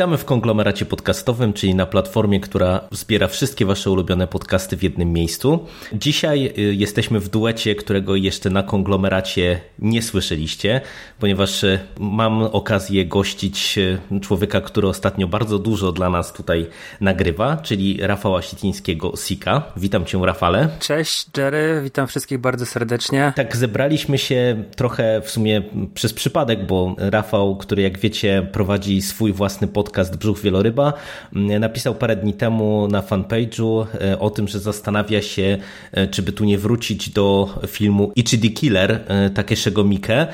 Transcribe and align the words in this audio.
Witamy 0.00 0.18
w 0.18 0.24
konglomeracie 0.24 0.84
podcastowym, 0.84 1.52
czyli 1.52 1.74
na 1.74 1.86
platformie, 1.86 2.40
która 2.40 2.80
zbiera 2.90 3.28
wszystkie 3.28 3.66
Wasze 3.66 3.90
ulubione 3.90 4.26
podcasty 4.26 4.76
w 4.76 4.82
jednym 4.82 5.12
miejscu. 5.12 5.66
Dzisiaj 5.92 6.52
y, 6.58 6.74
jesteśmy 6.74 7.20
w 7.20 7.28
duecie, 7.28 7.74
którego 7.74 8.16
jeszcze 8.16 8.50
na 8.50 8.62
konglomeracie 8.62 9.60
nie 9.78 10.02
słyszeliście, 10.02 10.80
ponieważ 11.18 11.64
y, 11.64 11.78
mam 11.98 12.42
okazję 12.42 13.06
gościć 13.06 13.78
y, 13.78 14.20
człowieka, 14.20 14.60
który 14.60 14.88
ostatnio 14.88 15.26
bardzo 15.28 15.58
dużo 15.58 15.92
dla 15.92 16.10
nas 16.10 16.32
tutaj 16.32 16.66
nagrywa, 17.00 17.56
czyli 17.56 17.98
Rafała 18.02 18.42
Sitińskiego, 18.42 19.12
Sika. 19.16 19.62
Witam 19.76 20.04
Cię, 20.04 20.18
Rafale. 20.22 20.68
Cześć, 20.78 21.26
Jerry, 21.36 21.80
witam 21.84 22.06
wszystkich 22.06 22.38
bardzo 22.38 22.66
serdecznie. 22.66 23.32
Tak, 23.36 23.56
zebraliśmy 23.56 24.18
się 24.18 24.64
trochę 24.76 25.20
w 25.24 25.30
sumie 25.30 25.62
przez 25.94 26.12
przypadek, 26.12 26.66
bo 26.66 26.94
Rafał, 26.98 27.56
który 27.56 27.82
jak 27.82 27.98
wiecie 27.98 28.48
prowadzi 28.52 29.02
swój 29.02 29.32
własny 29.32 29.68
podcast 29.68 29.89
Brzuch 30.16 30.40
Wieloryba, 30.40 30.92
napisał 31.32 31.94
parę 31.94 32.16
dni 32.16 32.34
temu 32.34 32.88
na 32.88 33.02
fanpage'u 33.02 33.86
e, 34.00 34.18
o 34.18 34.30
tym, 34.30 34.48
że 34.48 34.60
zastanawia 34.60 35.22
się, 35.22 35.58
e, 35.92 36.08
czy 36.08 36.22
by 36.22 36.32
tu 36.32 36.44
nie 36.44 36.58
wrócić 36.58 37.10
do 37.10 37.48
filmu 37.66 38.12
Ichidi 38.16 38.52
Killer 38.52 39.00
e, 39.08 39.30
Takeshiego 39.30 39.84
Mike, 39.84 40.26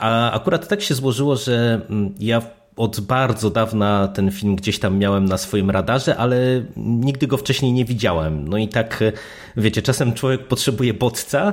a 0.00 0.32
akurat 0.32 0.68
tak 0.68 0.82
się 0.82 0.94
złożyło, 0.94 1.36
że 1.36 1.80
ja 2.18 2.42
od 2.76 3.00
bardzo 3.00 3.50
dawna 3.50 4.08
ten 4.08 4.30
film 4.30 4.56
gdzieś 4.56 4.78
tam 4.78 4.98
miałem 4.98 5.24
na 5.24 5.38
swoim 5.38 5.70
radarze, 5.70 6.16
ale 6.16 6.36
nigdy 6.76 7.26
go 7.26 7.36
wcześniej 7.36 7.72
nie 7.72 7.84
widziałem. 7.84 8.48
No 8.48 8.58
i 8.58 8.68
tak, 8.68 9.04
wiecie, 9.56 9.82
czasem 9.82 10.12
człowiek 10.12 10.48
potrzebuje 10.48 10.94
bodźca 10.94 11.52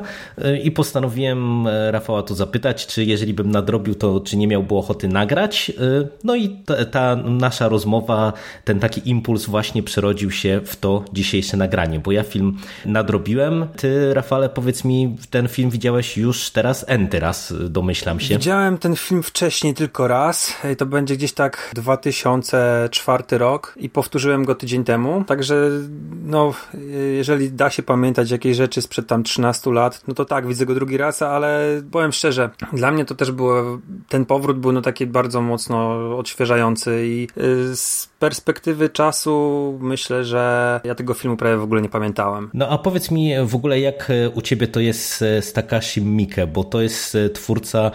i 0.64 0.72
postanowiłem 0.72 1.68
Rafała 1.92 2.24
tu 2.24 2.36
zapytać, 2.36 2.88
czy 2.88 3.04
jeżeli 3.06 3.34
bym 3.34 3.52
nadrobił 3.52 3.96
to, 3.96 4.20
czy 4.20 4.38
nie 4.38 4.48
miałby 4.48 4.76
ochoty 4.76 5.08
nagrać. 5.08 5.72
No 6.24 6.36
i 6.36 6.50
ta, 6.50 6.86
ta 6.86 7.16
nasza 7.16 7.70
rozmowa, 7.70 8.34
ten 8.64 8.80
taki 8.80 9.10
impuls 9.10 9.46
właśnie 9.46 9.84
przerodził 9.84 10.32
się 10.32 10.62
w 10.66 10.76
to 10.76 11.06
dzisiejsze 11.14 11.58
nagranie, 11.58 12.00
bo 12.00 12.12
ja 12.12 12.24
film 12.24 12.58
nadrobiłem. 12.86 13.68
Ty, 13.78 14.14
Rafale, 14.14 14.50
powiedz 14.50 14.84
mi, 14.84 15.16
ten 15.30 15.48
film 15.48 15.70
widziałeś 15.70 16.18
już 16.18 16.50
teraz 16.50 16.86
enty 16.88 17.20
raz, 17.20 17.54
domyślam 17.70 18.20
się. 18.20 18.38
Widziałem 18.38 18.78
ten 18.78 18.96
film 18.96 19.24
wcześniej 19.24 19.74
tylko 19.74 20.08
raz. 20.08 20.54
To 20.78 20.86
będzie 20.86 21.07
gdzieś 21.16 21.34
tak 21.34 21.72
2004 21.76 23.24
rok 23.38 23.74
i 23.78 23.90
powtórzyłem 23.90 24.46
go 24.46 24.56
tydzień 24.56 24.84
temu. 24.84 25.24
Także, 25.24 25.70
no, 26.24 26.54
jeżeli 27.16 27.52
da 27.52 27.70
się 27.70 27.84
pamiętać 27.84 28.32
jakieś 28.32 28.58
rzeczy 28.58 28.82
sprzed 28.82 29.08
tam 29.08 29.24
13 29.24 29.72
lat, 29.72 30.04
no 30.08 30.14
to 30.14 30.26
tak, 30.26 30.48
widzę 30.48 30.66
go 30.66 30.74
drugi 30.74 30.98
raz, 30.98 31.22
ale 31.22 31.82
powiem 31.92 32.12
szczerze, 32.12 32.50
dla 32.74 32.92
mnie 32.92 33.06
to 33.06 33.16
też 33.16 33.32
było, 33.32 33.80
ten 34.10 34.26
powrót 34.26 34.60
był 34.60 34.72
no 34.72 34.82
taki 34.82 35.06
bardzo 35.06 35.42
mocno 35.42 35.98
odświeżający 36.18 37.04
i 37.06 37.28
z 37.76 38.10
perspektywy 38.20 38.90
czasu 38.90 39.78
myślę, 39.82 40.24
że 40.24 40.82
ja 40.84 40.96
tego 40.96 41.14
filmu 41.14 41.38
prawie 41.38 41.58
w 41.58 41.64
ogóle 41.64 41.82
nie 41.82 41.90
pamiętałem. 41.90 42.50
No 42.54 42.70
a 42.70 42.78
powiedz 42.78 43.12
mi 43.12 43.34
w 43.46 43.56
ogóle, 43.56 43.80
jak 43.80 44.12
u 44.34 44.42
ciebie 44.42 44.68
to 44.68 44.80
jest 44.80 45.18
z 45.20 45.54
Takashi 45.54 46.02
Miike, 46.02 46.48
bo 46.48 46.64
to 46.64 46.82
jest 46.82 47.18
twórca, 47.34 47.92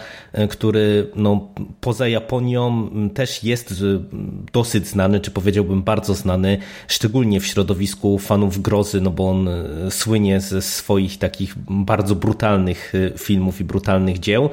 który 0.51 1.11
no, 1.17 1.49
poza 1.81 2.09
Japonią 2.09 2.91
też 3.11 3.45
jest 3.45 3.75
dosyć 4.53 4.87
znany, 4.87 5.21
czy 5.21 5.31
powiedziałbym 5.31 5.83
bardzo 5.83 6.15
znany, 6.15 6.59
szczególnie 6.89 7.41
w 7.41 7.47
środowisku 7.47 8.19
fanów 8.19 8.63
grozy, 8.63 9.01
no 9.01 9.11
bo 9.11 9.31
on 9.31 9.49
słynie 9.91 10.41
ze 10.41 10.63
swoich 10.63 11.19
takich 11.19 11.55
bardzo 11.69 12.15
brutalnych 12.15 12.93
filmów 13.19 13.61
i 13.61 13.65
brutalnych 13.65 14.19
dzieł, 14.19 14.51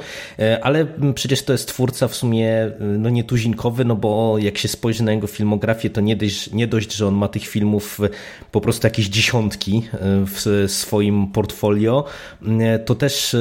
ale 0.61 0.87
przecież 1.15 1.43
to 1.43 1.51
jest 1.51 1.67
twórca 1.67 2.07
w 2.07 2.15
sumie 2.15 2.71
no 2.99 3.09
nietuzinkowy, 3.09 3.85
no 3.85 3.95
bo 3.95 4.37
jak 4.37 4.57
się 4.57 4.67
spojrzy 4.67 5.03
na 5.03 5.11
jego 5.11 5.27
filmografię, 5.27 5.89
to 5.89 6.01
nie 6.01 6.15
dość, 6.15 6.51
nie 6.51 6.67
dość, 6.67 6.93
że 6.93 7.07
on 7.07 7.15
ma 7.15 7.27
tych 7.27 7.47
filmów 7.47 7.99
po 8.51 8.61
prostu 8.61 8.87
jakieś 8.87 9.07
dziesiątki 9.07 9.83
w 10.25 10.65
swoim 10.67 11.27
portfolio, 11.27 12.05
to 12.85 12.95
też 12.95 13.35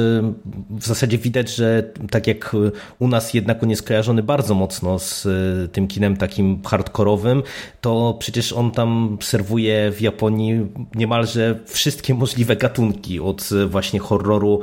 w 0.69 0.85
zasadzie 0.85 1.17
widać, 1.17 1.55
że 1.55 1.83
tak 2.11 2.27
jak 2.27 2.55
u 2.99 3.07
nas 3.07 3.33
jednak 3.33 3.63
on 3.63 3.69
jest 3.69 3.83
kojarzony 3.83 4.23
bardzo 4.23 4.55
mocno 4.55 4.98
z 4.99 5.27
tym 5.71 5.87
kinem 5.87 6.17
takim 6.17 6.61
hardkorowym, 6.65 7.43
to 7.81 8.17
przecież 8.19 8.53
on 8.53 8.71
tam 8.71 9.17
serwuje 9.21 9.91
w 9.91 10.01
Japonii 10.01 10.65
niemalże 10.95 11.59
wszystkie 11.65 12.13
możliwe 12.13 12.55
gatunki, 12.55 13.19
od 13.19 13.49
właśnie 13.67 13.99
horroru 13.99 14.61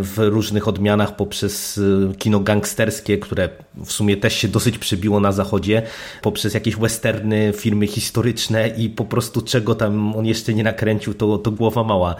w 0.00 0.14
różnych 0.18 0.68
odmianach 0.68 1.16
poprzez 1.16 1.80
kino 2.18 2.40
gangsterskie, 2.40 3.18
które 3.18 3.48
w 3.84 3.92
sumie 3.92 4.16
też 4.16 4.34
się 4.34 4.48
dosyć 4.48 4.78
przybiło 4.78 5.20
na 5.20 5.32
zachodzie, 5.32 5.82
poprzez 6.22 6.54
jakieś 6.54 6.76
westerny, 6.76 7.52
filmy 7.56 7.86
historyczne 7.86 8.68
i 8.68 8.90
po 8.90 9.04
prostu 9.04 9.42
czego 9.42 9.74
tam 9.74 10.16
on 10.16 10.26
jeszcze 10.26 10.54
nie 10.54 10.64
nakręcił, 10.64 11.14
to, 11.14 11.38
to 11.38 11.50
głowa 11.50 11.84
mała. 11.84 12.14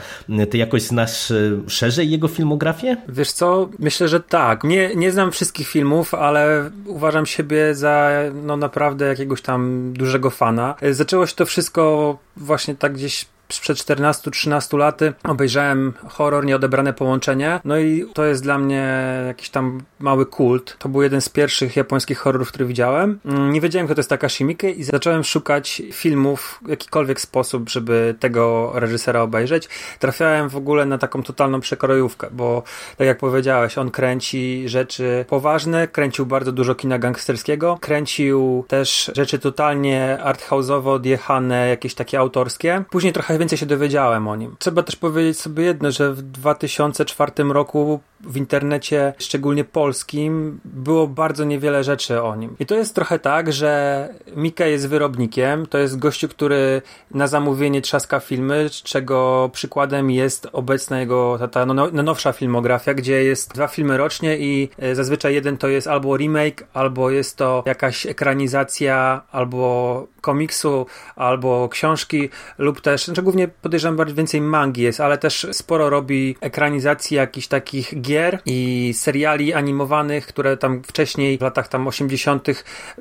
Ty 0.50 0.58
jakoś 0.58 0.82
znasz 0.82 1.32
szerzej 1.66 2.10
jego 2.10 2.28
filmografię? 2.28 2.96
Wiesz 3.08 3.32
co, 3.32 3.68
myślę, 3.78 4.08
że 4.08 4.20
tak. 4.20 4.64
Nie, 4.64 4.96
nie 4.96 5.12
znam 5.12 5.32
wszystkich 5.32 5.68
filmów, 5.68 6.14
ale 6.14 6.70
uważam 6.86 7.26
za 7.72 8.10
no 8.44 8.56
naprawdę 8.56 9.06
jakiegoś 9.06 9.42
tam 9.42 9.92
dużego 9.92 10.30
fana. 10.30 10.74
Zaczęło 10.90 11.26
się 11.26 11.34
to 11.34 11.46
wszystko 11.46 12.16
właśnie 12.36 12.74
tak 12.74 12.92
gdzieś 12.92 13.26
sprzed 13.52 13.78
14-13 13.78 14.78
laty 14.78 15.12
obejrzałem 15.24 15.92
horror 16.08 16.44
Nieodebrane 16.44 16.92
Połączenie, 16.92 17.60
no 17.64 17.78
i 17.78 18.06
to 18.14 18.24
jest 18.24 18.42
dla 18.42 18.58
mnie 18.58 18.88
jakiś 19.26 19.50
tam 19.50 19.80
mały 19.98 20.26
kult. 20.26 20.76
To 20.78 20.88
był 20.88 21.02
jeden 21.02 21.20
z 21.20 21.28
pierwszych 21.28 21.76
japońskich 21.76 22.18
horrorów, 22.18 22.48
który 22.48 22.64
widziałem. 22.64 23.18
Nie 23.24 23.60
wiedziałem, 23.60 23.86
kto 23.86 23.94
to 23.94 23.98
jest 23.98 24.10
Takashi 24.10 24.44
Miike 24.44 24.70
i 24.70 24.84
zacząłem 24.84 25.24
szukać 25.24 25.82
filmów 25.92 26.60
w 26.64 26.68
jakikolwiek 26.68 27.20
sposób, 27.20 27.70
żeby 27.70 28.14
tego 28.20 28.72
reżysera 28.74 29.22
obejrzeć. 29.22 29.68
Trafiałem 29.98 30.48
w 30.48 30.56
ogóle 30.56 30.86
na 30.86 30.98
taką 30.98 31.22
totalną 31.22 31.60
przekrojówkę, 31.60 32.28
bo 32.32 32.62
tak 32.96 33.06
jak 33.06 33.18
powiedziałeś, 33.18 33.78
on 33.78 33.90
kręci 33.90 34.68
rzeczy 34.68 35.24
poważne, 35.28 35.88
kręcił 35.88 36.26
bardzo 36.26 36.52
dużo 36.52 36.74
kina 36.74 36.98
gangsterskiego, 36.98 37.78
kręcił 37.80 38.64
też 38.68 39.10
rzeczy 39.16 39.38
totalnie 39.38 40.18
arthouse'owo 40.24 40.88
odjechane, 40.88 41.68
jakieś 41.68 41.94
takie 41.94 42.18
autorskie. 42.18 42.84
Później 42.90 43.12
trochę 43.12 43.37
więcej 43.38 43.58
się 43.58 43.66
dowiedziałem 43.66 44.28
o 44.28 44.36
nim. 44.36 44.56
Trzeba 44.58 44.82
też 44.82 44.96
powiedzieć 44.96 45.40
sobie 45.40 45.64
jedno, 45.64 45.90
że 45.90 46.12
w 46.12 46.22
2004 46.22 47.32
roku 47.52 48.00
w 48.20 48.36
internecie, 48.36 49.14
szczególnie 49.18 49.64
polskim, 49.64 50.60
było 50.64 51.06
bardzo 51.06 51.44
niewiele 51.44 51.84
rzeczy 51.84 52.22
o 52.22 52.36
nim. 52.36 52.56
I 52.58 52.66
to 52.66 52.74
jest 52.74 52.94
trochę 52.94 53.18
tak, 53.18 53.52
że 53.52 54.08
Mika 54.36 54.66
jest 54.66 54.88
wyrobnikiem, 54.88 55.66
to 55.66 55.78
jest 55.78 55.98
gościu, 55.98 56.28
który 56.28 56.82
na 57.10 57.26
zamówienie 57.26 57.82
trzaska 57.82 58.20
filmy, 58.20 58.70
czego 58.84 59.50
przykładem 59.52 60.10
jest 60.10 60.48
obecna 60.52 61.00
jego 61.00 61.36
ta, 61.38 61.48
ta 61.48 61.66
no, 61.66 61.74
no, 61.74 62.02
nowsza 62.02 62.32
filmografia, 62.32 62.94
gdzie 62.94 63.24
jest 63.24 63.54
dwa 63.54 63.68
filmy 63.68 63.96
rocznie 63.96 64.38
i 64.38 64.68
e, 64.78 64.94
zazwyczaj 64.94 65.34
jeden 65.34 65.56
to 65.56 65.68
jest 65.68 65.86
albo 65.86 66.16
remake, 66.16 66.66
albo 66.72 67.10
jest 67.10 67.36
to 67.36 67.62
jakaś 67.66 68.06
ekranizacja, 68.06 69.22
albo 69.30 70.06
komiksu, 70.20 70.86
albo 71.16 71.68
książki, 71.68 72.28
lub 72.58 72.80
też, 72.80 73.04
znaczy 73.04 73.22
głównie 73.22 73.48
podejrzewam 73.48 73.96
bardziej 73.96 74.16
więcej 74.16 74.40
mangi 74.40 74.82
jest, 74.82 75.00
ale 75.00 75.18
też 75.18 75.46
sporo 75.52 75.90
robi 75.90 76.36
ekranizacji 76.40 77.16
jakichś 77.16 77.46
takich 77.46 78.00
gier 78.08 78.38
i 78.46 78.90
seriali 78.94 79.54
animowanych, 79.54 80.26
które 80.26 80.56
tam 80.56 80.82
wcześniej 80.82 81.38
w 81.38 81.42
latach 81.42 81.68
tam 81.68 81.88
80. 81.88 82.48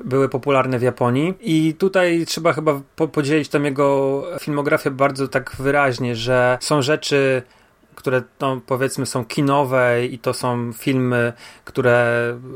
były 0.04 0.28
popularne 0.28 0.78
w 0.78 0.82
Japonii. 0.82 1.34
I 1.40 1.74
tutaj 1.74 2.24
trzeba 2.26 2.52
chyba 2.52 2.80
po 2.96 3.08
podzielić 3.08 3.48
tam 3.48 3.64
jego 3.64 4.22
filmografię 4.40 4.90
bardzo 4.90 5.28
tak 5.28 5.56
wyraźnie, 5.58 6.16
że 6.16 6.58
są 6.60 6.82
rzeczy 6.82 7.42
które 7.94 8.22
no, 8.40 8.60
powiedzmy 8.66 9.06
są 9.06 9.24
kinowe 9.24 10.06
i 10.06 10.18
to 10.18 10.34
są 10.34 10.72
filmy, 10.72 11.32
które 11.64 12.04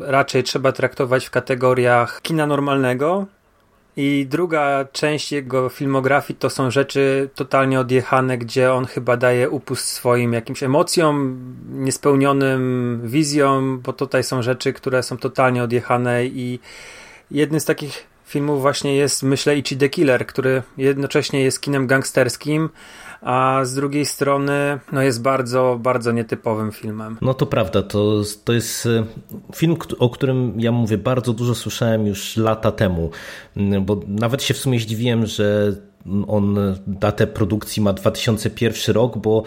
raczej 0.00 0.42
trzeba 0.42 0.72
traktować 0.72 1.26
w 1.26 1.30
kategoriach 1.30 2.22
kina 2.22 2.46
normalnego, 2.46 3.26
I 3.96 4.26
druga 4.30 4.84
część 4.92 5.32
jego 5.32 5.68
filmografii 5.68 6.38
to 6.38 6.50
są 6.50 6.70
rzeczy 6.70 7.30
totalnie 7.34 7.80
odjechane, 7.80 8.38
gdzie 8.38 8.72
on 8.72 8.84
chyba 8.84 9.16
daje 9.16 9.50
upust 9.50 9.88
swoim 9.88 10.32
jakimś 10.32 10.62
emocjom, 10.62 11.38
niespełnionym 11.72 13.00
wizjom, 13.04 13.80
bo 13.80 13.92
tutaj 13.92 14.24
są 14.24 14.42
rzeczy, 14.42 14.72
które 14.72 15.02
są 15.02 15.16
totalnie 15.16 15.62
odjechane 15.62 16.26
i 16.26 16.58
jednym 17.30 17.60
z 17.60 17.64
takich 17.64 18.06
filmów 18.26 18.60
właśnie 18.60 18.96
jest, 18.96 19.22
myślę, 19.22 19.56
Ichi 19.56 19.76
the 19.76 19.88
Killer, 19.88 20.26
który 20.26 20.62
jednocześnie 20.76 21.42
jest 21.42 21.60
kinem 21.60 21.86
gangsterskim, 21.86 22.68
a 23.22 23.60
z 23.64 23.74
drugiej 23.74 24.06
strony 24.06 24.78
no 24.92 25.02
jest 25.02 25.22
bardzo, 25.22 25.78
bardzo 25.82 26.12
nietypowym 26.12 26.72
filmem. 26.72 27.18
No 27.20 27.34
to 27.34 27.46
prawda, 27.46 27.82
to, 27.82 28.22
to 28.44 28.52
jest 28.52 28.86
e, 28.86 29.04
film, 29.54 29.76
o 29.98 30.10
którym 30.10 30.60
ja 30.60 30.72
mówię 30.72 30.98
bardzo 30.98 31.32
dużo 31.32 31.54
słyszałem 31.54 32.06
już 32.06 32.36
lata 32.36 32.72
temu, 32.72 33.10
bo 33.80 34.00
nawet 34.08 34.42
się 34.42 34.54
w 34.54 34.58
sumie 34.58 34.80
zdziwiłem, 34.80 35.26
że 35.26 35.72
on 36.28 36.56
datę 36.86 37.26
produkcji 37.26 37.82
ma 37.82 37.92
2001 37.92 38.94
rok, 38.94 39.18
bo 39.18 39.42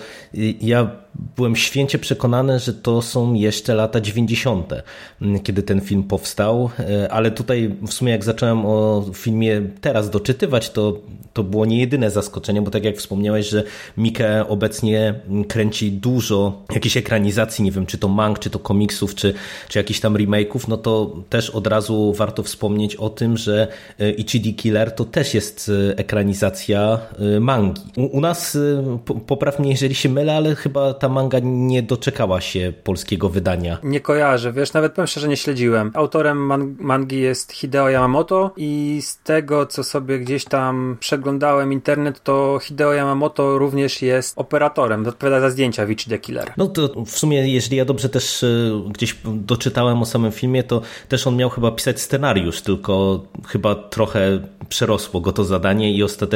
ja 0.61 0.91
byłem 1.35 1.55
święcie 1.55 1.99
przekonany, 1.99 2.59
że 2.59 2.73
to 2.73 3.01
są 3.01 3.33
jeszcze 3.33 3.75
lata 3.75 4.01
90., 4.01 4.73
kiedy 5.43 5.63
ten 5.63 5.81
film 5.81 6.03
powstał, 6.03 6.69
ale 7.09 7.31
tutaj 7.31 7.75
w 7.87 7.93
sumie 7.93 8.11
jak 8.11 8.23
zacząłem 8.23 8.65
o 8.65 9.05
filmie 9.13 9.61
teraz 9.81 10.09
doczytywać, 10.09 10.69
to, 10.69 10.97
to 11.33 11.43
było 11.43 11.65
nie 11.65 11.79
jedyne 11.79 12.11
zaskoczenie, 12.11 12.61
bo 12.61 12.71
tak 12.71 12.83
jak 12.83 12.97
wspomniałeś, 12.97 13.49
że 13.49 13.63
Mike 13.97 14.47
obecnie 14.47 15.13
kręci 15.47 15.91
dużo 15.91 16.63
jakichś 16.73 16.97
ekranizacji, 16.97 17.65
nie 17.65 17.71
wiem, 17.71 17.85
czy 17.85 17.97
to 17.97 18.07
mang, 18.07 18.39
czy 18.39 18.49
to 18.49 18.59
komiksów, 18.59 19.15
czy, 19.15 19.33
czy 19.67 19.79
jakichś 19.79 19.99
tam 19.99 20.13
remake'ów, 20.13 20.67
no 20.67 20.77
to 20.77 21.15
też 21.29 21.49
od 21.49 21.67
razu 21.67 22.13
warto 22.13 22.43
wspomnieć 22.43 22.95
o 22.95 23.09
tym, 23.09 23.37
że 23.37 23.67
Ichidi 24.17 24.55
Killer 24.55 24.91
to 24.91 25.05
też 25.05 25.33
jest 25.33 25.71
ekranizacja 25.95 26.44
mangi. 27.39 27.81
U, 28.11 28.21
nas, 28.21 28.57
popraw 29.27 29.59
mnie 29.59 29.71
jeżeli 29.71 29.95
się 29.95 30.09
mylę, 30.09 30.35
ale 30.35 30.55
chyba 30.55 30.93
ta 30.93 31.09
manga 31.09 31.39
nie 31.43 31.83
doczekała 31.83 32.41
się 32.41 32.73
polskiego 32.83 33.29
wydania. 33.29 33.77
Nie 33.83 33.99
kojarzę, 33.99 34.53
wiesz, 34.53 34.73
nawet 34.73 34.93
powiem 34.93 35.07
szczerze, 35.07 35.27
nie 35.27 35.37
śledziłem. 35.37 35.91
Autorem 35.93 36.37
man 36.37 36.75
mangi 36.79 37.19
jest 37.19 37.51
Hideo 37.51 37.89
Yamamoto 37.89 38.51
i 38.57 38.99
z 39.01 39.17
tego, 39.17 39.65
co 39.65 39.83
sobie 39.83 40.19
gdzieś 40.19 40.45
tam 40.45 40.97
przeglądałem 40.99 41.73
internet, 41.73 42.23
to 42.23 42.59
Hideo 42.61 42.93
Yamamoto 42.93 43.57
również 43.57 44.01
jest 44.01 44.37
operatorem, 44.37 45.07
odpowiada 45.07 45.39
za 45.39 45.49
zdjęcia 45.49 45.85
Witch 45.85 46.09
the 46.09 46.19
Killer. 46.19 46.53
No 46.57 46.67
to 46.67 47.05
w 47.05 47.17
sumie, 47.17 47.53
jeżeli 47.53 47.77
ja 47.77 47.85
dobrze 47.85 48.09
też 48.09 48.43
e, 48.43 48.47
gdzieś 48.89 49.15
doczytałem 49.25 50.01
o 50.01 50.05
samym 50.05 50.31
filmie, 50.31 50.63
to 50.63 50.81
też 51.07 51.27
on 51.27 51.35
miał 51.35 51.49
chyba 51.49 51.71
pisać 51.71 52.01
scenariusz, 52.01 52.61
tylko 52.61 53.23
chyba 53.47 53.75
trochę 53.75 54.39
przerosło 54.69 55.21
go 55.21 55.31
to 55.31 55.43
zadanie 55.43 55.93
i 55.93 56.03
ostatecznie 56.03 56.34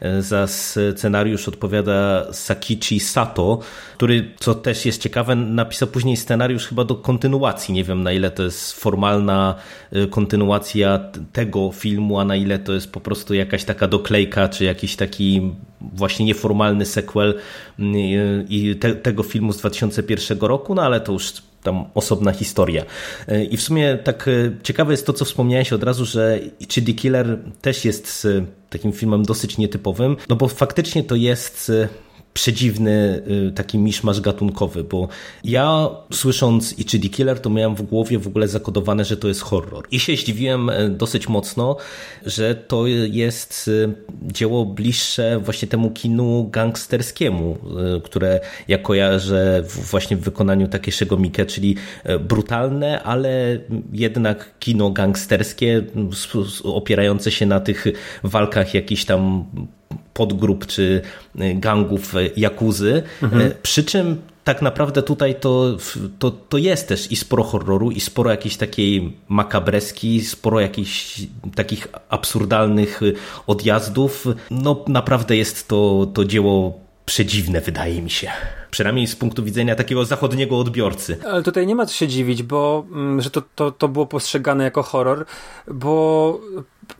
e, 0.00 0.22
za 0.22 0.46
scenariusz 0.46 1.48
odpowiada 1.48 2.26
Sakichi 2.32 3.00
Sato, 3.00 3.58
który, 3.96 4.34
co 4.40 4.54
też 4.54 4.86
jest 4.86 5.02
ciekawe, 5.02 5.34
napisał 5.34 5.88
później 5.88 6.16
scenariusz 6.16 6.66
chyba 6.66 6.84
do 6.84 6.94
kontynuacji. 6.94 7.74
Nie 7.74 7.84
wiem, 7.84 8.02
na 8.02 8.12
ile 8.12 8.30
to 8.30 8.42
jest 8.42 8.72
formalna 8.72 9.54
y, 9.96 10.06
kontynuacja 10.06 11.00
tego 11.32 11.72
filmu, 11.72 12.20
a 12.20 12.24
na 12.24 12.36
ile 12.36 12.58
to 12.58 12.72
jest 12.72 12.92
po 12.92 13.00
prostu 13.00 13.34
jakaś 13.34 13.64
taka 13.64 13.88
doklejka, 13.88 14.48
czy 14.48 14.64
jakiś 14.64 14.96
taki 14.96 15.52
właśnie 15.80 16.26
nieformalny 16.26 16.86
sequel 16.86 17.34
y, 17.78 17.82
i 18.48 18.76
te, 18.76 18.94
tego 18.94 19.22
filmu 19.22 19.52
z 19.52 19.58
2001 19.58 20.38
roku, 20.38 20.74
no 20.74 20.82
ale 20.82 21.00
to 21.00 21.12
już 21.12 21.32
tam 21.62 21.84
osobna 21.94 22.32
historia. 22.32 22.84
Y, 23.28 23.44
I 23.44 23.56
w 23.56 23.62
sumie 23.62 23.98
tak 24.04 24.28
ciekawe 24.62 24.92
jest 24.92 25.06
to, 25.06 25.12
co 25.12 25.24
wspomniałeś 25.24 25.72
od 25.72 25.82
razu, 25.82 26.04
że 26.04 26.38
Chidi 26.68 26.94
Killer 26.94 27.38
też 27.60 27.84
jest 27.84 28.28
takim 28.70 28.92
filmem 28.92 29.22
dosyć 29.22 29.58
nietypowym, 29.58 30.16
no 30.28 30.36
bo 30.36 30.48
faktycznie 30.48 31.04
to 31.04 31.14
jest 31.14 31.72
przedziwny 32.34 33.22
y, 33.48 33.52
taki 33.52 33.78
miszmasz 33.78 34.20
gatunkowy, 34.20 34.84
bo 34.84 35.08
ja 35.44 35.88
słysząc 36.12 36.78
Ichidi 36.78 37.10
Killer 37.10 37.40
to 37.40 37.50
miałem 37.50 37.74
w 37.74 37.82
głowie 37.82 38.18
w 38.18 38.26
ogóle 38.26 38.48
zakodowane, 38.48 39.04
że 39.04 39.16
to 39.16 39.28
jest 39.28 39.40
horror. 39.40 39.86
I 39.90 40.00
się 40.00 40.16
zdziwiłem 40.16 40.70
y, 40.70 40.90
dosyć 40.90 41.28
mocno, 41.28 41.76
że 42.26 42.54
to 42.54 42.86
jest 42.86 43.68
y, 43.68 43.94
dzieło 44.22 44.66
bliższe 44.66 45.38
właśnie 45.38 45.68
temu 45.68 45.90
kinu 45.90 46.48
gangsterskiemu, 46.52 47.58
które 48.04 48.40
ja 48.68 48.78
kojarzę 48.78 49.62
właśnie 49.90 50.16
w 50.16 50.20
wykonaniu 50.20 50.68
Takeshiego 50.68 51.16
Mike, 51.16 51.46
czyli 51.46 51.76
brutalne, 52.20 53.02
ale 53.02 53.58
jednak 53.92 54.58
kino 54.58 54.90
gangsterskie 54.90 55.82
opierające 56.64 57.30
się 57.30 57.46
na 57.46 57.60
tych 57.60 57.86
walkach 58.22 58.74
jakichś 58.74 59.04
tam 59.04 59.44
podgrup 60.14 60.66
czy 60.66 61.02
y, 61.40 61.54
gangów 61.54 62.14
y, 62.14 62.30
jakuzy. 62.36 63.02
Mhm. 63.22 63.42
Y, 63.42 63.54
przy 63.62 63.84
czym 63.84 64.22
tak 64.44 64.62
naprawdę 64.62 65.02
tutaj 65.02 65.34
to, 65.34 65.76
to, 66.18 66.30
to 66.30 66.58
jest 66.58 66.88
też 66.88 67.12
i 67.12 67.16
sporo 67.16 67.44
horroru, 67.44 67.90
i 67.90 68.00
sporo 68.00 68.30
jakiejś 68.30 68.56
takiej 68.56 69.16
makabreski, 69.28 70.20
sporo 70.20 70.60
jakichś 70.60 71.20
takich 71.54 71.88
absurdalnych 72.08 73.00
odjazdów. 73.46 74.26
No 74.50 74.84
naprawdę 74.88 75.36
jest 75.36 75.68
to, 75.68 76.06
to 76.14 76.24
dzieło 76.24 76.80
przedziwne, 77.06 77.60
wydaje 77.60 78.02
mi 78.02 78.10
się. 78.10 78.30
Przynajmniej 78.70 79.06
z 79.06 79.16
punktu 79.16 79.44
widzenia 79.44 79.74
takiego 79.74 80.04
zachodniego 80.04 80.58
odbiorcy. 80.58 81.18
Ale 81.26 81.42
tutaj 81.42 81.66
nie 81.66 81.74
ma 81.74 81.86
co 81.86 81.94
się 81.94 82.08
dziwić, 82.08 82.42
bo 82.42 82.84
mm, 82.92 83.20
że 83.20 83.30
to, 83.30 83.42
to, 83.54 83.70
to 83.70 83.88
było 83.88 84.06
postrzegane 84.06 84.64
jako 84.64 84.82
horror, 84.82 85.26
bo 85.68 86.40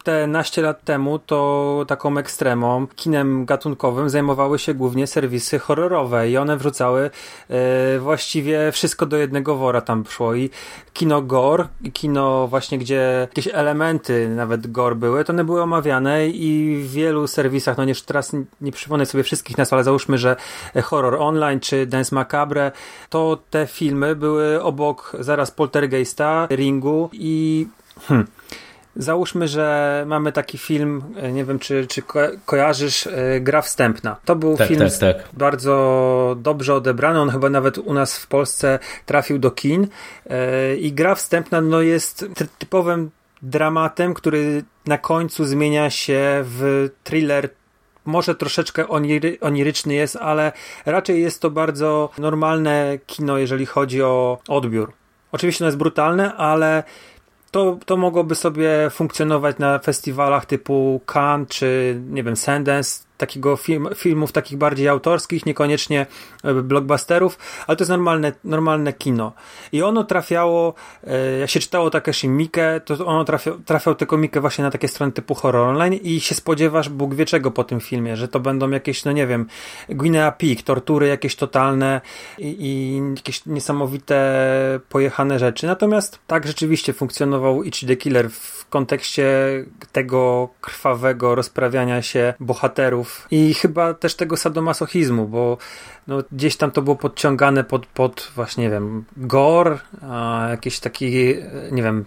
te 0.05 0.27
naście 0.27 0.63
lat 0.63 0.85
temu 0.85 1.19
to 1.19 1.85
taką 1.89 2.19
ekstremą, 2.19 2.87
kinem 2.97 3.45
gatunkowym 3.45 4.11
zajmowały 4.11 4.59
się 4.59 4.75
głównie 4.75 5.07
serwisy 5.07 5.59
horrorowe 5.59 6.31
i 6.31 6.37
one 6.37 6.57
wrzucały 6.57 7.11
e, 7.49 7.99
właściwie 7.99 8.73
wszystko 8.73 9.07
do 9.07 9.17
jednego 9.17 9.57
wora 9.57 9.81
tam 9.81 10.05
szło. 10.09 10.35
I 10.35 10.51
kino 10.93 11.23
gore 11.23 11.69
i 11.83 11.93
kino 11.93 12.49
właśnie, 12.49 12.79
gdzie 12.79 13.19
jakieś 13.21 13.49
elementy 13.53 14.29
nawet 14.29 14.73
gore 14.73 14.95
były, 14.95 15.25
to 15.25 15.33
one 15.33 15.45
były 15.45 15.63
omawiane 15.63 16.29
i 16.29 16.83
w 16.83 16.93
wielu 16.93 17.27
serwisach, 17.27 17.77
no 17.77 17.85
nie 17.85 17.95
teraz 17.95 18.33
nie 18.61 18.73
przypomnę 18.73 19.07
sobie 19.07 19.25
wszystkich 19.25 19.59
nas, 19.59 19.73
ale 19.73 19.85
załóżmy, 19.85 20.19
że 20.19 20.37
Horror 20.83 21.15
Online 21.15 21.61
czy 21.61 21.87
Dance 21.87 22.15
Macabre, 22.15 22.73
to 23.09 23.39
te 23.51 23.67
filmy 23.67 24.17
były 24.17 24.63
obok 24.63 25.17
zaraz 25.21 25.51
Poltergeista, 25.51 26.49
Ringu 26.51 27.11
i 27.13 27.67
hmm, 28.09 28.27
Załóżmy, 28.97 29.49
że 29.49 30.05
mamy 30.07 30.33
taki 30.33 30.59
film, 30.59 31.03
e, 31.17 31.33
nie 31.33 31.45
wiem 31.45 31.59
czy, 31.59 31.87
czy 31.87 32.03
ko 32.03 32.21
kojarzysz, 32.47 33.07
e, 33.07 33.41
Gra 33.41 33.63
Wstępna. 33.63 34.17
To 34.25 34.37
był 34.37 34.57
tak, 34.57 34.69
film 34.69 34.81
tak, 34.81 34.99
tak. 34.99 35.29
bardzo 35.33 36.37
dobrze 36.39 36.75
odebrany, 36.75 37.21
on 37.21 37.31
chyba 37.31 37.51
nawet 37.51 37.79
u 37.79 37.95
nas 37.95 38.19
w 38.19 38.27
Polsce 38.27 38.79
trafił 39.07 39.39
do 39.39 39.51
kin 39.51 39.89
e, 40.31 40.77
i 40.77 40.93
Gra 40.93 41.15
Wstępna 41.15 41.61
no, 41.61 41.81
jest 41.81 42.27
typowym 42.59 43.11
dramatem, 43.43 44.15
który 44.15 44.65
na 44.87 44.99
końcu 44.99 45.45
zmienia 45.45 45.91
się 45.91 46.21
w 46.45 46.89
thriller 47.05 47.49
może 48.05 48.35
troszeczkę 48.35 48.89
oniry, 48.89 49.39
oniryczny 49.41 49.95
jest, 49.95 50.17
ale 50.17 50.53
raczej 50.87 51.23
jest 51.23 51.41
to 51.41 51.51
bardzo 51.51 52.11
normalne 52.19 52.99
kino, 53.07 53.39
jeżeli 53.39 53.67
chodzi 53.67 54.03
o 54.03 54.39
odbiór. 54.49 54.93
Oczywiście 55.33 55.65
ono 55.65 55.69
jest 55.69 55.79
brutalne, 55.79 56.35
ale 56.35 56.83
to, 57.53 57.79
to 57.87 57.97
mogłoby 57.97 58.35
sobie 58.35 58.91
funkcjonować 58.91 59.59
na 59.59 59.79
festiwalach 59.79 60.47
typu 60.47 61.01
Cannes 61.07 61.49
czy 61.49 62.01
nie 62.11 62.23
wiem, 62.23 62.37
Sundance 62.37 63.05
takiego 63.23 63.57
film, 63.57 63.89
filmów 63.95 64.33
takich 64.33 64.59
bardziej 64.59 64.89
autorskich, 64.89 65.47
niekoniecznie 65.47 66.07
e, 66.45 66.55
blockbusterów, 66.55 67.39
ale 67.67 67.77
to 67.77 67.83
jest 67.83 67.91
normalne, 67.91 68.33
normalne 68.45 68.93
kino. 68.93 69.33
I 69.73 69.83
ono 69.83 70.05
trafiało, 70.05 70.75
e, 71.07 71.39
jak 71.39 71.51
się 71.51 71.61
czytało 71.61 71.91
Takeshi 71.91 72.29
Miike, 72.29 72.81
to 72.85 73.07
ono 73.07 73.25
trafiał, 73.25 73.59
trafiał 73.59 73.95
tylko 73.95 74.17
Miike 74.17 74.41
właśnie 74.41 74.65
na 74.65 74.71
takie 74.71 74.89
strony 74.89 75.13
typu 75.13 75.35
horror 75.35 75.69
online 75.69 75.95
i 75.95 76.21
się 76.21 76.35
spodziewasz 76.35 76.89
Bóg 76.89 77.15
wie 77.15 77.27
czego 77.27 77.51
po 77.51 77.65
tym 77.65 77.81
filmie, 77.81 78.17
że 78.17 78.29
to 78.29 78.41
będą 78.41 78.71
jakieś, 78.71 79.05
no 79.05 79.13
nie 79.13 79.27
wiem, 79.27 79.47
Guinea 79.89 80.33
Pig, 80.33 80.63
tortury 80.63 81.07
jakieś 81.07 81.37
totalne 81.37 82.01
i, 82.39 82.57
i 82.61 83.03
jakieś 83.17 83.47
niesamowite 83.47 84.81
pojechane 84.89 85.39
rzeczy. 85.39 85.67
Natomiast 85.67 86.19
tak 86.27 86.47
rzeczywiście 86.47 86.93
funkcjonował 86.93 87.63
Ichi 87.63 87.87
the 87.87 87.97
Killer 87.97 88.31
w 88.31 88.62
kontekście 88.73 89.29
tego 89.93 90.49
krwawego 90.61 91.35
rozprawiania 91.35 92.03
się 92.03 92.35
bohaterów 92.41 93.27
i 93.31 93.55
chyba 93.55 93.95
też 93.95 94.15
tego 94.15 94.37
sadomasochizmu, 94.37 95.29
bo 95.29 95.59
no, 96.07 96.23
gdzieś 96.33 96.57
tam 96.57 96.71
to 96.71 96.83
było 96.83 96.97
podciągane 96.97 97.65
pod, 97.65 97.87
pod 97.87 98.33
właśnie, 98.35 98.65
nie 98.65 98.71
wiem, 98.71 99.05
gore, 99.17 99.79
a 100.03 100.47
jakiś 100.51 100.81
taki, 100.81 101.35
nie 101.73 101.83
wiem, 101.83 102.05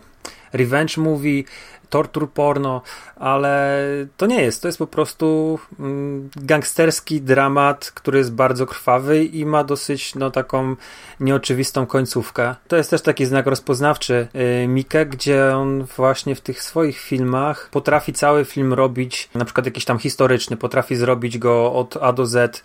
revenge 0.54 0.98
movie, 0.98 1.44
tortur 1.90 2.32
porno, 2.32 2.82
ale 3.16 3.80
to 4.18 4.26
nie 4.26 4.42
jest. 4.42 4.62
To 4.62 4.68
jest 4.68 4.78
po 4.78 4.88
prostu 4.88 5.60
mm, 5.80 6.30
gangsterski 6.36 7.22
dramat, 7.22 7.92
który 7.96 8.18
jest 8.18 8.34
bardzo 8.34 8.66
krwawy 8.66 9.24
i 9.24 9.46
ma 9.46 9.64
dosyć 9.64 10.16
no, 10.16 10.32
taką 10.32 10.76
nieoczywistą 11.20 11.86
końcówkę. 11.86 12.56
To 12.68 12.76
jest 12.76 12.90
też 12.90 13.02
taki 13.02 13.26
znak 13.26 13.48
rozpoznawczy 13.48 14.28
yy, 14.34 14.68
Mike, 14.68 15.06
gdzie 15.06 15.56
on 15.56 15.84
właśnie 15.84 16.36
w 16.36 16.42
tych 16.42 16.64
swoich 16.64 17.00
filmach 17.00 17.70
potrafi 17.72 18.14
cały 18.14 18.46
film 18.46 18.74
robić, 18.74 19.30
na 19.36 19.46
przykład 19.46 19.66
jakiś 19.66 19.86
tam 19.86 20.00
historyczny, 20.00 20.58
potrafi 20.58 20.96
zrobić 20.96 21.38
go 21.38 21.74
od 21.74 21.98
A 21.98 22.14
do 22.14 22.26
Z 22.26 22.36
Y, 22.56 22.62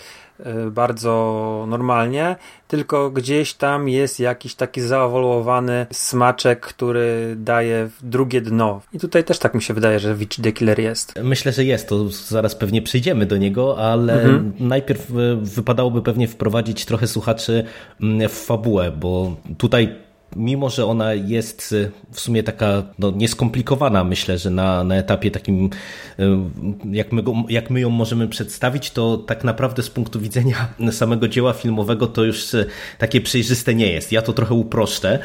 bardzo 0.70 1.64
normalnie, 1.68 2.36
tylko 2.68 3.10
gdzieś 3.10 3.54
tam 3.54 3.88
jest 3.88 4.20
jakiś 4.20 4.54
taki 4.54 4.80
zaewoluowany 4.80 5.86
smaczek, 5.92 6.60
który 6.60 7.34
daje 7.36 7.88
drugie 8.02 8.40
dno. 8.40 8.80
I 8.92 8.98
tutaj 8.98 9.24
też 9.24 9.38
tak 9.38 9.54
mi 9.54 9.62
się 9.62 9.74
wydaje, 9.74 9.98
że 9.98 10.14
Witch 10.14 10.40
the 10.40 10.52
Killer 10.52 10.80
jest. 10.80 11.14
Myślę, 11.22 11.52
że 11.52 11.64
jest, 11.64 11.88
to 11.88 12.08
zaraz 12.08 12.54
pewnie 12.54 12.82
przejdziemy 12.82 13.26
do 13.26 13.36
niego, 13.36 13.78
ale 13.78 14.12
mhm. 14.12 14.52
najpierw 14.60 15.10
y, 15.10 15.36
wypadałoby 15.36 16.02
pewnie 16.02 16.28
wprowadzić 16.28 16.84
trochę 16.84 17.06
słuchaczy 17.06 17.64
mm, 18.00 18.28
w 18.28 18.32
fabułę, 18.32 18.90
bo 18.90 19.36
tutaj 19.58 20.09
mimo 20.36 20.70
że 20.70 20.86
ona 20.86 21.14
jest 21.14 21.72
y, 21.72 21.90
w 22.12 22.20
sumie 22.20 22.42
taka 22.42 22.82
no, 22.98 23.10
nieskomplikowana, 23.10 24.04
myślę, 24.04 24.38
że 24.38 24.50
na, 24.50 24.84
na 24.84 24.94
etapie 24.96 25.30
takim, 25.30 25.70
y, 26.18 26.22
jak 26.90 27.12
my, 27.12 27.22
go, 27.22 27.34
jak 27.48 27.70
my 27.70 27.80
ją 27.80 27.90
możemy 27.90 28.28
przedstawić, 28.28 28.90
to 28.90 29.16
tak 29.16 29.44
naprawdę 29.44 29.82
z 29.82 29.90
punktu 29.90 30.20
widzenia 30.20 30.68
samego 30.90 31.28
dzieła 31.28 31.52
filmowego 31.52 32.06
to 32.06 32.24
już 32.24 32.54
y, 32.54 32.66
takie 32.98 33.20
przejrzyste 33.20 33.74
nie 33.74 33.92
jest. 33.92 34.12
Ja 34.12 34.22
to 34.22 34.32
trochę 34.32 34.54
uproszczę. 34.54 35.18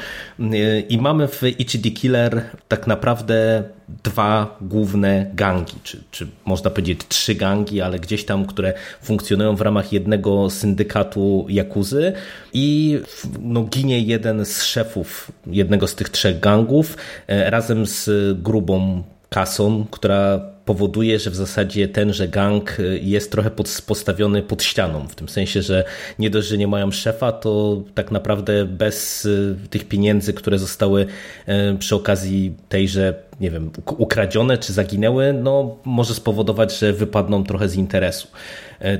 I 0.89 0.97
mamy 0.97 1.27
w 1.27 1.43
Ichi 1.43 1.93
Killer 1.93 2.43
tak 2.67 2.87
naprawdę 2.87 3.63
dwa 4.03 4.57
główne 4.61 5.31
gangi, 5.33 5.75
czy, 5.83 6.03
czy 6.11 6.27
można 6.45 6.69
powiedzieć 6.69 6.99
trzy 7.09 7.35
gangi, 7.35 7.81
ale 7.81 7.99
gdzieś 7.99 8.25
tam, 8.25 8.45
które 8.45 8.73
funkcjonują 9.01 9.55
w 9.55 9.61
ramach 9.61 9.93
jednego 9.93 10.49
syndykatu 10.49 11.45
Jakuzy 11.49 12.13
i 12.53 12.99
no, 13.41 13.63
ginie 13.63 13.99
jeden 13.99 14.45
z 14.45 14.63
szefów 14.63 15.31
jednego 15.47 15.87
z 15.87 15.95
tych 15.95 16.09
trzech 16.09 16.39
gangów 16.39 16.97
e, 17.27 17.49
razem 17.49 17.85
z 17.85 18.09
grubą 18.41 19.03
kasą, 19.29 19.85
która 19.91 20.54
powoduje, 20.65 21.19
że 21.19 21.29
w 21.29 21.35
zasadzie 21.35 21.87
tenże 21.87 22.27
gang 22.27 22.79
y, 22.79 22.99
jest 23.03 23.31
trochę 23.31 23.51
pod, 23.51 23.81
postawiony 23.87 24.41
pod 24.41 24.63
ścianą, 24.63 25.07
w 25.07 25.15
tym 25.15 25.29
sensie, 25.29 25.61
że 25.61 25.83
nie 26.19 26.29
dość, 26.29 26.47
że 26.47 26.57
nie 26.57 26.67
mają 26.67 26.91
szefa, 26.91 27.31
to 27.31 27.81
tak 27.95 28.11
naprawdę 28.11 28.65
bez 28.65 29.25
y, 29.25 29.55
tych 29.69 29.87
pieniędzy, 29.87 30.33
które 30.33 30.59
zostały 30.59 31.01
y, 31.03 31.77
przy 31.79 31.95
okazji 31.95 32.53
tejże, 32.69 33.13
nie 33.39 33.51
wiem, 33.51 33.71
ukradzione 33.97 34.57
czy 34.57 34.73
zaginęły, 34.73 35.33
no 35.33 35.77
może 35.85 36.13
spowodować, 36.13 36.79
że 36.79 36.93
wypadną 36.93 37.43
trochę 37.43 37.69
z 37.69 37.75
interesu. 37.75 38.27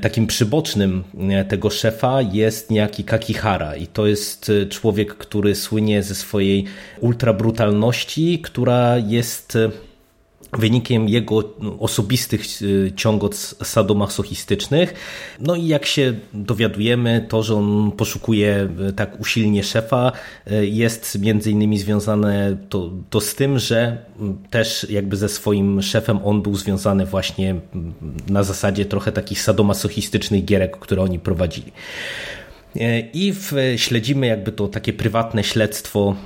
Takim 0.02 0.26
przybocznym 0.26 1.04
tego 1.48 1.70
szefa 1.70 2.22
jest 2.22 2.70
niejaki 2.70 3.04
Kakihara 3.04 3.76
i 3.76 3.86
to 3.86 4.06
jest 4.06 4.52
człowiek, 4.70 5.14
który 5.14 5.54
słynie 5.54 6.02
ze 6.02 6.14
swojej 6.14 6.64
ultrabrutalności, 7.00 8.38
która 8.38 8.98
jest 8.98 9.58
wynikiem 10.58 11.08
jego 11.08 11.54
osobistych 11.78 12.62
y, 12.62 12.92
ciągot 12.96 13.36
sadomasochistycznych. 13.62 14.94
No 15.40 15.54
i 15.54 15.66
jak 15.66 15.86
się 15.86 16.14
dowiadujemy, 16.34 17.26
to, 17.28 17.42
że 17.42 17.54
on 17.54 17.92
poszukuje 17.92 18.68
y, 18.88 18.92
tak 18.92 19.20
usilnie 19.20 19.64
szefa, 19.64 20.12
y, 20.52 20.66
jest 20.66 21.18
między 21.20 21.50
innymi 21.50 21.78
związane 21.78 22.56
to, 22.68 22.90
to 23.10 23.20
z 23.20 23.34
tym, 23.34 23.58
że 23.58 23.98
mm, 24.20 24.38
też 24.50 24.86
jakby 24.90 25.16
ze 25.16 25.28
swoim 25.28 25.82
szefem 25.82 26.18
on 26.24 26.42
był 26.42 26.56
związany 26.56 27.06
właśnie 27.06 27.50
mm, 27.50 27.94
na 28.28 28.42
zasadzie 28.42 28.84
trochę 28.84 29.12
takich 29.12 29.42
sadomasochistycznych 29.42 30.44
gierek, 30.44 30.76
które 30.78 31.02
oni 31.02 31.18
prowadzili. 31.18 31.72
I 33.12 33.32
w, 33.32 33.52
śledzimy 33.76 34.26
jakby 34.26 34.52
to 34.52 34.68
takie 34.68 34.92
prywatne 34.92 35.44
śledztwo 35.44 36.16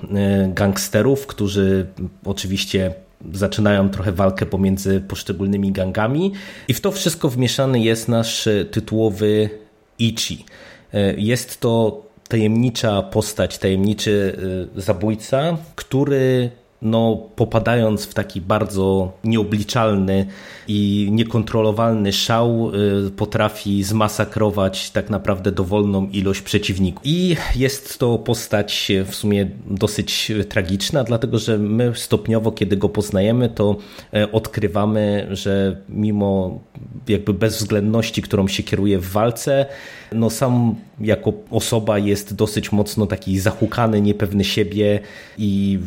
gangsterów, 0.54 1.26
którzy 1.26 1.86
oczywiście 2.24 2.94
zaczynają 3.32 3.90
trochę 3.90 4.12
walkę 4.12 4.46
pomiędzy 4.46 5.00
poszczególnymi 5.00 5.72
gangami 5.72 6.32
i 6.68 6.74
w 6.74 6.80
to 6.80 6.92
wszystko 6.92 7.28
wmieszany 7.28 7.80
jest 7.80 8.08
nasz 8.08 8.48
tytułowy 8.70 9.50
Ichi. 9.98 10.44
E, 10.92 11.14
jest 11.14 11.60
to 11.60 12.02
tajemnicza 12.28 13.02
postać, 13.02 13.58
tajemniczy 13.58 14.36
e, 14.76 14.80
zabójca, 14.80 15.56
który 15.76 16.50
no, 16.82 17.28
popadając 17.36 18.04
w 18.04 18.14
taki 18.14 18.40
bardzo 18.40 19.12
nieobliczalny 19.24 20.26
i 20.68 21.08
niekontrolowalny 21.10 22.12
szał, 22.12 22.72
y, 23.06 23.10
potrafi 23.10 23.82
zmasakrować 23.82 24.90
tak 24.90 25.10
naprawdę 25.10 25.52
dowolną 25.52 26.08
ilość 26.08 26.42
przeciwników. 26.42 27.02
I 27.06 27.36
jest 27.56 27.98
to 27.98 28.18
postać 28.18 28.92
w 29.06 29.14
sumie 29.14 29.50
dosyć 29.66 30.32
tragiczna, 30.48 31.04
dlatego 31.04 31.38
że 31.38 31.58
my 31.58 31.92
stopniowo, 31.94 32.52
kiedy 32.52 32.76
go 32.76 32.88
poznajemy, 32.88 33.48
to 33.48 33.76
e, 34.14 34.32
odkrywamy, 34.32 35.28
że 35.30 35.76
mimo 35.88 36.60
jakby 37.08 37.34
bezwzględności, 37.34 38.22
którą 38.22 38.48
się 38.48 38.62
kieruje 38.62 38.98
w 38.98 39.08
walce, 39.10 39.66
no 40.12 40.30
sam 40.30 40.74
jako 41.00 41.32
osoba 41.50 41.98
jest 41.98 42.34
dosyć 42.34 42.72
mocno 42.72 43.06
taki 43.06 43.38
zahukany, 43.38 44.00
niepewny 44.00 44.44
siebie 44.44 45.00
i 45.38 45.78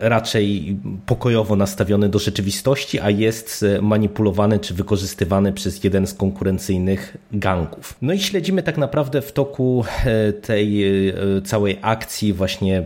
raczej 0.00 0.76
pokojowo 1.06 1.56
nastawiony 1.56 2.08
do 2.08 2.18
rzeczywistości, 2.18 3.00
a 3.00 3.10
jest 3.10 3.64
manipulowany 3.82 4.58
czy 4.58 4.74
wykorzystywany 4.74 5.52
przez 5.52 5.84
jeden 5.84 6.06
z 6.06 6.14
konkurencyjnych 6.14 7.16
gangów. 7.32 7.94
No 8.02 8.12
i 8.12 8.18
śledzimy 8.18 8.62
tak 8.62 8.78
naprawdę 8.78 9.22
w 9.22 9.32
toku 9.32 9.84
e, 10.04 10.32
tej 10.32 10.84
e, 11.08 11.12
całej 11.44 11.78
akcji 11.82 12.32
właśnie 12.32 12.84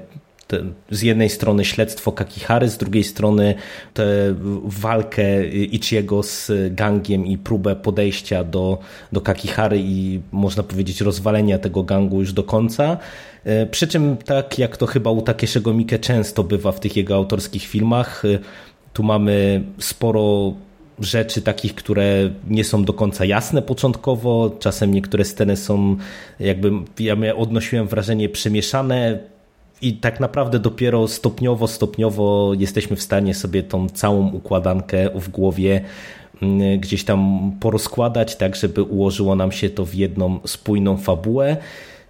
z 0.90 1.02
jednej 1.02 1.28
strony 1.28 1.64
śledztwo 1.64 2.12
Kakihary, 2.12 2.68
z 2.68 2.78
drugiej 2.78 3.04
strony 3.04 3.54
tę 3.94 4.04
walkę 4.64 5.48
Ichiego 5.48 6.22
z 6.22 6.50
gangiem 6.70 7.26
i 7.26 7.38
próbę 7.38 7.76
podejścia 7.76 8.44
do, 8.44 8.78
do 9.12 9.20
Kakihary 9.20 9.78
i 9.78 10.20
można 10.32 10.62
powiedzieć 10.62 11.00
rozwalenia 11.00 11.58
tego 11.58 11.82
gangu 11.82 12.20
już 12.20 12.32
do 12.32 12.42
końca. 12.42 12.96
E, 13.44 13.66
przy 13.66 13.88
czym 13.88 14.16
tak 14.16 14.58
jak 14.58 14.76
to 14.76 14.86
chyba 14.86 15.10
u 15.10 15.22
Takeshiego 15.22 15.74
Mike 15.74 15.98
często 15.98 16.44
bywa 16.44 16.72
w 16.72 16.80
tych 16.80 16.96
jego 16.96 17.14
autorskich 17.14 17.62
filmach, 17.62 18.24
e, 18.24 18.38
tu 18.92 19.02
mamy 19.02 19.62
sporo 19.78 20.52
rzeczy 20.98 21.42
takich, 21.42 21.74
które 21.74 22.30
nie 22.48 22.64
są 22.64 22.84
do 22.84 22.92
końca 22.92 23.24
jasne 23.24 23.62
początkowo. 23.62 24.56
Czasem 24.58 24.94
niektóre 24.94 25.24
sceny 25.24 25.56
są 25.56 25.96
jakby, 26.40 26.70
ja 26.98 27.16
odnosiłem 27.36 27.88
wrażenie 27.88 28.28
przemieszane, 28.28 29.18
i 29.82 29.92
tak 29.92 30.20
naprawdę 30.20 30.58
dopiero 30.58 31.08
stopniowo, 31.08 31.68
stopniowo 31.68 32.52
jesteśmy 32.58 32.96
w 32.96 33.02
stanie 33.02 33.34
sobie 33.34 33.62
tą 33.62 33.88
całą 33.88 34.30
układankę 34.30 35.10
w 35.14 35.28
głowie 35.28 35.80
mm, 36.42 36.80
gdzieś 36.80 37.04
tam 37.04 37.52
porozkładać, 37.60 38.36
tak 38.36 38.56
żeby 38.56 38.82
ułożyło 38.82 39.36
nam 39.36 39.52
się 39.52 39.70
to 39.70 39.84
w 39.84 39.94
jedną 39.94 40.40
spójną 40.44 40.96
fabułę 40.96 41.56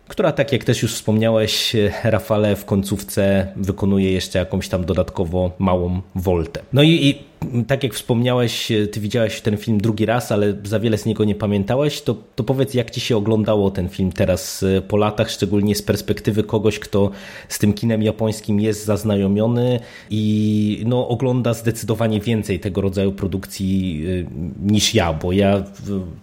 która, 0.09 0.33
tak 0.33 0.53
jak 0.53 0.65
też 0.65 0.83
już 0.83 0.95
wspomniałeś, 0.95 1.77
Rafale, 2.05 2.57
w 2.57 2.65
końcówce 2.65 3.47
wykonuje 3.57 4.13
jeszcze 4.13 4.39
jakąś 4.39 4.69
tam 4.69 4.85
dodatkowo 4.85 5.51
małą 5.59 6.01
woltę. 6.15 6.61
No 6.73 6.83
i, 6.83 6.89
i 6.89 7.32
tak 7.67 7.83
jak 7.83 7.95
wspomniałeś, 7.95 8.73
ty 8.93 9.01
widziałeś 9.01 9.41
ten 9.41 9.57
film 9.57 9.79
drugi 9.81 10.07
raz, 10.07 10.33
ale 10.33 10.55
za 10.65 10.81
wiele 10.81 10.99
z 10.99 11.07
niego 11.07 11.25
nie 11.25 11.35
pamiętałeś, 11.35 12.03
to, 12.03 12.17
to 12.35 12.45
powiedz, 12.45 12.75
jak 12.75 12.91
ci 12.91 13.01
się 13.01 13.17
oglądało 13.17 13.71
ten 13.71 13.89
film 13.89 14.13
teraz 14.13 14.63
e, 14.63 14.83
po 14.83 14.97
latach, 14.97 15.31
szczególnie 15.31 15.75
z 15.75 15.83
perspektywy 15.83 16.43
kogoś, 16.43 16.79
kto 16.79 17.11
z 17.49 17.59
tym 17.59 17.73
kinem 17.73 18.03
japońskim 18.03 18.61
jest 18.61 18.85
zaznajomiony 18.85 19.81
i 20.11 20.83
no, 20.87 21.09
ogląda 21.09 21.55
zdecydowanie 21.55 22.21
więcej 22.21 22.61
tego 22.61 22.81
rodzaju 22.81 23.13
produkcji 23.13 24.05
e, 24.07 24.73
niż 24.73 24.95
ja, 24.95 25.13
bo 25.13 25.33
ja 25.33 25.65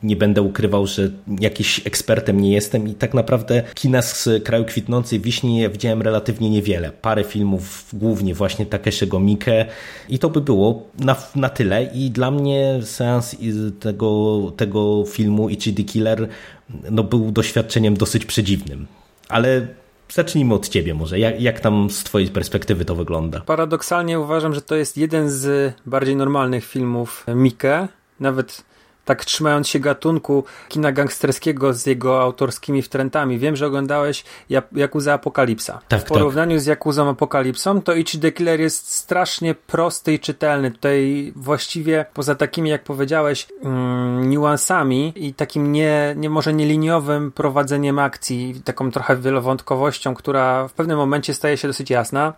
nie 0.03 0.15
będę 0.15 0.41
ukrywał, 0.41 0.87
że 0.87 1.11
jakiś 1.39 1.87
ekspertem 1.87 2.41
nie 2.41 2.51
jestem 2.51 2.87
i 2.87 2.93
tak 2.93 3.13
naprawdę 3.13 3.63
kina 3.73 4.01
z 4.01 4.29
kraju 4.43 4.65
kwitnącej 4.65 5.19
wiśni 5.19 5.69
widziałem 5.69 6.01
relatywnie 6.01 6.49
niewiele. 6.49 6.91
Parę 6.91 7.23
filmów, 7.23 7.85
głównie 7.93 8.33
właśnie 8.33 8.65
Takeshiego 8.65 9.19
Mike 9.19 9.65
i 10.09 10.19
to 10.19 10.29
by 10.29 10.41
było 10.41 10.83
na, 11.09 11.15
na 11.35 11.49
tyle 11.49 11.83
i 11.83 12.11
dla 12.11 12.31
mnie 12.31 12.79
seans 12.83 13.35
tego, 13.79 14.41
tego 14.57 15.03
filmu 15.05 15.49
Ichi 15.49 15.73
the 15.73 15.83
Killer 15.83 16.27
no, 16.91 17.03
był 17.03 17.31
doświadczeniem 17.31 17.97
dosyć 17.97 18.25
przedziwnym. 18.25 18.87
Ale 19.29 19.67
zacznijmy 20.09 20.53
od 20.53 20.69
ciebie 20.69 20.93
może. 20.93 21.19
Jak, 21.19 21.41
jak 21.41 21.59
tam 21.59 21.89
z 21.89 22.03
twojej 22.03 22.27
perspektywy 22.27 22.85
to 22.85 22.95
wygląda? 22.95 23.39
Paradoksalnie 23.39 24.19
uważam, 24.19 24.53
że 24.53 24.61
to 24.61 24.75
jest 24.75 24.97
jeden 24.97 25.29
z 25.29 25.73
bardziej 25.85 26.15
normalnych 26.15 26.65
filmów 26.65 27.25
Mike. 27.35 27.87
Nawet 28.19 28.65
tak 29.09 29.25
trzymając 29.25 29.67
się 29.67 29.79
gatunku 29.79 30.43
kina 30.67 30.91
gangsterskiego 30.91 31.73
z 31.73 31.85
jego 31.85 32.21
autorskimi 32.21 32.81
wtrętami. 32.81 33.39
Wiem, 33.39 33.55
że 33.55 33.67
oglądałeś 33.67 34.23
Jakuza 34.75 35.13
Apokalipsa. 35.13 35.79
Tak, 35.87 36.01
w 36.01 36.03
porównaniu 36.03 36.55
tak. 36.55 36.61
z 36.61 36.65
Jakuzą 36.65 37.09
Apokalipsą, 37.09 37.81
to 37.81 37.93
Ichi 37.93 38.19
the 38.19 38.31
Killer 38.31 38.59
jest 38.59 38.93
strasznie 38.93 39.55
prosty 39.55 40.13
i 40.13 40.19
czytelny. 40.19 40.71
Tutaj 40.71 41.33
właściwie 41.35 42.05
poza 42.13 42.35
takimi, 42.35 42.69
jak 42.69 42.83
powiedziałeś, 42.83 43.47
mm, 43.63 44.29
niuansami 44.29 45.13
i 45.15 45.33
takim 45.33 45.71
nie, 45.71 46.13
nie 46.17 46.29
może 46.29 46.53
nieliniowym 46.53 47.31
prowadzeniem 47.31 47.99
akcji, 47.99 48.61
taką 48.65 48.91
trochę 48.91 49.17
wielowątkowością, 49.17 50.15
która 50.15 50.67
w 50.67 50.73
pewnym 50.73 50.97
momencie 50.97 51.33
staje 51.33 51.57
się 51.57 51.67
dosyć 51.67 51.89
jasna 51.89 52.33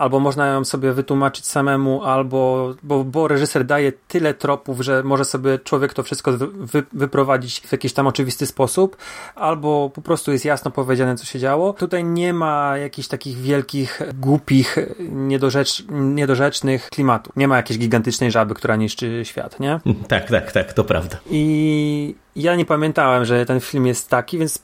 albo 0.00 0.20
można 0.20 0.46
ją 0.46 0.64
sobie 0.64 0.92
wytłumaczyć 0.92 1.46
samemu, 1.46 2.04
albo 2.04 2.74
bo, 2.82 3.04
bo 3.04 3.28
reżyser 3.28 3.64
daje 3.64 3.92
tyle 4.08 4.34
tropów, 4.34 4.80
że 4.80 5.02
może 5.02 5.24
sobie 5.24 5.58
człowiek 5.58 5.94
to 5.94 6.02
wszystko 6.02 6.32
wy, 6.52 6.82
wyprowadzić 6.92 7.60
w 7.60 7.72
jakiś 7.72 7.92
tam 7.92 8.06
oczywisty 8.06 8.46
sposób, 8.46 8.96
albo 9.34 9.90
po 9.94 10.02
prostu 10.02 10.32
jest 10.32 10.44
jasno 10.44 10.70
powiedziane, 10.70 11.16
co 11.16 11.24
się 11.24 11.38
działo. 11.38 11.72
Tutaj 11.72 12.04
nie 12.04 12.32
ma 12.32 12.76
jakichś 12.76 13.08
takich 13.08 13.38
wielkich, 13.38 14.02
głupich, 14.14 14.76
niedorzecz, 15.10 15.84
niedorzecznych 15.90 16.88
klimatów. 16.90 17.36
Nie 17.36 17.48
ma 17.48 17.56
jakiejś 17.56 17.78
gigantycznej 17.78 18.30
żaby, 18.30 18.54
która 18.54 18.76
niszczy 18.76 19.20
świat, 19.24 19.60
nie? 19.60 19.80
Tak, 20.08 20.30
tak, 20.30 20.52
tak, 20.52 20.72
to 20.72 20.84
prawda. 20.84 21.16
I 21.30 22.14
ja 22.36 22.56
nie 22.56 22.64
pamiętałem, 22.64 23.24
że 23.24 23.46
ten 23.46 23.60
film 23.60 23.86
jest 23.86 24.08
taki, 24.08 24.38
więc 24.38 24.62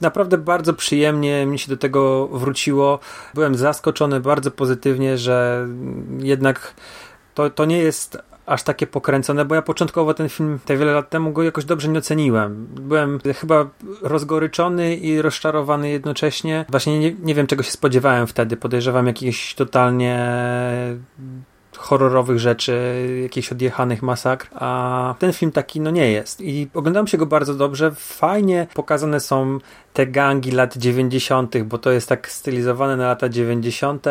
naprawdę 0.00 0.38
bardzo 0.38 0.74
przyjemnie 0.74 1.46
mi 1.46 1.58
się 1.58 1.68
do 1.68 1.76
tego 1.76 2.28
wróciło. 2.28 2.98
Byłem 3.34 3.54
zaskoczony 3.54 4.20
bardzo 4.20 4.50
pozytywnie, 4.50 5.18
że 5.18 5.66
jednak 6.18 6.74
to, 7.34 7.50
to 7.50 7.64
nie 7.64 7.78
jest 7.78 8.18
aż 8.46 8.62
takie 8.62 8.86
pokręcone, 8.86 9.44
bo 9.44 9.54
ja 9.54 9.62
początkowo 9.62 10.14
ten 10.14 10.28
film 10.28 10.58
te 10.64 10.76
wiele 10.76 10.92
lat 10.92 11.10
temu 11.10 11.32
go 11.32 11.42
jakoś 11.42 11.64
dobrze 11.64 11.88
nie 11.88 11.98
oceniłem. 11.98 12.66
Byłem 12.70 13.20
chyba 13.36 13.66
rozgoryczony 14.02 14.96
i 14.96 15.22
rozczarowany 15.22 15.90
jednocześnie. 15.90 16.64
Właśnie 16.68 16.98
nie, 16.98 17.14
nie 17.22 17.34
wiem 17.34 17.46
czego 17.46 17.62
się 17.62 17.70
spodziewałem 17.70 18.26
wtedy. 18.26 18.56
Podejrzewam 18.56 19.06
jakiś 19.06 19.54
totalnie 19.54 20.28
horrorowych 21.78 22.38
rzeczy, 22.38 23.06
jakichś 23.22 23.52
odjechanych 23.52 24.02
masakr, 24.02 24.48
a 24.54 25.14
ten 25.18 25.32
film 25.32 25.52
taki 25.52 25.80
no 25.80 25.90
nie 25.90 26.12
jest. 26.12 26.40
I 26.40 26.68
oglądam 26.74 27.06
się 27.06 27.18
go 27.18 27.26
bardzo 27.26 27.54
dobrze, 27.54 27.92
fajnie 27.94 28.66
pokazane 28.74 29.20
są 29.20 29.58
te 29.98 30.06
gangi 30.06 30.50
lat 30.50 30.76
90., 30.76 31.62
bo 31.62 31.78
to 31.78 31.90
jest 31.90 32.08
tak 32.08 32.30
stylizowane 32.30 32.96
na 32.96 33.06
lata 33.06 33.28
90., 33.28 34.06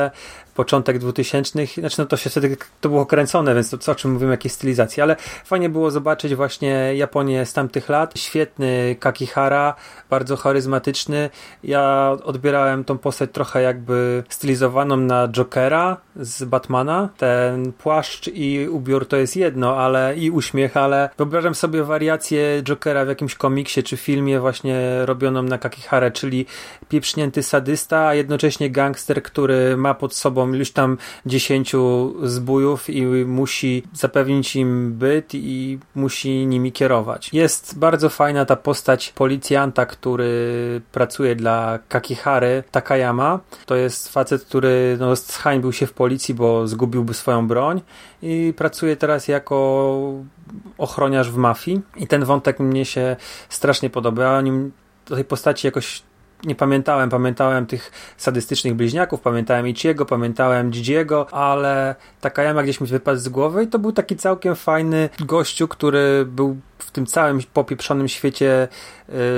początek 0.58 1.00
2000, 1.00 1.66
znaczy 1.66 1.96
no 2.00 2.06
to 2.06 2.18
się 2.18 2.30
wtedy 2.30 2.58
to 2.82 2.90
było 2.90 3.06
kręcone, 3.06 3.56
więc 3.56 3.70
to 3.70 3.78
co 3.78 3.92
o 3.92 3.96
czym 3.96 4.12
mówimy, 4.12 4.32
jakiej 4.32 4.52
stylizacji, 4.52 5.04
ale 5.04 5.16
fajnie 5.46 5.70
było 5.70 5.92
zobaczyć 5.92 6.36
właśnie 6.36 6.96
Japonię 6.96 7.46
z 7.46 7.54
tamtych 7.54 7.90
lat. 7.90 8.20
Świetny 8.20 8.96
Kakihara, 9.00 9.76
bardzo 10.10 10.38
charyzmatyczny. 10.38 11.30
Ja 11.64 12.16
odbierałem 12.24 12.84
tą 12.84 12.98
postać 12.98 13.30
trochę 13.34 13.62
jakby 13.62 14.24
stylizowaną 14.30 14.98
na 14.98 15.28
Jokera 15.28 15.98
z 16.16 16.44
Batmana. 16.44 17.10
Ten 17.18 17.74
płaszcz 17.74 18.28
i 18.34 18.68
ubiór 18.70 19.08
to 19.08 19.18
jest 19.18 19.36
jedno, 19.36 19.78
ale 19.78 20.16
i 20.18 20.32
uśmiech, 20.32 20.78
ale 20.78 21.10
wyobrażam 21.18 21.56
sobie 21.56 21.84
wariację 21.84 22.64
Jokera 22.64 23.06
w 23.06 23.08
jakimś 23.08 23.36
komiksie 23.36 23.84
czy 23.84 23.98
filmie 23.98 24.40
właśnie 24.40 25.06
robioną 25.06 25.44
na 25.44 25.58
Kakihara, 25.58 25.77
czyli 26.14 26.46
pieprznięty 26.90 27.44
sadysta, 27.44 28.08
a 28.08 28.14
jednocześnie 28.14 28.70
gangster, 28.70 29.24
który 29.24 29.78
ma 29.78 29.94
pod 29.94 30.16
sobą 30.16 30.54
iluś 30.54 30.72
tam 30.72 30.98
dziesięciu 31.26 32.14
zbójów 32.24 32.90
i 32.90 33.06
musi 33.26 33.84
zapewnić 33.94 34.56
im 34.56 34.94
byt 34.94 35.36
i 35.36 35.80
musi 35.96 36.46
nimi 36.46 36.72
kierować. 36.72 37.34
Jest 37.34 37.80
bardzo 37.80 38.10
fajna 38.10 38.46
ta 38.46 38.56
postać 38.56 39.14
policjanta, 39.16 39.86
który 39.86 40.82
pracuje 40.92 41.36
dla 41.36 41.80
Kakihary 41.88 42.64
Takayama. 42.72 43.40
To 43.66 43.76
jest 43.76 44.10
facet, 44.10 44.46
który 44.46 44.98
no, 45.00 45.16
zhańbił 45.16 45.74
się 45.74 45.88
w 45.88 45.94
policji, 45.94 46.34
bo 46.34 46.68
zgubiłby 46.68 47.14
swoją 47.14 47.48
broń 47.48 47.82
i 48.22 48.54
pracuje 48.58 48.96
teraz 48.96 49.28
jako 49.28 49.98
ochroniarz 50.78 51.32
w 51.32 51.38
mafii 51.38 51.82
i 51.96 52.08
ten 52.08 52.26
wątek 52.26 52.60
mnie 52.60 52.86
się 52.86 53.16
strasznie 53.50 53.90
podoba. 53.90 54.38
O 54.38 54.42
nim 54.42 54.72
do 55.10 55.16
tej 55.16 55.26
postaci 55.26 55.68
jakoś 55.68 56.04
nie 56.44 56.56
pamiętałem. 56.56 57.10
Pamiętałem 57.10 57.66
tych 57.66 57.92
sadystycznych 58.18 58.76
bliźniaków, 58.76 59.22
pamiętałem 59.22 59.68
Ichiego, 59.68 60.06
pamiętałem 60.06 60.74
Dzidziego, 60.74 61.34
ale 61.34 61.96
Takayama 62.22 62.64
gdzieś 62.64 62.82
mi 62.82 62.88
wypadł 62.88 63.20
z 63.20 63.30
głowy 63.30 63.64
i 63.64 63.68
to 63.68 63.80
był 63.80 63.92
taki 63.92 64.16
całkiem 64.16 64.56
fajny 64.56 65.10
gościu, 65.20 65.68
który 65.68 66.26
był 66.26 66.58
w 66.80 66.92
tym 66.92 67.06
całym 67.06 67.40
popieprzonym 67.54 68.08
świecie 68.08 68.68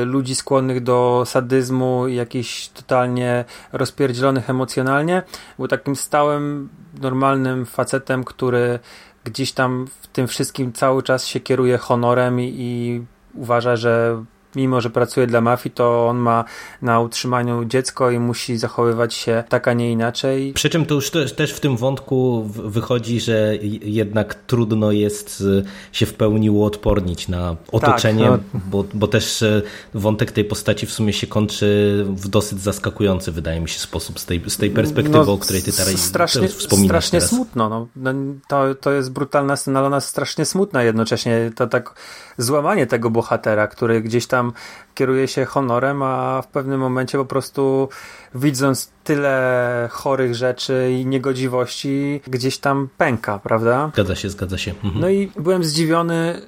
y, 0.02 0.06
ludzi 0.06 0.36
skłonnych 0.36 0.84
do 0.84 1.24
sadyzmu 1.26 2.08
i 2.08 2.16
jakichś 2.16 2.68
totalnie 2.68 3.46
rozpierdzielonych 3.72 4.50
emocjonalnie. 4.50 5.24
Był 5.58 5.68
takim 5.68 5.96
stałym, 5.96 6.70
normalnym 7.02 7.66
facetem, 7.66 8.24
który 8.24 8.80
gdzieś 9.24 9.52
tam 9.52 9.88
w 10.02 10.08
tym 10.08 10.28
wszystkim 10.28 10.74
cały 10.74 11.04
czas 11.04 11.26
się 11.26 11.40
kieruje 11.40 11.78
honorem 11.78 12.40
i, 12.40 12.56
i 12.58 13.02
uważa, 13.34 13.76
że 13.76 14.24
mimo 14.56 14.82
że 14.82 14.90
pracuje 14.90 15.28
dla 15.28 15.42
mafii, 15.42 15.74
to 15.76 16.08
on 16.08 16.18
ma 16.18 16.46
na 16.82 17.00
utrzymaniu 17.00 17.66
dziecko 17.66 18.12
i 18.12 18.20
musi 18.20 18.58
zachowywać 18.58 19.14
się 19.14 19.44
tak, 19.50 19.68
a 19.68 19.74
nie 19.74 19.92
inaczej. 19.92 20.54
Przy 20.54 20.70
czym 20.70 20.86
to 20.86 20.96
już 20.96 21.12
też 21.12 21.54
w 21.54 21.60
tym 21.60 21.78
wątku 21.78 22.44
wychodzi, 22.46 23.20
że 23.20 23.56
jednak 23.82 24.36
trudno 24.36 24.92
jest 24.92 25.44
się 25.92 26.06
w 26.06 26.14
pełni 26.14 26.50
uodpornić 26.50 27.28
na 27.28 27.56
otoczenie, 27.72 28.30
tak, 28.30 28.40
no. 28.54 28.60
bo, 28.66 28.86
bo 28.94 29.08
też 29.08 29.44
e, 29.44 29.62
wątek 29.94 30.32
tej 30.32 30.46
postaci 30.46 30.86
w 30.86 30.92
sumie 30.92 31.14
się 31.14 31.28
kończy 31.28 32.06
w 32.08 32.28
dosyć 32.28 32.62
zaskakujący, 32.62 33.32
wydaje 33.32 33.62
mi 33.62 33.70
się, 33.70 33.80
sposób 33.80 34.20
z 34.20 34.26
tej, 34.26 34.44
z 34.48 34.58
tej 34.58 34.70
perspektywy, 34.70 35.26
no, 35.26 35.34
o 35.34 35.38
której 35.38 35.62
ty 35.62 35.72
teraz, 35.72 35.96
strasznie, 35.96 36.42
teraz 36.42 36.56
wspominasz. 36.56 36.88
Strasznie 36.88 37.20
teraz. 37.20 37.30
smutno. 37.30 37.70
No. 37.70 37.88
no. 37.96 38.14
to, 38.48 38.76
to 38.76 38.92
jest 38.92 39.12
brutalna 39.12 39.56
scena, 39.56 39.80
ale 39.80 39.88
ona 39.88 39.98
jest 39.98 40.08
strasznie 40.08 40.46
smutna 40.46 40.84
jednocześnie. 40.84 41.52
To 41.56 41.68
tak 41.68 41.94
złamanie 42.38 42.88
tego 42.88 43.10
bohatera, 43.10 43.68
który 43.68 44.02
gdzieś 44.02 44.28
tam 44.28 44.39
Um. 44.40 44.56
Kieruje 45.00 45.28
się 45.28 45.46
honorem, 45.46 46.04
a 46.04 46.42
w 46.42 46.48
pewnym 46.48 46.80
momencie 46.80 47.18
po 47.18 47.26
prostu 47.26 47.90
widząc 48.36 48.92
tyle 49.04 49.90
chorych 49.92 50.36
rzeczy 50.36 50.98
i 51.00 51.06
niegodziwości, 51.06 52.22
gdzieś 52.28 52.58
tam 52.58 52.90
pęka, 52.98 53.40
prawda? 53.40 53.92
Zgadza 53.94 54.16
się, 54.16 54.30
zgadza 54.30 54.58
się. 54.58 54.72
Mhm. 54.84 55.02
No 55.02 55.10
i 55.10 55.32
byłem 55.40 55.64
zdziwiony 55.64 56.42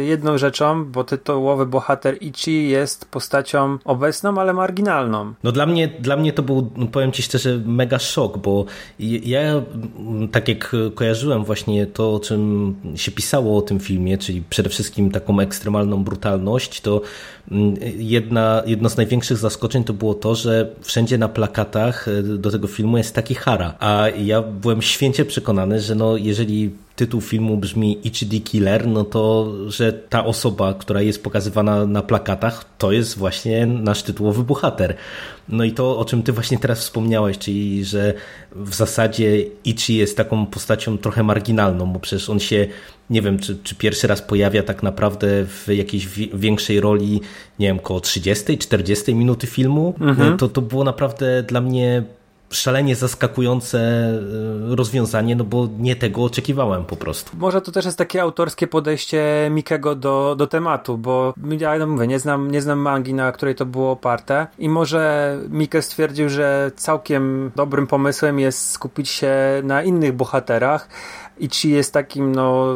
y, 0.00 0.04
jedną 0.04 0.38
rzeczą, 0.38 0.84
bo 0.84 1.04
tytułowy 1.04 1.66
bohater 1.66 2.16
Ichi 2.20 2.68
jest 2.68 3.04
postacią 3.04 3.78
obecną, 3.84 4.38
ale 4.38 4.52
marginalną. 4.52 5.34
No 5.44 5.52
dla 5.52 5.66
mnie, 5.66 5.88
dla 5.88 6.16
mnie 6.16 6.32
to 6.32 6.42
był, 6.42 6.70
no 6.76 6.86
powiem 6.86 7.12
ci 7.12 7.22
szczerze, 7.22 7.60
mega 7.66 7.98
szok, 7.98 8.38
bo 8.38 8.64
ja 9.24 9.40
tak 10.32 10.48
jak 10.48 10.72
kojarzyłem 10.94 11.44
właśnie 11.44 11.86
to, 11.86 12.14
o 12.14 12.20
czym 12.20 12.74
się 12.96 13.10
pisało 13.12 13.58
o 13.58 13.62
tym 13.62 13.80
filmie, 13.80 14.18
czyli 14.18 14.42
przede 14.50 14.68
wszystkim 14.68 15.10
taką 15.10 15.40
ekstremalną 15.40 16.04
brutalność, 16.04 16.80
to 16.80 17.00
mm, 17.50 17.74
jedna, 17.98 18.62
jedno 18.66 18.88
z 18.88 18.96
największych 18.96 19.36
zaskoczeń 19.36 19.84
to 19.84 19.92
było 19.92 20.14
to, 20.14 20.34
że 20.34 20.70
wszędzie 20.80 21.18
na 21.18 21.28
plakatach 21.28 22.08
e, 22.08 22.22
do 22.22 22.50
tego 22.50 22.68
filmu 22.68 22.98
jest 22.98 23.14
taki 23.14 23.34
Hara. 23.34 23.74
A 23.80 24.08
ja 24.08 24.42
byłem 24.42 24.82
święcie 24.82 25.24
przekonany, 25.24 25.80
że 25.80 25.94
no, 25.94 26.16
jeżeli 26.16 26.70
tytuł 26.96 27.20
filmu 27.20 27.56
brzmi 27.56 28.06
Ichidi 28.06 28.40
Killer, 28.40 28.86
no 28.86 29.04
to, 29.04 29.52
że 29.68 29.92
ta 29.92 30.24
osoba, 30.24 30.74
która 30.74 31.02
jest 31.02 31.22
pokazywana 31.22 31.86
na 31.86 32.02
plakatach, 32.02 32.64
to 32.78 32.92
jest 32.92 33.18
właśnie 33.18 33.66
nasz 33.66 34.02
tytułowy 34.02 34.44
bohater. 34.44 34.94
No 35.48 35.64
i 35.64 35.72
to, 35.72 35.98
o 35.98 36.04
czym 36.04 36.22
ty 36.22 36.32
właśnie 36.32 36.58
teraz 36.58 36.80
wspomniałeś, 36.80 37.38
czyli, 37.38 37.84
że 37.84 38.14
w 38.52 38.74
zasadzie 38.74 39.44
Ichi 39.64 39.94
jest 39.94 40.16
taką 40.16 40.46
postacią 40.46 40.98
trochę 40.98 41.22
marginalną, 41.22 41.92
bo 41.92 42.00
przecież 42.00 42.30
on 42.30 42.40
się, 42.40 42.66
nie 43.10 43.22
wiem, 43.22 43.38
czy, 43.38 43.58
czy 43.62 43.74
pierwszy 43.74 44.06
raz 44.06 44.22
pojawia 44.22 44.62
tak 44.62 44.82
naprawdę 44.82 45.44
w 45.44 45.68
jakiejś 45.68 46.06
większej 46.34 46.80
roli, 46.80 47.20
nie 47.58 47.66
wiem, 47.66 47.78
koło 47.78 48.00
30, 48.00 48.58
40 48.58 49.14
minuty 49.14 49.46
filmu. 49.46 49.94
Mhm. 50.00 50.38
To, 50.38 50.48
to 50.48 50.62
było 50.62 50.84
naprawdę 50.84 51.42
dla 51.42 51.60
mnie 51.60 52.02
szalenie 52.54 52.96
zaskakujące 52.96 53.78
e, 53.78 54.76
rozwiązanie, 54.76 55.36
no 55.36 55.44
bo 55.44 55.68
nie 55.78 55.96
tego 55.96 56.24
oczekiwałem 56.24 56.84
po 56.84 56.96
prostu. 56.96 57.36
Może 57.36 57.60
to 57.60 57.72
też 57.72 57.84
jest 57.84 57.98
takie 57.98 58.22
autorskie 58.22 58.66
podejście 58.66 59.48
Mikego 59.50 59.94
do, 59.94 60.34
do 60.38 60.46
tematu, 60.46 60.98
bo 60.98 61.34
ja 61.58 61.78
no 61.78 61.86
mówię, 61.86 62.06
nie 62.06 62.18
znam, 62.18 62.50
nie 62.50 62.62
znam 62.62 62.78
mangi, 62.78 63.14
na 63.14 63.32
której 63.32 63.54
to 63.54 63.66
było 63.66 63.90
oparte 63.90 64.46
i 64.58 64.68
może 64.68 65.38
Mike 65.48 65.82
stwierdził, 65.82 66.28
że 66.28 66.70
całkiem 66.76 67.50
dobrym 67.56 67.86
pomysłem 67.86 68.38
jest 68.38 68.70
skupić 68.70 69.08
się 69.08 69.34
na 69.62 69.82
innych 69.82 70.12
bohaterach 70.12 70.88
i 71.38 71.48
ci 71.48 71.70
jest 71.70 71.92
takim 71.92 72.34
no 72.34 72.74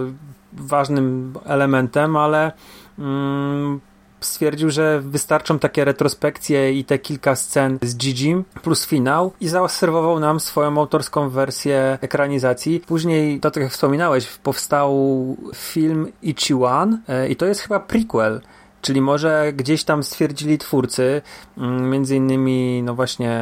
ważnym 0.53 1.35
elementem, 1.45 2.17
ale 2.17 2.53
mm, 2.99 3.81
stwierdził, 4.20 4.70
że 4.70 5.00
wystarczą 5.00 5.59
takie 5.59 5.85
retrospekcje 5.85 6.72
i 6.72 6.85
te 6.85 6.98
kilka 6.98 7.37
scen 7.37 7.78
z 7.83 7.96
Gigi 7.96 8.35
plus 8.62 8.87
finał 8.87 9.33
i 9.40 9.48
zaobserwował 9.48 10.20
nam 10.20 10.40
swoją 10.40 10.78
autorską 10.78 11.28
wersję 11.28 11.98
ekranizacji. 12.00 12.81
Później, 12.87 13.40
to 13.40 13.50
tak 13.50 13.62
jak 13.62 13.72
wspominałeś, 13.72 14.26
powstał 14.26 15.37
film 15.54 16.12
Ichiwan 16.22 17.00
e, 17.09 17.28
i 17.28 17.37
to 17.37 17.46
jest 17.46 17.61
chyba 17.61 17.81
prequel 17.81 18.40
Czyli 18.81 19.00
może 19.00 19.52
gdzieś 19.57 19.85
tam 19.85 20.02
stwierdzili 20.02 20.59
twórcy, 20.59 21.22
mm, 21.59 21.90
między 21.90 22.16
innymi 22.16 22.83
no 22.83 22.94
właśnie 22.94 23.40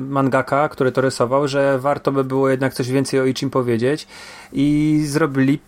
mangaka, 0.00 0.68
który 0.68 0.92
to 0.92 1.00
rysował, 1.00 1.48
że 1.48 1.78
warto 1.78 2.12
by 2.12 2.24
było 2.24 2.48
jednak 2.48 2.74
coś 2.74 2.90
więcej 2.90 3.20
o 3.20 3.24
Ichim 3.24 3.50
powiedzieć 3.50 4.06
i 4.52 5.00
zrobili 5.06 5.58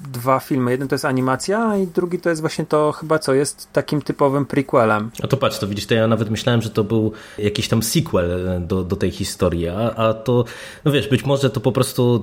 dwa 0.00 0.40
filmy. 0.40 0.70
Jeden 0.70 0.88
to 0.88 0.94
jest 0.94 1.04
animacja, 1.04 1.76
i 1.76 1.86
drugi 1.86 2.18
to 2.18 2.28
jest 2.28 2.40
właśnie 2.40 2.66
to 2.66 2.92
chyba 2.92 3.18
co 3.18 3.34
jest 3.34 3.72
takim 3.72 4.02
typowym 4.02 4.46
prequelem. 4.46 5.10
A 5.22 5.26
to 5.26 5.36
patrz, 5.36 5.58
to 5.58 5.66
widzisz, 5.66 5.86
to 5.86 5.94
ja 5.94 6.06
nawet 6.06 6.30
myślałem, 6.30 6.62
że 6.62 6.70
to 6.70 6.84
był 6.84 7.12
jakiś 7.38 7.68
tam 7.68 7.82
sequel 7.82 8.48
e, 8.48 8.60
do, 8.60 8.84
do 8.84 8.96
tej 8.96 9.10
historii, 9.10 9.68
a, 9.68 9.94
a 9.94 10.14
to, 10.14 10.44
no 10.84 10.92
wiesz, 10.92 11.08
być 11.08 11.24
może 11.24 11.50
to 11.50 11.60
po 11.60 11.72
prostu 11.72 12.22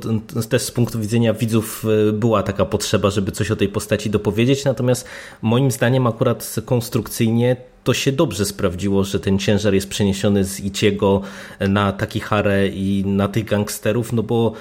też 0.49 0.61
z 0.61 0.71
punktu 0.71 0.99
widzenia 0.99 1.33
widzów 1.33 1.85
e, 2.09 2.11
była 2.11 2.43
taka 2.43 2.65
potrzeba, 2.65 3.09
żeby 3.09 3.31
coś 3.31 3.51
o 3.51 3.55
tej 3.55 3.69
postaci 3.69 4.09
dopowiedzieć, 4.09 4.65
natomiast 4.65 5.07
moim 5.41 5.71
zdaniem 5.71 6.07
akurat 6.07 6.55
konstrukcyjnie 6.65 7.55
to 7.83 7.93
się 7.93 8.11
dobrze 8.11 8.45
sprawdziło, 8.45 9.03
że 9.03 9.19
ten 9.19 9.39
ciężar 9.39 9.73
jest 9.73 9.89
przeniesiony 9.89 10.45
z 10.45 10.59
Iciego 10.59 11.21
na 11.59 11.91
Takihare 11.91 12.67
i 12.73 13.03
na 13.05 13.27
tych 13.27 13.45
gangsterów, 13.45 14.13
no 14.13 14.23
bo 14.23 14.53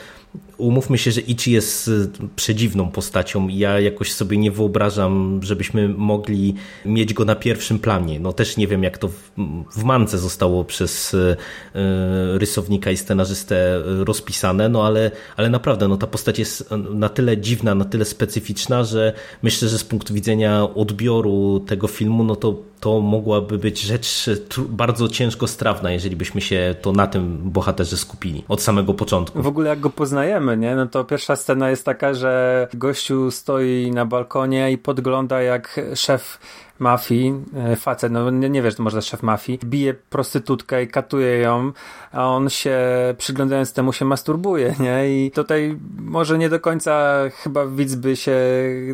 umówmy 0.62 0.98
się, 0.98 1.10
że 1.10 1.20
Ichi 1.20 1.52
jest 1.52 1.88
y, 1.88 2.08
przedziwną 2.36 2.90
postacią 2.90 3.48
ja 3.48 3.80
jakoś 3.80 4.12
sobie 4.12 4.36
nie 4.36 4.50
wyobrażam, 4.50 5.40
żebyśmy 5.42 5.88
mogli 5.88 6.54
mieć 6.84 7.14
go 7.14 7.24
na 7.24 7.34
pierwszym 7.34 7.78
planie. 7.78 8.20
No 8.20 8.32
też 8.32 8.56
nie 8.56 8.66
wiem, 8.66 8.82
jak 8.82 8.98
to 8.98 9.08
w, 9.08 9.30
w 9.72 9.84
mance 9.84 10.18
zostało 10.18 10.64
przez 10.64 11.14
y, 11.14 11.16
y, 11.16 12.38
rysownika 12.38 12.90
i 12.90 12.96
scenarzystę 12.96 13.82
rozpisane, 13.84 14.68
no 14.68 14.86
ale, 14.86 15.10
ale 15.36 15.50
naprawdę, 15.50 15.88
no 15.88 15.96
ta 15.96 16.06
postać 16.06 16.38
jest 16.38 16.70
na 16.94 17.08
tyle 17.08 17.38
dziwna, 17.38 17.74
na 17.74 17.84
tyle 17.84 18.04
specyficzna, 18.04 18.84
że 18.84 19.12
myślę, 19.42 19.68
że 19.68 19.78
z 19.78 19.84
punktu 19.84 20.14
widzenia 20.14 20.68
odbioru 20.74 21.60
tego 21.66 21.88
filmu, 21.88 22.24
no 22.24 22.36
to 22.36 22.72
to 22.82 23.00
mogłaby 23.00 23.58
być 23.58 23.80
rzecz 23.80 24.30
bardzo 24.68 25.08
ciężko 25.08 25.46
strawna, 25.46 25.90
jeżeli 25.90 26.16
byśmy 26.16 26.40
się 26.40 26.74
to 26.82 26.92
na 26.92 27.06
tym 27.06 27.38
bohaterze 27.44 27.96
skupili 27.96 28.44
od 28.48 28.62
samego 28.62 28.94
początku. 28.94 29.42
W 29.42 29.46
ogóle 29.46 29.68
jak 29.68 29.80
go 29.80 29.90
poznajemy, 29.90 30.51
nie? 30.56 30.76
No 30.76 30.86
to 30.86 31.04
pierwsza 31.04 31.36
scena 31.36 31.70
jest 31.70 31.84
taka, 31.84 32.14
że 32.14 32.68
gościu 32.74 33.30
stoi 33.30 33.90
na 33.94 34.06
balkonie 34.06 34.72
i 34.72 34.78
podgląda 34.78 35.42
jak 35.42 35.80
szef 35.94 36.38
mafii, 36.82 37.34
e, 37.54 37.76
facet, 37.76 38.12
no 38.12 38.30
nie, 38.30 38.50
nie 38.50 38.62
wiesz, 38.62 38.74
to 38.74 38.82
może 38.82 39.02
szef 39.02 39.22
mafii, 39.22 39.58
bije 39.64 39.94
prostytutkę 39.94 40.82
i 40.82 40.88
katuje 40.88 41.38
ją, 41.38 41.72
a 42.12 42.28
on 42.28 42.50
się 42.50 42.78
przyglądając 43.18 43.72
temu 43.72 43.92
się 43.92 44.04
masturbuje, 44.04 44.74
nie? 44.80 45.26
I 45.26 45.30
tutaj 45.30 45.78
może 45.98 46.38
nie 46.38 46.48
do 46.48 46.60
końca 46.60 47.12
chyba 47.42 47.66
widz 47.66 47.94
by 47.94 48.16
się 48.16 48.36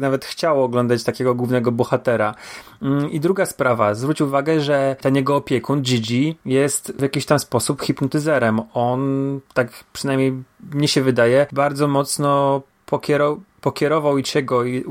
nawet 0.01 0.25
chciał 0.25 0.65
oglądać 0.65 1.05
takiego 1.05 1.35
głównego 1.35 1.73
bohatera. 1.73 2.35
Mm, 2.83 3.11
I 3.11 3.21
druga 3.21 3.47
sprawa, 3.47 3.95
zwróć 3.95 4.21
uwagę, 4.21 4.61
że 4.61 4.97
ten 5.01 5.17
jego 5.17 5.37
opiekun, 5.37 5.83
Gigi, 5.83 6.37
jest 6.45 6.93
w 6.99 7.03
jakiś 7.03 7.27
tam 7.27 7.39
sposób 7.39 7.83
hipnotyzerem. 7.83 8.61
On, 8.75 9.41
tak 9.55 9.85
przynajmniej 9.93 10.43
mnie 10.73 10.89
się 10.89 11.03
wydaje, 11.03 11.47
bardzo 11.53 11.89
mocno 11.89 12.63
pokierował 12.87 13.48
pokierował 13.61 14.19
Ichiego 14.19 14.65
i 14.65 14.85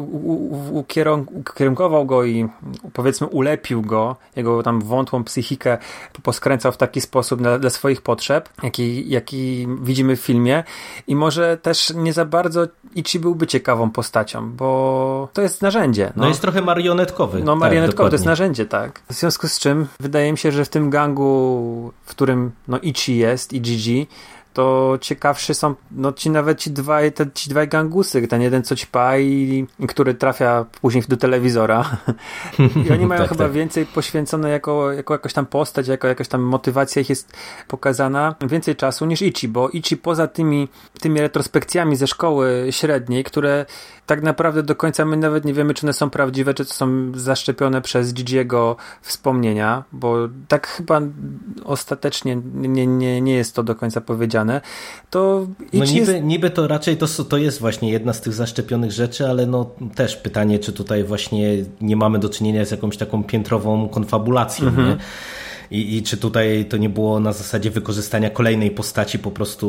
ukierunkował 0.72 2.06
go 2.06 2.26
i 2.26 2.48
powiedzmy 2.94 3.28
ulepił 3.28 3.82
go, 3.82 4.16
jego 4.36 4.64
tam 4.64 4.82
wątłą 4.82 5.24
psychikę 5.24 5.78
poskręcał 6.24 6.72
w 6.72 6.78
taki 6.78 7.02
sposób 7.02 7.40
dla, 7.40 7.60
dla 7.60 7.70
swoich 7.70 8.02
potrzeb, 8.02 8.50
jaki, 8.64 9.10
jaki 9.10 9.68
widzimy 9.82 10.16
w 10.16 10.20
filmie 10.20 10.64
i 11.08 11.16
może 11.16 11.58
też 11.58 11.94
nie 11.96 12.14
za 12.14 12.26
bardzo 12.26 12.68
Ichi 12.96 13.20
byłby 13.20 13.48
ciekawą 13.48 13.92
postacią, 13.92 14.52
bo 14.52 15.30
to 15.34 15.42
jest 15.42 15.62
narzędzie. 15.62 16.12
No, 16.16 16.22
no 16.22 16.28
jest 16.28 16.42
trochę 16.42 16.62
marionetkowy. 16.62 17.44
No 17.44 17.56
marionetkowy, 17.56 18.04
tak, 18.04 18.12
to 18.12 18.16
jest 18.16 18.26
narzędzie, 18.26 18.66
tak. 18.66 19.02
W 19.10 19.14
związku 19.14 19.48
z 19.48 19.60
czym 19.60 19.88
wydaje 20.00 20.32
mi 20.32 20.38
się, 20.38 20.52
że 20.52 20.66
w 20.66 20.70
tym 20.70 20.90
gangu, 20.90 21.94
w 22.06 22.10
którym 22.10 22.52
no 22.68 22.80
Ichi 22.80 23.18
jest 23.18 23.54
i 23.54 23.62
Gigi, 23.62 24.08
to 24.58 24.98
ciekawszy 25.02 25.54
są 25.54 25.76
no 25.92 26.14
ci 26.14 26.30
nawet 26.30 26.60
ci 26.60 26.72
dwaj, 26.72 27.12
te, 27.12 27.26
ci 27.34 27.50
dwaj 27.50 27.68
gangusy, 27.68 28.28
ten 28.28 28.42
jeden 28.42 28.64
co 28.64 28.76
ćpa 28.76 29.18
i, 29.18 29.66
i 29.80 29.88
który 29.88 30.14
trafia 30.14 30.66
później 30.82 31.04
do 31.08 31.18
telewizora 31.18 31.98
i 32.86 32.92
oni 32.92 33.06
mają 33.06 33.22
tak, 33.22 33.30
chyba 33.30 33.44
tak. 33.44 33.54
więcej 33.54 33.86
poświęcone 33.86 34.50
jako, 34.50 34.92
jako 34.92 35.14
jakaś 35.14 35.34
tam 35.34 35.46
postać, 35.46 35.88
jako 35.88 36.08
jakaś 36.08 36.28
tam 36.28 36.42
motywacja 36.42 37.02
ich 37.02 37.10
jest 37.10 37.34
pokazana, 37.68 38.36
więcej 38.48 38.76
czasu 38.76 39.06
niż 39.06 39.22
Ichi, 39.22 39.48
bo 39.48 39.70
Ichi 39.70 39.98
poza 39.98 40.28
tymi, 40.28 40.68
tymi 41.02 41.22
retrospekcjami 41.22 41.96
ze 41.96 42.08
szkoły 42.08 42.68
średniej, 42.72 43.24
które 43.24 43.66
tak 44.08 44.24
naprawdę 44.24 44.64
do 44.64 44.76
końca 44.76 45.06
my 45.06 45.18
nawet 45.18 45.46
nie 45.46 45.54
wiemy, 45.54 45.74
czy 45.74 45.86
one 45.86 45.94
są 45.94 46.10
prawdziwe, 46.10 46.54
czy 46.54 46.66
to 46.66 46.74
są 46.74 47.12
zaszczepione 47.16 47.82
przez 47.82 48.14
Gigiego 48.14 48.76
wspomnienia, 49.02 49.84
bo 49.92 50.16
tak 50.48 50.68
chyba 50.68 51.02
ostatecznie 51.66 52.38
nie, 52.54 52.88
nie, 52.88 53.22
nie 53.22 53.34
jest 53.34 53.56
to 53.56 53.64
do 53.64 53.76
końca 53.76 54.02
powiedziane. 54.02 54.62
To 55.10 55.48
no 55.74 55.86
niby, 55.86 56.12
jest... 56.12 56.24
niby 56.24 56.50
to 56.50 56.68
raczej 56.68 56.98
to, 56.98 57.08
to 57.30 57.38
jest 57.38 57.60
właśnie 57.60 57.92
jedna 57.92 58.14
z 58.14 58.22
tych 58.22 58.34
zaszczepionych 58.34 58.92
rzeczy, 58.92 59.28
ale 59.28 59.46
no 59.46 59.70
też 59.96 60.16
pytanie, 60.16 60.60
czy 60.60 60.74
tutaj 60.74 61.04
właśnie 61.04 61.66
nie 61.82 61.96
mamy 61.96 62.20
do 62.20 62.30
czynienia 62.30 62.66
z 62.66 62.72
jakąś 62.72 62.98
taką 62.98 63.24
piętrową 63.24 63.90
konfabulacją, 63.90 64.68
mhm. 64.68 64.88
nie? 64.88 64.98
I, 65.72 65.98
I 65.98 66.04
czy 66.04 66.18
tutaj 66.18 66.66
to 66.70 66.78
nie 66.78 66.90
było 66.90 67.20
na 67.20 67.34
zasadzie 67.34 67.72
wykorzystania 67.72 68.30
kolejnej 68.30 68.72
postaci 68.72 69.20
po 69.20 69.32
prostu 69.32 69.68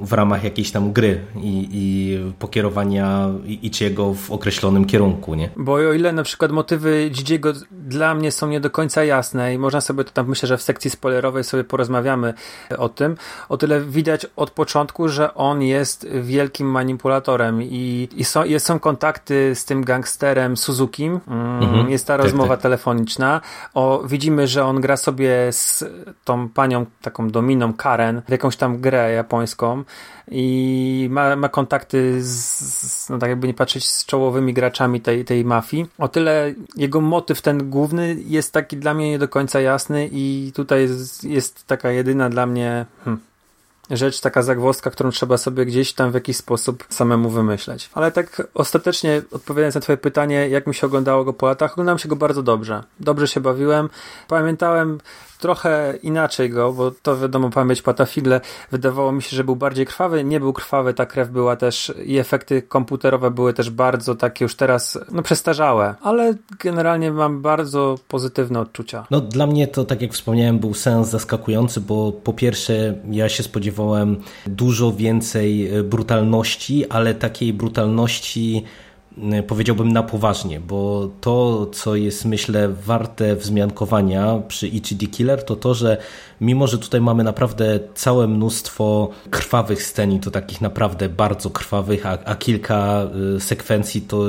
w 0.00 0.12
ramach 0.12 0.44
jakiejś 0.44 0.70
tam 0.70 0.92
gry 0.92 1.20
i, 1.36 1.68
i 1.72 2.18
pokierowania 2.38 3.28
Ichiego 3.46 4.14
w 4.14 4.30
określonym 4.30 4.84
kierunku, 4.84 5.34
nie? 5.34 5.50
Bo 5.56 5.72
o 5.72 5.92
ile 5.92 6.12
na 6.12 6.22
przykład 6.22 6.50
motywy 6.52 7.10
Gigiego 7.10 7.52
dla 7.70 8.14
mnie 8.14 8.32
są 8.32 8.48
nie 8.48 8.60
do 8.60 8.70
końca 8.70 9.04
jasne 9.04 9.54
i 9.54 9.58
można 9.58 9.80
sobie 9.80 10.04
to 10.04 10.10
tam, 10.10 10.28
myślę, 10.28 10.46
że 10.46 10.58
w 10.58 10.62
sekcji 10.62 10.90
spoilerowej 10.90 11.44
sobie 11.44 11.64
porozmawiamy 11.64 12.34
o 12.78 12.88
tym, 12.88 13.16
o 13.48 13.56
tyle 13.56 13.80
widać 13.80 14.26
od 14.36 14.50
początku, 14.50 15.08
że 15.08 15.34
on 15.34 15.62
jest 15.62 16.08
wielkim 16.22 16.70
manipulatorem 16.70 17.62
i, 17.62 18.08
i 18.16 18.24
są, 18.24 18.44
jest, 18.44 18.66
są 18.66 18.78
kontakty 18.78 19.54
z 19.54 19.64
tym 19.64 19.84
gangsterem 19.84 20.56
Suzuki, 20.56 21.04
mm, 21.04 21.20
mhm. 21.62 21.90
jest 21.90 22.06
ta 22.06 22.16
tak, 22.16 22.24
rozmowa 22.24 22.54
tak. 22.54 22.62
telefoniczna, 22.62 23.40
o, 23.74 24.02
widzimy, 24.06 24.46
że 24.46 24.64
on 24.64 24.80
gra 24.80 24.96
sobie 24.96 25.39
z 25.50 25.84
tą 26.24 26.48
panią, 26.48 26.86
taką 27.02 27.30
dominą 27.30 27.72
Karen, 27.74 28.22
w 28.28 28.30
jakąś 28.30 28.56
tam 28.56 28.80
grę 28.80 29.12
japońską 29.12 29.84
i 30.30 31.08
ma, 31.10 31.36
ma 31.36 31.48
kontakty 31.48 32.22
z, 32.22 33.08
no 33.10 33.18
tak 33.18 33.30
jakby 33.30 33.46
nie 33.46 33.54
patrzeć, 33.54 33.88
z 33.88 34.06
czołowymi 34.06 34.54
graczami 34.54 35.00
tej, 35.00 35.24
tej 35.24 35.44
mafii. 35.44 35.86
O 35.98 36.08
tyle 36.08 36.54
jego 36.76 37.00
motyw 37.00 37.42
ten 37.42 37.70
główny 37.70 38.16
jest 38.26 38.52
taki 38.52 38.76
dla 38.76 38.94
mnie 38.94 39.10
nie 39.10 39.18
do 39.18 39.28
końca 39.28 39.60
jasny 39.60 40.08
i 40.12 40.52
tutaj 40.54 40.82
jest, 40.82 41.24
jest 41.24 41.66
taka 41.66 41.90
jedyna 41.90 42.30
dla 42.30 42.46
mnie 42.46 42.86
hmm, 43.04 43.20
rzecz, 43.90 44.20
taka 44.20 44.42
zagwozdka, 44.42 44.90
którą 44.90 45.10
trzeba 45.10 45.36
sobie 45.38 45.66
gdzieś 45.66 45.92
tam 45.92 46.10
w 46.10 46.14
jakiś 46.14 46.36
sposób 46.36 46.84
samemu 46.88 47.30
wymyśleć. 47.30 47.90
Ale 47.94 48.12
tak 48.12 48.42
ostatecznie 48.54 49.22
odpowiadając 49.30 49.74
na 49.74 49.80
twoje 49.80 49.96
pytanie, 49.96 50.48
jak 50.48 50.66
mi 50.66 50.74
się 50.74 50.86
oglądało 50.86 51.24
go 51.24 51.32
po 51.32 51.46
latach, 51.46 51.72
oglądałem 51.72 51.98
się 51.98 52.08
go 52.08 52.16
bardzo 52.16 52.42
dobrze. 52.42 52.84
Dobrze 53.00 53.28
się 53.28 53.40
bawiłem. 53.40 53.88
Pamiętałem 54.28 54.98
trochę 55.40 55.94
inaczej 56.02 56.50
go, 56.50 56.72
bo 56.72 56.90
to 57.02 57.16
wiadomo, 57.16 57.50
pamięć 57.50 57.82
patafigle 57.82 58.40
wydawało 58.70 59.12
mi 59.12 59.22
się, 59.22 59.36
że 59.36 59.44
był 59.44 59.56
bardziej 59.56 59.86
krwawy, 59.86 60.24
nie 60.24 60.40
był 60.40 60.52
krwawy, 60.52 60.94
ta 60.94 61.06
krew 61.06 61.30
była 61.30 61.56
też 61.56 61.92
i 62.04 62.18
efekty 62.18 62.62
komputerowe 62.62 63.30
były 63.30 63.52
też 63.54 63.70
bardzo 63.70 64.14
takie 64.14 64.44
już 64.44 64.54
teraz, 64.54 64.98
no 65.12 65.22
przestarzałe, 65.22 65.94
ale 66.02 66.34
generalnie 66.62 67.12
mam 67.12 67.42
bardzo 67.42 67.98
pozytywne 68.08 68.60
odczucia. 68.60 69.06
No 69.10 69.20
dla 69.20 69.46
mnie 69.46 69.66
to, 69.66 69.84
tak 69.84 70.02
jak 70.02 70.12
wspomniałem, 70.12 70.58
był 70.58 70.74
sens 70.74 71.08
zaskakujący, 71.08 71.80
bo 71.80 72.12
po 72.12 72.32
pierwsze 72.32 72.94
ja 73.10 73.28
się 73.28 73.42
spodziewałem 73.42 74.16
dużo 74.46 74.92
więcej 74.92 75.70
brutalności, 75.84 76.88
ale 76.88 77.14
takiej 77.14 77.52
brutalności 77.52 78.64
powiedziałbym 79.46 79.92
na 79.92 80.02
poważnie, 80.02 80.60
bo 80.60 81.10
to, 81.20 81.66
co 81.72 81.96
jest 81.96 82.24
myślę 82.24 82.68
warte 82.68 83.36
wzmiankowania 83.36 84.42
przy 84.48 84.68
Ichi 84.68 84.96
Killer, 84.96 85.44
to 85.44 85.56
to, 85.56 85.74
że 85.74 85.96
mimo, 86.40 86.66
że 86.66 86.78
tutaj 86.78 87.00
mamy 87.00 87.24
naprawdę 87.24 87.80
całe 87.94 88.28
mnóstwo 88.28 89.10
krwawych 89.30 89.82
scen 89.82 90.12
i 90.12 90.20
to 90.20 90.30
takich 90.30 90.60
naprawdę 90.60 91.08
bardzo 91.08 91.50
krwawych, 91.50 92.06
a, 92.06 92.18
a 92.24 92.34
kilka 92.34 93.06
y, 93.36 93.40
sekwencji 93.40 94.02
to 94.02 94.24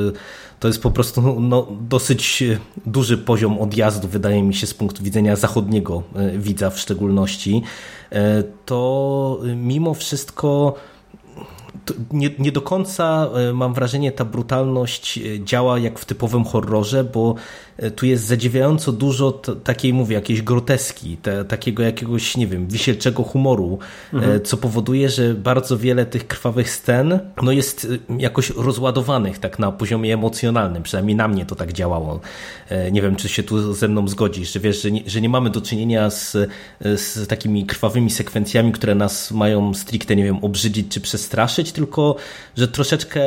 to 0.59 0.67
jest 0.67 0.81
po 0.81 0.91
prostu 0.91 1.39
no, 1.39 1.67
dosyć 1.81 2.43
duży 2.85 3.17
poziom 3.17 3.59
odjazdu, 3.59 4.07
wydaje 4.07 4.43
mi 4.43 4.53
się, 4.53 4.67
z 4.67 4.73
punktu 4.73 5.03
widzenia 5.03 5.35
zachodniego 5.35 6.03
y, 6.35 6.37
widza 6.39 6.69
w 6.69 6.79
szczególności, 6.79 7.63
to 8.65 9.39
mimo 9.55 9.93
wszystko 9.93 10.75
nie, 12.11 12.29
nie 12.39 12.51
do 12.51 12.61
końca 12.61 13.29
mam 13.53 13.73
wrażenie 13.73 14.11
ta 14.11 14.25
brutalność 14.25 15.19
działa 15.43 15.79
jak 15.79 15.99
w 15.99 16.05
typowym 16.05 16.43
horrorze, 16.43 17.03
bo 17.03 17.35
tu 17.95 18.05
jest 18.05 18.25
zadziwiająco 18.25 18.91
dużo 18.91 19.31
takiej, 19.63 19.93
mówię, 19.93 20.15
jakiejś 20.15 20.41
groteski, 20.41 21.17
te, 21.17 21.45
takiego 21.45 21.83
jakiegoś, 21.83 22.37
nie 22.37 22.47
wiem, 22.47 22.67
wisielczego 22.67 23.23
humoru, 23.23 23.79
mhm. 24.13 24.41
co 24.41 24.57
powoduje, 24.57 25.09
że 25.09 25.33
bardzo 25.33 25.77
wiele 25.77 26.05
tych 26.05 26.27
krwawych 26.27 26.69
scen 26.69 27.19
no 27.43 27.51
jest 27.51 27.87
jakoś 28.17 28.49
rozładowanych 28.49 29.39
tak 29.39 29.59
na 29.59 29.71
poziomie 29.71 30.13
emocjonalnym, 30.13 30.83
przynajmniej 30.83 31.15
na 31.15 31.27
mnie 31.27 31.45
to 31.45 31.55
tak 31.55 31.73
działało. 31.73 32.19
Nie 32.91 33.01
wiem, 33.01 33.15
czy 33.15 33.29
się 33.29 33.43
tu 33.43 33.73
ze 33.73 33.87
mną 33.87 34.07
zgodzisz, 34.07 34.53
że 34.53 34.59
wiesz, 34.59 34.81
że 34.81 34.91
nie, 34.91 35.01
że 35.07 35.21
nie 35.21 35.29
mamy 35.29 35.49
do 35.49 35.61
czynienia 35.61 36.09
z, 36.09 36.37
z 36.81 37.27
takimi 37.27 37.65
krwawymi 37.65 38.09
sekwencjami, 38.09 38.71
które 38.71 38.95
nas 38.95 39.31
mają 39.31 39.73
stricte, 39.73 40.15
nie 40.15 40.23
wiem, 40.23 40.43
obrzydzić 40.43 40.93
czy 40.93 41.01
przestraszyć, 41.01 41.71
tylko 41.71 42.15
że 42.57 42.67
troszeczkę 42.67 43.21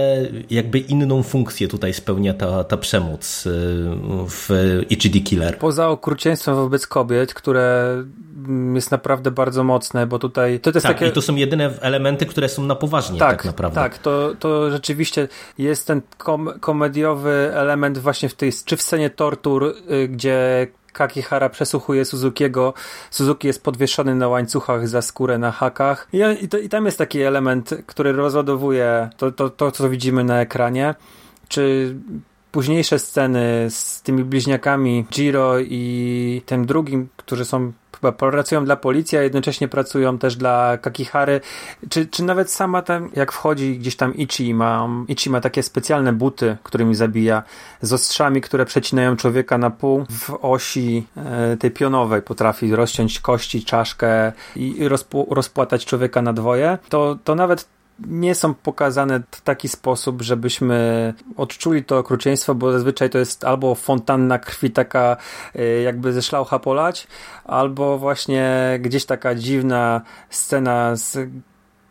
jakby 0.51 0.79
inną 0.79 1.23
funkcję 1.23 1.69
tutaj 1.69 1.95
spełnia 1.95 2.35
ta, 2.35 2.65
ta 2.65 2.77
przemoc 2.77 3.47
y, 3.47 3.51
w 4.49 4.81
EGD 4.91 5.25
Killer. 5.25 5.59
Poza 5.59 5.89
okrucieństwem 5.89 6.55
wobec 6.55 6.87
kobiet, 6.87 7.35
które 7.35 7.97
jest 8.75 8.91
naprawdę 8.91 9.31
bardzo 9.31 9.65
mocne, 9.65 10.07
bo 10.07 10.19
tutaj 10.19 10.61
to, 10.61 10.73
to 10.73 10.77
jest 10.77 10.87
tak, 10.87 10.97
takie... 10.97 11.11
i 11.11 11.13
to 11.13 11.23
są 11.23 11.35
jedyne 11.35 11.71
elementy, 11.81 12.27
które 12.27 12.49
są 12.49 12.63
na 12.63 12.75
poważnie 12.75 13.19
tak, 13.19 13.37
tak 13.37 13.45
naprawdę. 13.45 13.81
Tak, 13.81 13.99
to, 13.99 14.35
to 14.39 14.71
rzeczywiście 14.71 15.29
jest 15.59 15.87
ten 15.87 16.03
kom 16.19 16.51
komediowy 16.61 17.51
element 17.55 17.99
właśnie 17.99 18.29
w 18.29 18.35
tej, 18.35 18.53
czy 18.65 18.77
w 18.77 18.83
scenie 18.83 19.11
tortur, 19.11 19.75
y, 19.91 20.09
gdzie 20.09 20.67
Kakihara 20.93 21.49
przesłuchuje 21.49 22.05
Suzukiego. 22.05 22.75
Suzuki 23.11 23.47
jest 23.47 23.63
podwieszony 23.63 24.15
na 24.15 24.29
łańcuchach 24.29 24.89
za 24.89 25.03
skórę 25.03 25.39
na 25.39 25.51
hakach. 25.51 26.09
I, 26.13 26.45
i, 26.45 26.49
to, 26.49 26.59
i 26.59 26.69
tam 26.69 26.87
jest 26.87 26.99
taki 26.99 27.23
element, 27.23 27.75
który 27.87 28.13
rozładowuje 28.13 29.11
to, 29.17 29.33
to, 29.33 29.51
to, 29.51 29.71
co 29.71 29.89
widzimy 29.89 30.25
na 30.25 30.41
ekranie. 30.41 30.95
Czy 31.49 31.95
późniejsze 32.55 32.99
sceny 32.99 33.67
z 33.71 34.03
tymi 34.03 34.25
bliźniakami 34.25 35.05
Jiro 35.11 35.59
i 35.59 36.43
tym 36.47 36.67
drugim, 36.67 37.09
którzy 37.17 37.45
są 37.45 37.73
chyba 37.95 38.13
pracują 38.13 38.65
dla 38.65 38.77
policji, 38.77 39.19
a 39.19 39.23
jednocześnie 39.23 39.69
pracują 39.69 40.19
też 40.19 40.37
dla 40.37 40.79
Kakihary, 40.79 41.41
czy, 41.91 42.07
czy 42.07 42.23
nawet 42.23 42.51
sama 42.51 42.83
tam, 42.83 43.11
jak 43.17 43.33
wchodzi 43.33 43.79
gdzieś 43.79 43.97
tam 43.97 44.15
Ichi 44.15 44.55
ma, 44.55 44.89
Ichi 45.09 45.31
ma 45.31 45.41
takie 45.41 45.63
specjalne 45.63 46.13
buty, 46.13 46.57
którymi 46.63 46.95
zabija, 46.95 47.43
z 47.81 47.93
ostrzami, 47.93 48.41
które 48.41 48.65
przecinają 48.65 49.17
człowieka 49.17 49.59
na 49.59 49.71
pół 49.71 50.05
w 50.11 50.31
osi 50.43 51.07
e, 51.17 51.57
tej 51.57 51.71
pionowej, 51.71 52.23
potrafi 52.23 52.77
rozciąć 52.77 53.21
kości, 53.21 53.65
czaszkę 53.65 54.33
i, 54.57 54.79
i 54.79 54.89
rozpłatać 55.31 55.85
człowieka 55.85 56.23
na 56.23 56.33
dwoje, 56.33 56.79
to, 56.89 57.19
to 57.25 57.35
nawet 57.35 57.75
nie 57.99 58.35
są 58.35 58.55
pokazane 58.55 59.23
w 59.31 59.41
taki 59.41 59.69
sposób, 59.69 60.23
żebyśmy 60.23 61.15
odczuli 61.37 61.85
to 61.85 61.99
okrucieństwo, 61.99 62.55
bo 62.55 62.73
zazwyczaj 62.73 63.11
to 63.11 63.19
jest 63.19 63.45
albo 63.45 63.75
fontanna 63.75 64.39
krwi 64.39 64.71
taka 64.71 65.17
e, 65.55 65.83
jakby 65.83 66.13
ze 66.13 66.23
szlaucha 66.23 66.59
polać, 66.59 67.07
albo 67.45 67.99
właśnie 67.99 68.79
gdzieś 68.83 69.05
taka 69.05 69.35
dziwna 69.35 70.01
scena 70.31 70.97
z 70.97 71.19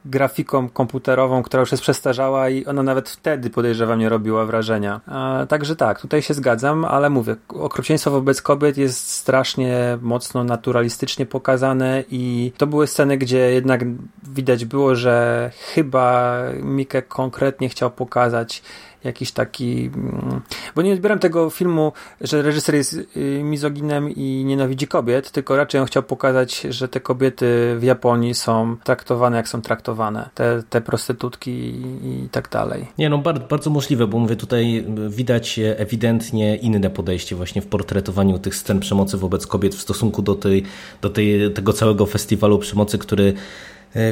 grafiką 0.05 0.69
komputerową, 0.69 1.43
która 1.43 1.61
już 1.61 1.71
jest 1.71 1.83
przestarzała 1.83 2.49
i 2.49 2.65
ona 2.65 2.83
nawet 2.83 3.09
wtedy 3.09 3.49
podejrzewam 3.49 3.99
nie 3.99 4.09
robiła 4.09 4.45
wrażenia. 4.45 5.01
A, 5.07 5.45
także 5.49 5.75
tak, 5.75 6.01
tutaj 6.01 6.21
się 6.21 6.33
zgadzam, 6.33 6.85
ale 6.85 7.09
mówię, 7.09 7.35
okrucieństwo 7.47 8.11
wobec 8.11 8.41
kobiet 8.41 8.77
jest 8.77 9.09
strasznie 9.11 9.97
mocno 10.01 10.43
naturalistycznie 10.43 11.25
pokazane 11.25 12.03
i 12.11 12.51
to 12.57 12.67
były 12.67 12.87
sceny, 12.87 13.17
gdzie 13.17 13.51
jednak 13.51 13.81
widać 14.23 14.65
było, 14.65 14.95
że 14.95 15.51
chyba 15.73 16.33
Mikę 16.61 17.01
konkretnie 17.01 17.69
chciał 17.69 17.91
pokazać 17.91 18.63
jakiś 19.03 19.31
taki. 19.31 19.91
Mm, 19.95 20.41
bo 20.75 20.81
nie 20.81 20.93
odbieram 20.93 21.19
tego 21.19 21.49
filmu, 21.49 21.91
że 22.21 22.41
reżyser 22.41 22.75
jest 22.75 22.93
y, 22.93 23.41
mizoginem 23.43 24.09
i 24.09 24.43
nienawidzi 24.45 24.87
kobiet, 24.87 25.31
tylko 25.31 25.55
raczej 25.55 25.81
on 25.81 25.87
chciał 25.87 26.03
pokazać, 26.03 26.61
że 26.69 26.87
te 26.87 26.99
kobiety 26.99 27.75
w 27.79 27.83
Japonii 27.83 28.33
są 28.33 28.77
traktowane 28.83 29.37
jak 29.37 29.47
są 29.47 29.61
traktowane. 29.61 30.29
Te, 30.35 30.63
te 30.69 30.81
prostytutki 30.81 31.51
i, 31.51 32.29
tak 32.31 32.49
dalej. 32.49 32.87
Nie, 32.97 33.09
no 33.09 33.17
bardzo, 33.17 33.47
bardzo 33.47 33.69
możliwe, 33.69 34.07
bo 34.07 34.19
mówię 34.19 34.35
tutaj 34.35 34.85
widać 35.09 35.59
ewidentnie 35.77 36.55
inne 36.55 36.89
podejście 36.89 37.35
właśnie 37.35 37.61
w 37.61 37.67
portretowaniu 37.67 38.39
tych 38.39 38.55
scen 38.55 38.79
przemocy 38.79 39.17
wobec 39.17 39.47
kobiet 39.47 39.75
w 39.75 39.81
stosunku 39.81 40.21
do, 40.21 40.35
tej, 40.35 40.63
do 41.01 41.09
tej, 41.09 41.53
tego 41.53 41.73
całego 41.73 42.05
festiwalu 42.05 42.59
przemocy, 42.59 42.97
który 42.97 43.33
E, 43.33 43.35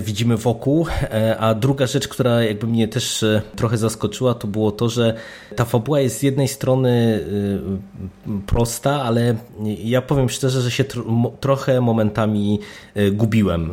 widzimy 0.02 0.38
wokół. 0.38 0.88
E, 1.04 1.38
a 1.38 1.54
druga 1.54 1.88
rzecz, 1.88 2.08
która 2.08 2.44
jakby 2.44 2.68
mnie 2.68 2.88
też 2.88 3.24
e, 3.24 3.42
trochę 3.56 3.78
zaskoczyła, 3.78 4.34
to 4.34 4.48
było 4.48 4.72
to, 4.72 4.90
że 4.90 5.14
ta 5.56 5.66
fabuła 5.66 6.00
jest 6.00 6.18
z 6.18 6.24
jednej 6.24 6.48
strony 6.48 7.20
prosta, 8.48 9.04
ale 9.04 9.36
ja 9.84 10.02
powiem 10.02 10.30
szczerze, 10.30 10.62
że 10.62 10.72
się 10.72 10.84
trochę 11.40 11.82
momentami 11.82 12.60
gubiłem. 13.12 13.72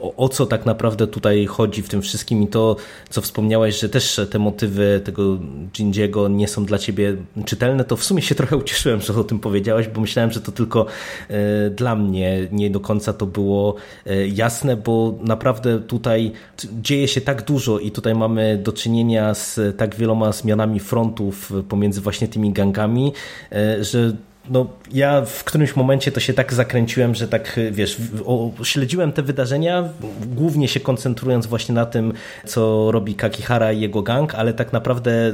O, 0.00 0.14
o 0.16 0.28
co 0.28 0.46
tak 0.46 0.66
naprawdę 0.66 1.06
tutaj 1.06 1.46
chodzi 1.46 1.82
w 1.82 1.88
tym 1.88 2.02
wszystkim 2.02 2.42
i 2.42 2.46
to, 2.46 2.76
co 3.08 3.20
wspomniałeś, 3.20 3.80
że 3.80 3.88
też 3.88 4.20
te 4.30 4.38
motywy 4.38 5.00
tego 5.04 5.38
Jinjiego 5.78 6.28
nie 6.28 6.48
są 6.48 6.64
dla 6.64 6.78
ciebie 6.78 7.16
czytelne, 7.44 7.84
to 7.84 7.96
w 7.96 8.04
sumie 8.04 8.22
się 8.22 8.34
trochę 8.34 8.56
ucieszyłem, 8.56 9.00
że 9.00 9.14
o 9.14 9.24
tym 9.24 9.38
powiedziałeś, 9.38 9.88
bo 9.88 10.00
myślałem, 10.00 10.30
że 10.30 10.40
to 10.40 10.52
tylko 10.52 10.86
dla 11.70 11.96
mnie 11.96 12.48
nie 12.52 12.70
do 12.70 12.80
końca 12.80 13.12
to 13.12 13.26
było 13.26 13.74
jasne, 14.26 14.76
bo 14.76 15.14
na 15.22 15.36
naprawdę 15.38 15.80
tutaj 15.80 16.32
dzieje 16.82 17.08
się 17.08 17.20
tak 17.20 17.42
dużo 17.42 17.78
i 17.78 17.90
tutaj 17.90 18.14
mamy 18.14 18.58
do 18.62 18.72
czynienia 18.72 19.34
z 19.34 19.76
tak 19.76 19.94
wieloma 19.94 20.32
zmianami 20.32 20.80
frontów 20.80 21.52
pomiędzy 21.68 22.00
właśnie 22.00 22.28
tymi 22.28 22.52
gangami, 22.52 23.12
e, 23.52 23.84
że 23.84 24.12
no, 24.50 24.66
ja 24.92 25.22
w 25.24 25.44
którymś 25.44 25.76
momencie 25.76 26.12
to 26.12 26.20
się 26.20 26.32
tak 26.34 26.52
zakręciłem, 26.52 27.14
że 27.14 27.28
tak, 27.28 27.60
wiesz, 27.70 27.96
śledziłem 28.62 29.12
te 29.12 29.22
wydarzenia, 29.22 29.84
głównie 30.26 30.68
się 30.68 30.80
koncentrując 30.80 31.46
właśnie 31.46 31.74
na 31.74 31.86
tym, 31.86 32.12
co 32.46 32.90
robi 32.92 33.14
Kakihara 33.14 33.72
i 33.72 33.80
jego 33.80 34.02
gang, 34.02 34.34
ale 34.34 34.52
tak 34.52 34.72
naprawdę 34.72 35.32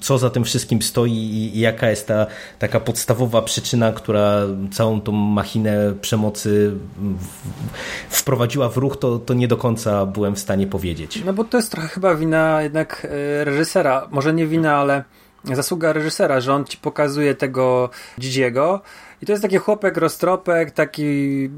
co 0.00 0.18
za 0.18 0.30
tym 0.30 0.44
wszystkim 0.44 0.82
stoi 0.82 1.12
i 1.12 1.60
jaka 1.60 1.90
jest 1.90 2.06
ta 2.06 2.26
taka 2.58 2.80
podstawowa 2.80 3.42
przyczyna, 3.42 3.92
która 3.92 4.40
całą 4.72 5.00
tą 5.00 5.12
machinę 5.12 5.94
przemocy 6.00 6.72
wprowadziła 8.08 8.68
w 8.68 8.76
ruch, 8.76 8.96
to, 8.96 9.18
to 9.18 9.34
nie 9.34 9.48
do 9.48 9.56
końca 9.56 10.06
byłem 10.06 10.34
w 10.34 10.38
stanie 10.38 10.66
powiedzieć. 10.66 11.22
No 11.24 11.32
bo 11.32 11.44
to 11.44 11.56
jest 11.56 11.70
trochę 11.70 11.88
chyba 11.88 12.14
wina 12.14 12.62
jednak 12.62 13.06
e, 13.10 13.44
reżysera, 13.44 14.08
może 14.10 14.34
nie 14.34 14.46
wina, 14.46 14.76
ale 14.76 15.04
zasługa 15.52 15.92
reżysera, 15.92 16.40
że 16.40 16.54
on 16.54 16.64
ci 16.64 16.76
pokazuje 16.76 17.34
tego 17.34 17.90
Dzidziego. 18.18 18.80
I 19.22 19.26
to 19.26 19.32
jest 19.32 19.42
taki 19.42 19.56
chłopek 19.56 19.96
roztropek, 19.96 20.70
taki 20.70 21.04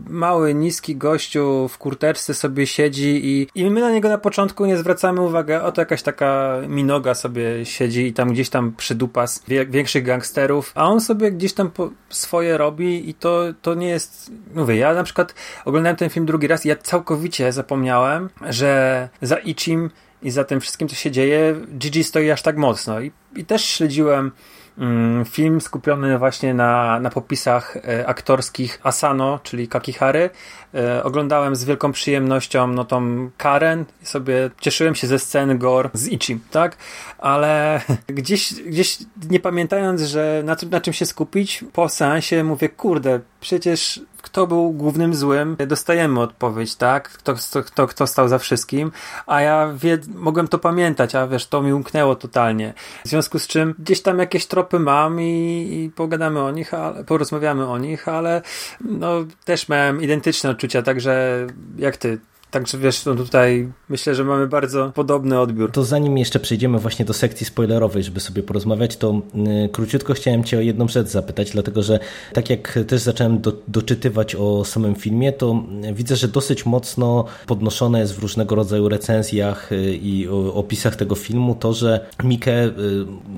mały, 0.09 0.55
niski 0.55 0.97
gościu 0.97 1.69
w 1.69 1.79
kurteczce 1.79 2.35
sobie 2.35 2.67
siedzi 2.67 3.21
i, 3.27 3.49
i 3.55 3.71
my 3.71 3.81
na 3.81 3.91
niego 3.91 4.09
na 4.09 4.19
początku 4.19 4.67
nie 4.67 4.77
zwracamy 4.77 5.21
uwagi, 5.21 5.53
oto 5.53 5.81
jakaś 5.81 6.03
taka 6.03 6.57
minoga 6.69 7.15
sobie 7.15 7.67
siedzi 7.67 8.07
i 8.07 8.13
tam 8.13 8.33
gdzieś 8.33 8.51
tam 8.51 8.73
przydupas 8.77 9.43
większych 9.69 10.05
gangsterów, 10.05 10.73
a 10.75 10.89
on 10.89 11.01
sobie 11.01 11.33
gdzieś 11.33 11.53
tam 11.53 11.71
swoje 12.09 12.59
robi 12.59 13.11
i 13.11 13.15
to, 13.15 13.43
to 13.63 13.75
nie 13.75 13.89
jest, 13.89 14.31
mówię, 14.55 14.77
ja 14.77 14.95
na 14.95 15.05
przykład 15.05 15.35
oglądałem 15.65 15.97
ten 15.97 16.11
film 16.11 16.27
drugi 16.27 16.47
raz 16.47 16.67
i 16.67 16.69
ja 16.69 16.77
całkowicie 16.77 17.53
zapomniałem, 17.53 18.31
że 18.51 19.09
za 19.23 19.37
Ichim 19.37 19.91
i 20.23 20.31
za 20.31 20.45
tym 20.45 20.61
wszystkim, 20.61 20.89
co 20.89 20.95
się 20.95 21.11
dzieje, 21.11 21.55
Gigi 21.79 22.05
stoi 22.05 22.31
aż 22.31 22.43
tak 22.43 22.57
mocno. 22.57 23.01
I, 23.01 23.13
i 23.37 23.45
też 23.45 23.65
śledziłem 23.65 24.33
mm, 24.79 25.25
film 25.25 25.61
skupiony 25.61 26.19
właśnie 26.19 26.55
na, 26.55 27.01
na 27.01 27.11
popisach 27.11 27.77
e, 27.77 28.07
aktorskich 28.07 28.81
Asano, 28.83 29.41
czyli 29.43 29.69
Kakihary. 29.69 30.31
E, 30.75 31.05
oglądałem 31.05 31.57
z 31.57 31.65
wielką 31.65 31.93
przyjemnością 31.93 32.67
no 32.67 32.85
tą 32.85 33.31
Karen 33.37 33.85
i 34.03 34.07
sobie 34.07 34.51
cieszyłem 34.61 34.95
się 34.95 35.07
ze 35.07 35.19
sceny 35.19 35.59
Gore 35.59 35.91
z 35.93 36.09
Ichi, 36.09 36.41
tak? 36.51 36.77
Ale 37.19 37.81
gdzieś, 38.07 38.55
gdzieś 38.55 38.99
nie 39.31 39.41
pamiętając, 39.41 40.03
że 40.03 40.43
na, 40.45 40.57
na 40.71 40.81
czym 40.81 40.93
się 40.93 41.07
skupić, 41.07 41.65
po 41.73 41.89
seansie 41.89 42.45
mówię, 42.45 42.69
kurde, 42.69 43.21
przecież 43.41 44.01
kto 44.29 44.47
był 44.47 44.71
głównym 44.71 45.15
złym, 45.15 45.57
dostajemy 45.67 46.21
odpowiedź, 46.21 46.77
tak? 46.77 47.09
Kto, 47.09 47.35
kto, 47.67 47.87
kto 47.87 48.07
stał 48.07 48.29
za 48.29 48.39
wszystkim, 48.39 48.93
a 49.27 49.41
ja 49.41 49.73
wie, 49.77 49.99
mogłem 50.15 50.49
to 50.49 50.59
pamiętać, 50.59 51.15
a 51.15 51.27
wiesz, 51.27 51.47
to 51.47 51.63
mi 51.63 51.73
umknęło 51.73 52.17
totalnie. 52.17 52.75
W 53.05 53.09
związku 53.09 53.39
z 53.39 53.47
czym 53.47 53.75
gdzieś 53.79 54.03
tam 54.03 54.19
jakieś 54.19 54.47
tropy 54.47 54.79
mam 54.79 55.21
i, 55.21 55.69
i 55.73 55.91
pogadamy 55.91 56.41
o 56.43 56.51
nich, 56.51 56.75
ale, 56.75 57.05
porozmawiamy 57.05 57.69
o 57.69 57.79
nich, 57.79 58.09
ale 58.09 58.43
no, 58.81 59.11
też 59.45 59.69
miałem 59.69 60.03
identyczne 60.03 60.51
odczucia, 60.51 60.83
także 60.83 61.47
jak 61.79 61.97
ty, 61.97 62.19
Także 62.51 62.79
wiesz, 62.79 63.05
no 63.05 63.15
tutaj 63.15 63.73
myślę, 63.89 64.15
że 64.15 64.25
mamy 64.25 64.47
bardzo 64.47 64.93
podobny 64.95 65.41
odbiór. 65.41 65.73
To 65.73 65.85
zanim 65.85 66.19
jeszcze 66.19 66.41
przejdziemy 66.41 66.79
właśnie 66.79 67.05
do 67.05 67.13
sekcji 67.13 67.47
spoilerowej, 67.47 68.03
żeby 68.03 68.21
sobie 68.21 68.43
porozmawiać, 68.43 68.97
to 68.97 69.23
y, 69.65 69.69
króciutko 69.69 70.15
chciałem 70.15 70.45
Cię 70.45 70.59
o 70.59 70.61
jedną 70.61 70.89
rzecz 70.89 71.09
zapytać, 71.09 71.51
dlatego 71.51 71.83
że 71.83 71.99
tak 72.33 72.51
jak 72.51 72.79
też 72.89 73.01
zacząłem 73.01 73.41
do, 73.41 73.53
doczytywać 73.69 74.35
o 74.35 74.65
samym 74.65 74.95
filmie, 74.95 75.33
to 75.33 75.65
widzę, 75.93 76.17
że 76.17 76.29
dosyć 76.29 76.67
mocno 76.67 77.25
podnoszone 77.47 78.01
jest 78.01 78.15
w 78.15 78.19
różnego 78.19 78.55
rodzaju 78.55 78.89
recenzjach 78.89 79.73
y, 79.73 79.99
i 80.03 80.29
opisach 80.55 80.97
tego 80.97 81.15
filmu 81.15 81.55
to, 81.55 81.73
że 81.73 82.07
Mike 82.25 82.65
y, 82.65 82.71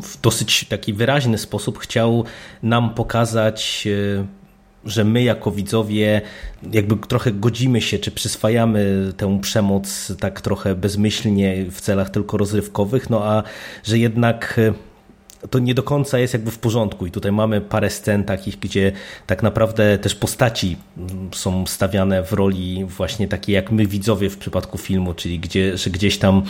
w 0.02 0.20
dosyć 0.22 0.64
taki 0.64 0.92
wyraźny 0.92 1.38
sposób 1.38 1.78
chciał 1.78 2.24
nam 2.62 2.94
pokazać 2.94 3.88
że 4.84 5.04
my 5.04 5.22
jako 5.22 5.50
widzowie 5.50 6.20
jakby 6.72 6.96
trochę 6.96 7.32
godzimy 7.32 7.80
się, 7.80 7.98
czy 7.98 8.10
przyswajamy 8.10 9.12
tę 9.16 9.40
przemoc 9.40 10.12
tak 10.20 10.40
trochę 10.40 10.74
bezmyślnie 10.74 11.66
w 11.70 11.80
celach 11.80 12.10
tylko 12.10 12.36
rozrywkowych, 12.36 13.10
no 13.10 13.24
a 13.24 13.42
że 13.84 13.98
jednak 13.98 14.60
to 15.50 15.58
nie 15.58 15.74
do 15.74 15.82
końca 15.82 16.18
jest 16.18 16.34
jakby 16.34 16.50
w 16.50 16.58
porządku. 16.58 17.06
I 17.06 17.10
tutaj 17.10 17.32
mamy 17.32 17.60
parę 17.60 17.90
scen 17.90 18.24
takich, 18.24 18.58
gdzie 18.58 18.92
tak 19.26 19.42
naprawdę 19.42 19.98
też 19.98 20.14
postaci 20.14 20.76
są 21.32 21.66
stawiane 21.66 22.22
w 22.22 22.32
roli 22.32 22.84
właśnie 22.84 23.28
takiej 23.28 23.54
jak 23.54 23.70
my 23.70 23.86
widzowie 23.86 24.30
w 24.30 24.36
przypadku 24.36 24.78
filmu, 24.78 25.14
czyli 25.14 25.38
gdzie, 25.38 25.76
że 25.76 25.90
gdzieś 25.90 26.18
tam, 26.18 26.42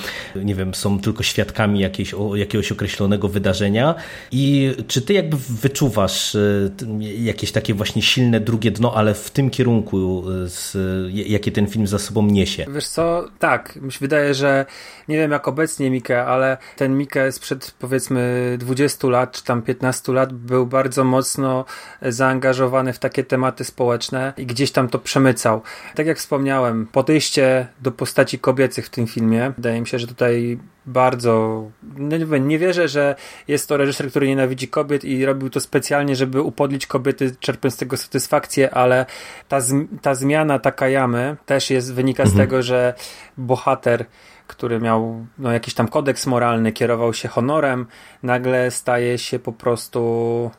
nie 0.45 0.55
wiem, 0.55 0.75
są 0.75 1.01
tylko 1.01 1.23
świadkami 1.23 1.81
jakiejś, 1.81 2.15
jakiegoś 2.35 2.73
określonego 2.73 3.29
wydarzenia. 3.29 3.95
I 4.33 4.75
czy 4.89 5.03
ty 5.03 5.13
jakby 5.13 5.37
wyczuwasz 5.37 6.35
e, 6.35 6.71
jakieś 7.19 7.53
takie 7.53 7.75
właśnie 7.75 8.03
silne 8.03 8.41
drugie 8.41 8.71
dno, 8.71 8.95
ale 8.95 9.15
w 9.15 9.31
tym 9.31 9.51
kierunku, 9.51 10.23
e, 10.45 10.49
z, 10.49 10.77
jakie 11.13 11.53
ten 11.53 11.67
film 11.67 11.87
za 11.87 11.99
sobą 11.99 12.27
niesie? 12.27 12.67
Wiesz 12.75 12.89
co, 12.89 13.29
tak, 13.39 13.77
mi 13.77 13.93
się 13.93 13.99
wydaje, 14.01 14.35
że 14.35 14.67
nie 15.09 15.17
wiem 15.17 15.31
jak 15.31 15.49
obecnie 15.49 15.91
Mike, 15.91 16.25
ale 16.25 16.57
ten 16.77 16.99
Mike 16.99 17.33
sprzed 17.33 17.75
powiedzmy 17.79 18.57
20 18.61 18.80
20 18.81 19.09
lat, 19.09 19.33
czy 19.33 19.45
tam 19.45 19.63
15 19.63 20.13
lat 20.13 20.33
był 20.33 20.67
bardzo 20.67 21.05
mocno 21.05 21.65
zaangażowany 22.03 22.93
w 22.93 22.99
takie 22.99 23.25
tematy 23.25 23.65
społeczne 23.65 24.33
i 24.37 24.47
gdzieś 24.47 24.73
tam 24.73 24.89
to 24.89 24.99
przemycał. 24.99 25.63
Tak 25.95 26.07
jak 26.07 26.19
wspomniałem, 26.19 26.87
podejście 26.87 27.67
do 27.81 27.93
postaci 27.93 28.39
kobiecych 28.39 28.87
w 28.87 28.91
tym 28.91 29.07
filmie, 29.07 29.53
wydaje 29.57 29.81
mi 29.81 29.87
się, 29.87 29.99
że 29.99 30.07
tutaj 30.07 30.59
bardzo. 30.87 31.65
Nie, 31.97 32.41
nie 32.41 32.59
wierzę, 32.59 32.89
że 32.89 33.15
jest 33.49 33.69
to 33.69 33.77
reżyser, 33.77 34.11
który 34.11 34.29
nienawidzi 34.29 34.69
kobiet 34.69 35.05
i 35.05 35.25
robił 35.25 35.51
to 35.51 35.61
specjalnie, 35.61 36.17
żeby 36.17 36.43
upodlić 36.43 36.87
kobiety, 36.87 37.37
czerpiąc 37.41 37.75
z 37.75 37.79
tego 37.79 37.97
satysfakcję, 37.97 38.75
ale 38.75 39.07
ta, 39.49 39.59
ta 40.03 40.15
zmiana 40.15 40.59
Takayamy 40.59 41.37
też 41.47 41.71
jest, 41.71 41.95
wynika 41.95 42.23
mhm. 42.23 42.37
z 42.37 42.41
tego, 42.41 42.63
że 42.63 42.95
bohater 43.37 44.05
który 44.51 44.81
miał 44.81 45.27
no, 45.39 45.53
jakiś 45.53 45.75
tam 45.75 45.89
kodeks 45.89 46.27
moralny, 46.27 46.73
kierował 46.73 47.15
się 47.15 47.29
honorem, 47.29 47.87
nagle 48.23 48.71
staje 48.71 49.19
się 49.19 49.39
po 49.39 49.53
prostu 49.53 50.51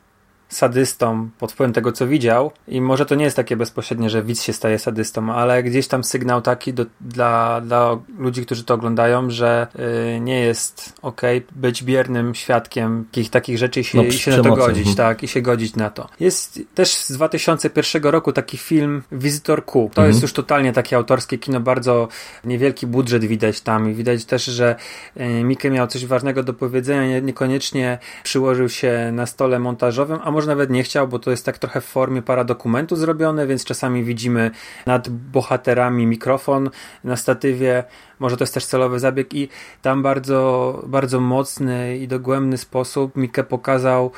sadystą 0.51 1.29
pod 1.39 1.51
wpływem 1.51 1.73
tego, 1.73 1.91
co 1.91 2.07
widział. 2.07 2.51
I 2.67 2.81
może 2.81 3.05
to 3.05 3.15
nie 3.15 3.25
jest 3.25 3.35
takie 3.35 3.57
bezpośrednie, 3.57 4.09
że 4.09 4.23
widz 4.23 4.41
się 4.41 4.53
staje 4.53 4.79
sadystą, 4.79 5.33
ale 5.33 5.63
gdzieś 5.63 5.87
tam 5.87 6.03
sygnał 6.03 6.41
taki 6.41 6.73
do, 6.73 6.85
dla, 7.01 7.61
dla 7.61 7.97
ludzi, 8.17 8.45
którzy 8.45 8.63
to 8.63 8.73
oglądają, 8.73 9.29
że 9.29 9.67
y, 10.15 10.19
nie 10.19 10.39
jest 10.39 10.93
ok 11.01 11.21
być 11.55 11.83
biernym 11.83 12.35
świadkiem 12.35 13.05
takich, 13.11 13.29
takich 13.29 13.57
rzeczy 13.57 13.79
i 13.79 13.83
się, 13.83 13.97
no, 13.97 14.03
i 14.03 14.13
się 14.13 14.31
na 14.31 14.43
to 14.43 14.55
godzić, 14.55 14.87
mhm. 14.87 14.95
tak, 14.95 15.23
i 15.23 15.27
się 15.27 15.41
godzić 15.41 15.75
na 15.75 15.89
to. 15.89 16.07
Jest 16.19 16.59
też 16.75 16.93
z 16.95 17.11
2001 17.11 18.03
roku 18.03 18.33
taki 18.33 18.57
film 18.57 19.03
Visitor 19.11 19.65
Q. 19.65 19.73
To 19.73 19.87
mhm. 19.87 20.07
jest 20.07 20.21
już 20.21 20.33
totalnie 20.33 20.73
takie 20.73 20.95
autorskie 20.95 21.37
kino, 21.37 21.59
bardzo 21.59 22.07
niewielki 22.45 22.87
budżet 22.87 23.25
widać 23.25 23.61
tam 23.61 23.91
i 23.91 23.93
widać 23.93 24.25
też, 24.25 24.45
że 24.45 24.75
y, 25.17 25.43
Mike 25.43 25.69
miał 25.69 25.87
coś 25.87 26.05
ważnego 26.05 26.43
do 26.43 26.53
powiedzenia, 26.53 27.07
nie, 27.07 27.21
niekoniecznie 27.21 27.97
przyłożył 28.23 28.69
się 28.69 29.11
na 29.13 29.25
stole 29.25 29.59
montażowym, 29.59 30.19
a 30.23 30.31
może 30.31 30.40
może 30.41 30.51
nawet 30.51 30.69
nie 30.69 30.83
chciał, 30.83 31.07
bo 31.07 31.19
to 31.19 31.31
jest 31.31 31.45
tak 31.45 31.57
trochę 31.57 31.81
w 31.81 31.85
formie 31.85 32.21
paradokumentu 32.21 32.95
zrobione, 32.95 33.47
więc 33.47 33.65
czasami 33.65 34.03
widzimy 34.03 34.51
nad 34.85 35.09
bohaterami 35.09 36.07
mikrofon 36.07 36.69
na 37.03 37.15
statywie. 37.15 37.83
Może 38.19 38.37
to 38.37 38.43
jest 38.43 38.53
też 38.53 38.65
celowy 38.65 38.99
zabieg 38.99 39.33
i 39.33 39.49
tam 39.81 40.03
bardzo, 40.03 40.81
bardzo 40.87 41.19
mocny 41.19 41.97
i 41.97 42.07
dogłębny 42.07 42.57
sposób 42.57 43.15
Mike 43.15 43.43
pokazał 43.43 44.11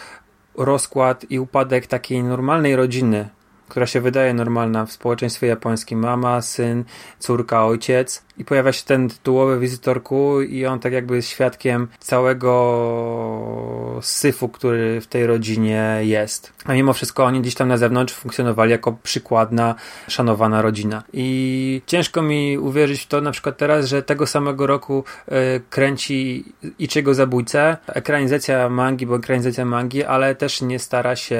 rozkład 0.55 1.25
i 1.29 1.39
upadek 1.39 1.87
takiej 1.87 2.23
normalnej 2.23 2.75
rodziny, 2.75 3.29
która 3.69 3.85
się 3.85 4.01
wydaje 4.01 4.33
normalna 4.33 4.85
w 4.85 4.91
społeczeństwie 4.91 5.47
japońskim. 5.47 5.99
Mama, 5.99 6.41
syn, 6.41 6.83
córka, 7.19 7.65
ojciec 7.65 8.23
i 8.37 8.45
pojawia 8.45 8.71
się 8.71 8.85
ten 8.85 9.09
tytułowy 9.09 9.59
wizytorku 9.59 10.41
i 10.41 10.65
on 10.65 10.79
tak 10.79 10.93
jakby 10.93 11.15
jest 11.15 11.29
świadkiem 11.29 11.87
całego 11.99 12.53
syfu, 14.01 14.49
który 14.49 15.01
w 15.01 15.07
tej 15.07 15.27
rodzinie 15.27 15.99
jest. 16.01 16.53
A 16.65 16.73
mimo 16.73 16.93
wszystko 16.93 17.25
oni 17.25 17.41
gdzieś 17.41 17.55
tam 17.55 17.67
na 17.67 17.77
zewnątrz 17.77 18.13
funkcjonowali 18.13 18.71
jako 18.71 18.97
przykładna, 19.03 19.75
szanowana 20.07 20.61
rodzina. 20.61 21.03
I 21.13 21.81
ciężko 21.85 22.21
mi 22.21 22.57
uwierzyć 22.57 23.01
w 23.01 23.07
to 23.07 23.21
na 23.21 23.31
przykład 23.31 23.57
teraz, 23.57 23.85
że 23.85 24.03
tego 24.03 24.27
samego 24.27 24.67
roku 24.67 25.03
y, 25.27 25.61
kręci 25.69 26.45
Ichigo 26.79 27.13
Zabójcę, 27.13 27.77
ekranizacja 27.87 28.69
mangi, 28.69 29.05
bo 29.05 29.15
ekranizacja 29.15 29.65
mangi, 29.65 30.03
ale 30.03 30.35
też 30.35 30.61
nie 30.61 30.79
stara 30.79 31.15
się 31.15 31.39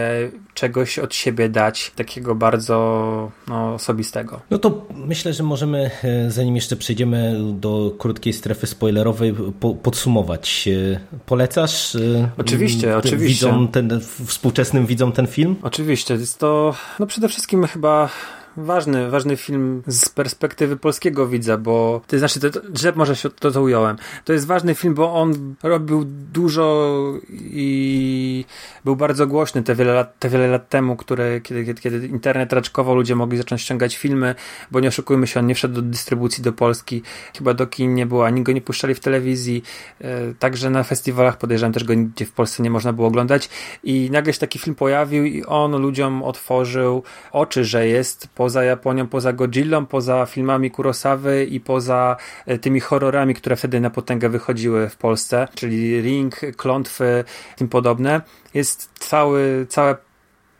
czegoś 0.54 1.00
od 1.00 1.16
siebie 1.16 1.50
dać, 1.50 1.92
takiego 1.96 2.36
bardzo 2.36 3.32
no, 3.48 3.74
osobistego. 3.74 4.42
No 4.50 4.60
to 4.60 4.86
myślę, 4.96 5.34
że 5.34 5.44
możemy, 5.44 5.92
e, 6.04 6.32
zanim 6.32 6.56
jeszcze 6.56 6.76
przejdziemy 6.84 7.36
do 7.54 7.96
krótkiej 7.98 8.34
strefy 8.34 8.68
spoilerowej, 8.68 9.34
po, 9.60 9.76
podsumować. 9.76 10.68
E, 10.68 11.00
polecasz? 11.26 11.96
E, 11.96 12.30
oczywiście, 12.38 12.98
oczywiście. 12.98 13.28
Widzom 13.28 13.68
ten, 13.68 14.00
współczesnym 14.26 14.86
widzom 14.86 15.12
ten 15.12 15.28
film? 15.28 15.56
Oczywiście. 15.62 16.14
Jest 16.14 16.40
to 16.40 16.76
no 17.00 17.06
przede 17.08 17.28
wszystkim 17.30 17.68
chyba 17.68 18.10
ważny, 18.58 19.10
ważny 19.10 19.38
film 19.38 19.84
z 19.88 20.10
perspektywy 20.10 20.78
polskiego 20.78 21.28
widza, 21.28 21.58
bo 21.58 22.02
to 22.08 22.18
znaczy, 22.18 22.40
to, 22.40 22.60
że 22.74 22.94
może 22.96 23.16
się 23.16 23.30
to, 23.30 23.52
to 23.52 23.62
ująłem. 23.62 23.98
To 24.26 24.34
jest 24.34 24.48
ważny 24.48 24.76
film, 24.76 24.94
bo 24.94 25.14
on 25.14 25.56
robił 25.64 26.04
dużo 26.34 26.94
i 27.30 28.46
był 28.86 28.96
bardzo 28.96 29.28
głośny 29.28 29.64
te 29.64 29.76
wiele 29.76 29.94
lat, 29.94 30.20
te 30.20 30.30
wiele 30.30 30.48
lat 30.48 30.70
temu, 30.70 30.96
które, 30.96 31.42
kiedy, 31.42 31.66
kiedy, 31.66 31.82
kiedy 31.82 32.08
internet 32.08 32.54
raczkował, 32.54 32.96
ludzie 32.96 33.16
mogli 33.16 33.38
zacząć 33.38 33.62
ściągać 33.62 33.98
filmy, 33.98 34.36
bo 34.72 34.80
nie 34.80 34.88
oszukujmy 34.88 35.28
się, 35.28 35.40
on 35.40 35.48
nie 35.48 35.56
wszedł 35.56 35.76
do 35.76 35.82
dystrybucji 35.82 36.44
do 36.44 36.54
Polski, 36.54 37.02
chyba 37.38 37.54
do 37.54 37.68
kin 37.68 37.96
nie 37.96 38.06
było, 38.06 38.26
ani 38.26 38.44
go 38.44 38.52
nie 38.52 38.62
puszczali 38.62 38.96
w 38.96 39.00
telewizji, 39.00 39.64
e, 40.02 40.34
także 40.40 40.70
na 40.70 40.84
festiwalach 40.84 41.38
podejrzewam 41.38 41.74
też 41.74 41.84
go 41.84 41.94
nigdzie 41.94 42.26
w 42.26 42.32
Polsce 42.32 42.64
nie 42.64 42.70
można 42.70 42.94
było 42.94 43.08
oglądać 43.08 43.50
i 43.84 44.10
nagle 44.12 44.34
się 44.34 44.40
taki 44.40 44.60
film 44.60 44.76
pojawił 44.76 45.26
i 45.26 45.44
on 45.46 45.82
ludziom 45.82 46.24
otworzył 46.24 47.04
oczy, 47.32 47.66
że 47.66 47.88
jest 47.88 48.28
po 48.36 48.43
poza 48.44 48.64
Japonią, 48.64 49.08
poza 49.08 49.34
Godzillą, 49.34 49.86
poza 49.86 50.26
filmami 50.26 50.72
Kurosawy 50.72 51.46
i 51.46 51.60
poza 51.60 52.18
e, 52.46 52.58
tymi 52.58 52.80
horrorami, 52.80 53.34
które 53.34 53.56
wtedy 53.56 53.80
na 53.80 53.90
potęgę 53.90 54.30
wychodziły 54.30 54.90
w 54.90 54.98
Polsce, 54.98 55.48
czyli 55.56 56.02
Ring, 56.02 56.36
Klątwy, 56.58 57.24
tym 57.56 57.68
podobne. 57.68 58.22
Jest 58.54 58.90
cały, 59.00 59.66
całe 59.70 59.98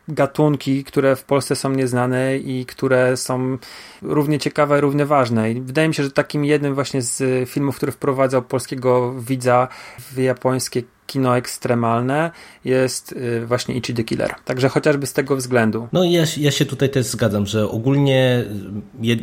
gatunki, 0.08 0.84
które 0.84 1.16
w 1.16 1.24
Polsce 1.24 1.56
są 1.56 1.70
nieznane 1.70 2.36
i 2.36 2.66
które 2.66 3.16
są 3.16 3.58
równie 4.02 4.38
ciekawe, 4.38 4.80
równie 4.80 5.06
ważne. 5.06 5.50
I 5.50 5.60
wydaje 5.60 5.88
mi 5.88 5.94
się, 5.94 6.02
że 6.02 6.10
takim 6.10 6.44
jednym 6.44 6.74
właśnie 6.74 7.02
z 7.02 7.48
filmów, 7.48 7.76
który 7.76 7.92
wprowadzał 7.92 8.42
polskiego 8.42 9.14
widza 9.18 9.68
w 9.98 10.18
japońskie 10.18 10.82
kino 11.06 11.36
ekstremalne 11.36 12.30
jest 12.64 13.12
y, 13.12 13.46
właśnie 13.46 13.74
Ichi 13.74 13.94
the 13.94 14.04
Killer. 14.04 14.34
Także 14.44 14.68
chociażby 14.68 15.06
z 15.06 15.12
tego 15.12 15.36
względu. 15.36 15.88
No 15.92 16.04
ja, 16.04 16.24
ja 16.36 16.50
się 16.50 16.66
tutaj 16.66 16.90
też 16.90 17.06
zgadzam, 17.06 17.46
że 17.46 17.68
ogólnie 17.70 18.44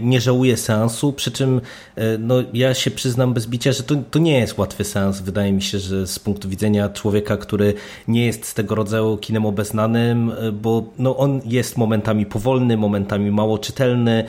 nie 0.02 0.22
żałuję 0.22 0.58
seansu, 0.58 1.14
przy 1.14 1.32
czym 1.32 1.58
y, 1.98 2.02
no, 2.20 2.36
ja 2.54 2.74
się 2.74 2.92
przyznam 2.92 3.34
bez 3.34 3.48
bicia, 3.48 3.72
że 3.72 3.84
to, 3.84 3.96
to 4.12 4.20
nie 4.20 4.40
jest 4.40 4.58
łatwy 4.58 4.84
seans. 4.84 5.22
Wydaje 5.22 5.54
mi 5.54 5.62
się, 5.62 5.80
że 5.80 6.08
z 6.08 6.20
punktu 6.20 6.50
widzenia 6.50 6.90
człowieka, 6.90 7.38
który 7.38 7.74
nie 8.08 8.26
jest 8.26 8.46
z 8.46 8.54
tego 8.54 8.76
rodzaju 8.76 9.18
kinem 9.18 9.46
obeznanym, 9.46 10.30
y, 10.30 10.52
bo 10.52 10.84
no, 11.00 11.18
on 11.18 11.42
jest 11.46 11.78
momentami 11.78 12.26
powolny, 12.26 12.78
momentami 12.78 13.32
mało 13.32 13.58
czytelny, 13.58 14.26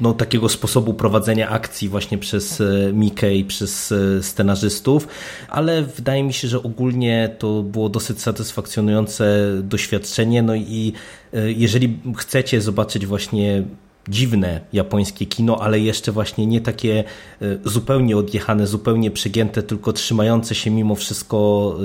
no, 0.00 0.14
takiego 0.14 0.48
sposobu 0.48 0.94
prowadzenia 0.94 1.48
akcji 1.48 1.88
właśnie 1.88 2.18
przez 2.18 2.60
e, 2.60 2.92
Mikę 2.92 3.34
i 3.34 3.44
przez 3.44 3.92
e, 3.92 4.22
scenarzystów, 4.22 5.08
ale 5.48 5.82
wydaje 5.82 6.22
mi 6.22 6.32
się, 6.32 6.48
że 6.48 6.62
ogólnie 6.62 7.36
to 7.38 7.62
było 7.62 7.88
dosyć 7.88 8.20
satysfakcjonujące 8.20 9.50
doświadczenie. 9.62 10.42
No 10.42 10.54
i 10.54 10.92
e, 11.34 11.52
jeżeli 11.52 11.98
chcecie 12.16 12.60
zobaczyć 12.60 13.06
właśnie 13.06 13.62
dziwne 14.08 14.60
japońskie 14.72 15.26
kino, 15.26 15.62
ale 15.62 15.80
jeszcze 15.80 16.12
właśnie 16.12 16.46
nie 16.46 16.60
takie 16.60 17.04
zupełnie 17.64 18.16
odjechane, 18.16 18.66
zupełnie 18.66 19.10
przegięte, 19.10 19.62
tylko 19.62 19.92
trzymające 19.92 20.54
się 20.54 20.70
mimo 20.70 20.94
wszystko 20.94 21.78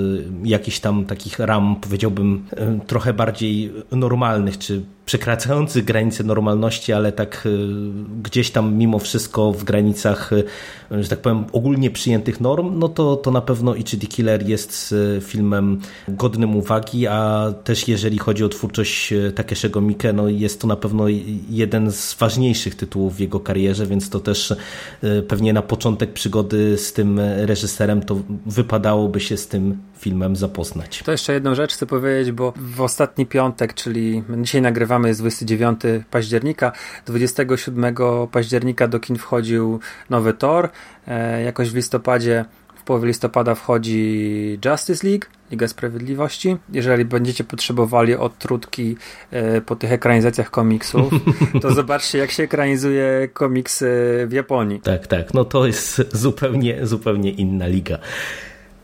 jakichś 0.44 0.80
tam 0.80 1.06
takich 1.06 1.40
ram, 1.40 1.76
powiedziałbym, 1.76 2.46
trochę 2.88 3.14
bardziej 3.14 3.72
normalnych, 3.92 4.58
czy 4.58 4.82
przekraczających 5.06 5.86
granice 5.86 6.24
normalności, 6.24 6.94
ale 6.94 7.12
tak 7.12 7.48
gdzieś 8.24 8.52
tam 8.52 8.76
mimo 8.76 9.00
wszystko 9.00 9.52
w 9.52 9.64
granicach, 9.64 10.32
że 10.92 11.10
tak 11.10 11.20
powiem, 11.20 11.46
ogólnie 11.52 11.92
przyjętych 11.92 12.42
norm, 12.42 12.80
no 12.80 12.90
to, 12.90 13.16
to 13.16 13.32
na 13.32 13.42
pewno 13.42 13.76
Ichi 13.76 13.98
the 13.98 14.08
Killer 14.08 14.50
jest 14.50 14.96
filmem 15.22 15.80
godnym 16.08 16.56
uwagi, 16.56 17.08
a 17.08 17.54
też 17.64 17.88
jeżeli 17.88 18.18
chodzi 18.18 18.44
o 18.44 18.50
twórczość 18.50 19.14
Takeshiego 19.36 19.82
Mike, 19.82 20.14
no 20.14 20.30
jest 20.30 20.62
to 20.62 20.68
na 20.68 20.76
pewno 20.76 21.06
jeden 21.50 21.92
z 21.92 22.14
ważniejszych 22.14 22.76
tytułów 22.76 23.16
w 23.16 23.20
jego 23.20 23.40
karierze, 23.40 23.88
więc 23.88 24.10
to 24.10 24.20
też 24.20 24.54
pewnie 25.28 25.54
na 25.54 25.62
początek 25.62 26.14
przygody 26.14 26.78
z 26.78 26.94
tym 26.94 27.20
reżyserem 27.20 28.02
to 28.02 28.18
wypadałoby 28.46 29.20
się 29.20 29.38
z 29.38 29.48
tym 29.48 29.78
filmem 30.02 30.36
zapoznać. 30.36 31.04
To 31.06 31.12
jeszcze 31.12 31.34
jedną 31.34 31.56
rzecz 31.56 31.74
chcę 31.74 31.86
powiedzieć, 31.86 32.32
bo 32.32 32.54
w 32.56 32.82
ostatni 32.82 33.26
piątek, 33.26 33.74
czyli 33.74 34.24
dzisiaj 34.38 34.62
nagrywamy 34.62 35.08
jest 35.08 35.20
29 35.20 35.82
października, 36.12 36.72
27 37.06 37.96
października 38.32 38.88
do 38.88 39.00
kin 39.00 39.16
wchodził 39.16 39.80
nowy 40.10 40.34
Thor, 40.34 40.70
e, 41.08 41.44
jakoś 41.44 41.70
w 41.70 41.76
listopadzie 41.76 42.46
w 42.82 42.84
połowie 42.84 43.08
listopada 43.08 43.56
wchodzi 43.56 44.60
Justice 44.66 45.08
League, 45.08 45.26
Liga 45.52 45.68
Sprawiedliwości. 45.68 46.58
Jeżeli 46.74 47.06
będziecie 47.06 47.44
potrzebowali 47.44 48.16
odtrutki 48.16 48.98
e, 49.32 49.62
po 49.62 49.76
tych 49.76 49.92
ekranizacjach 49.92 50.52
komiksów, 50.52 51.14
to 51.62 51.74
zobaczcie, 51.82 52.18
jak 52.18 52.32
się 52.32 52.44
ekranizuje 52.44 53.30
komiksy 53.34 53.88
w 54.28 54.32
Japonii. 54.32 54.80
Tak, 54.80 55.08
tak. 55.08 55.34
No 55.34 55.46
to 55.46 55.68
jest 55.68 56.02
zupełnie, 56.14 56.88
zupełnie 56.88 57.32
inna 57.32 57.68
liga. 57.68 57.98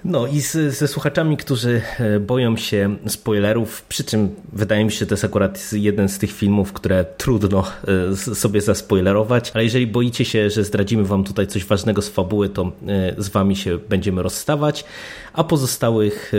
No 0.06 0.28
i 0.28 0.41
z, 0.41 0.78
ze 0.78 0.88
słuchaczami, 0.88 1.38
którzy 1.38 1.82
e, 2.00 2.20
boją 2.20 2.58
się 2.58 2.95
spoilerów, 3.08 3.82
przy 3.82 4.04
czym 4.04 4.36
wydaje 4.54 4.86
mi 4.86 4.91
się, 4.91 5.00
że 5.00 5.06
to 5.06 5.14
jest 5.14 5.26
akurat 5.26 5.74
jeden 5.74 6.10
z 6.10 6.18
tych 6.18 6.32
filmów, 6.32 6.74
które 6.74 7.06
trudno 7.18 7.64
e, 8.12 8.36
sobie 8.36 8.62
zaspoilerować, 8.62 9.52
ale 9.54 9.64
jeżeli 9.64 9.88
boicie 9.88 10.26
się, 10.26 10.50
że 10.50 10.64
zdradzimy 10.64 11.04
wam 11.04 11.24
tutaj 11.24 11.48
coś 11.48 11.66
ważnego 11.66 12.02
z 12.02 12.10
fabuły, 12.10 12.50
to 12.50 12.72
e, 12.88 13.16
z 13.18 13.30
wami 13.30 13.56
się 13.56 13.78
będziemy 13.78 14.24
rozstawać, 14.24 14.86
a 15.34 15.43
pozostałych 15.43 16.32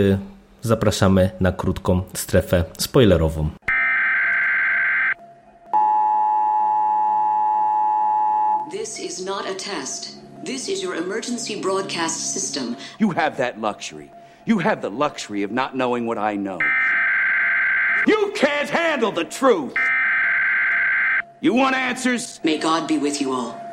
zapraszamy 0.61 1.29
na 1.39 1.51
krótką 1.51 2.01
strefę 2.13 2.63
spoilerową. 2.77 3.49
This 10.49 10.67
is 10.67 10.81
your 10.81 10.95
emergency 10.95 11.61
broadcast 11.61 12.33
system. 12.33 12.75
You 12.97 13.11
have 13.11 13.37
that 13.37 13.61
luxury. 13.61 14.11
You 14.45 14.57
have 14.57 14.81
the 14.81 14.89
luxury 14.89 15.43
of 15.43 15.51
not 15.51 15.77
knowing 15.77 16.07
what 16.07 16.17
I 16.17 16.37
know. 16.37 16.57
You 18.07 18.33
can't 18.35 18.67
handle 18.67 19.11
the 19.11 19.25
truth! 19.25 19.75
You 21.39 21.53
want 21.53 21.75
answers? 21.75 22.39
May 22.43 22.57
God 22.57 22.87
be 22.87 22.97
with 22.97 23.21
you 23.21 23.31
all. 23.31 23.68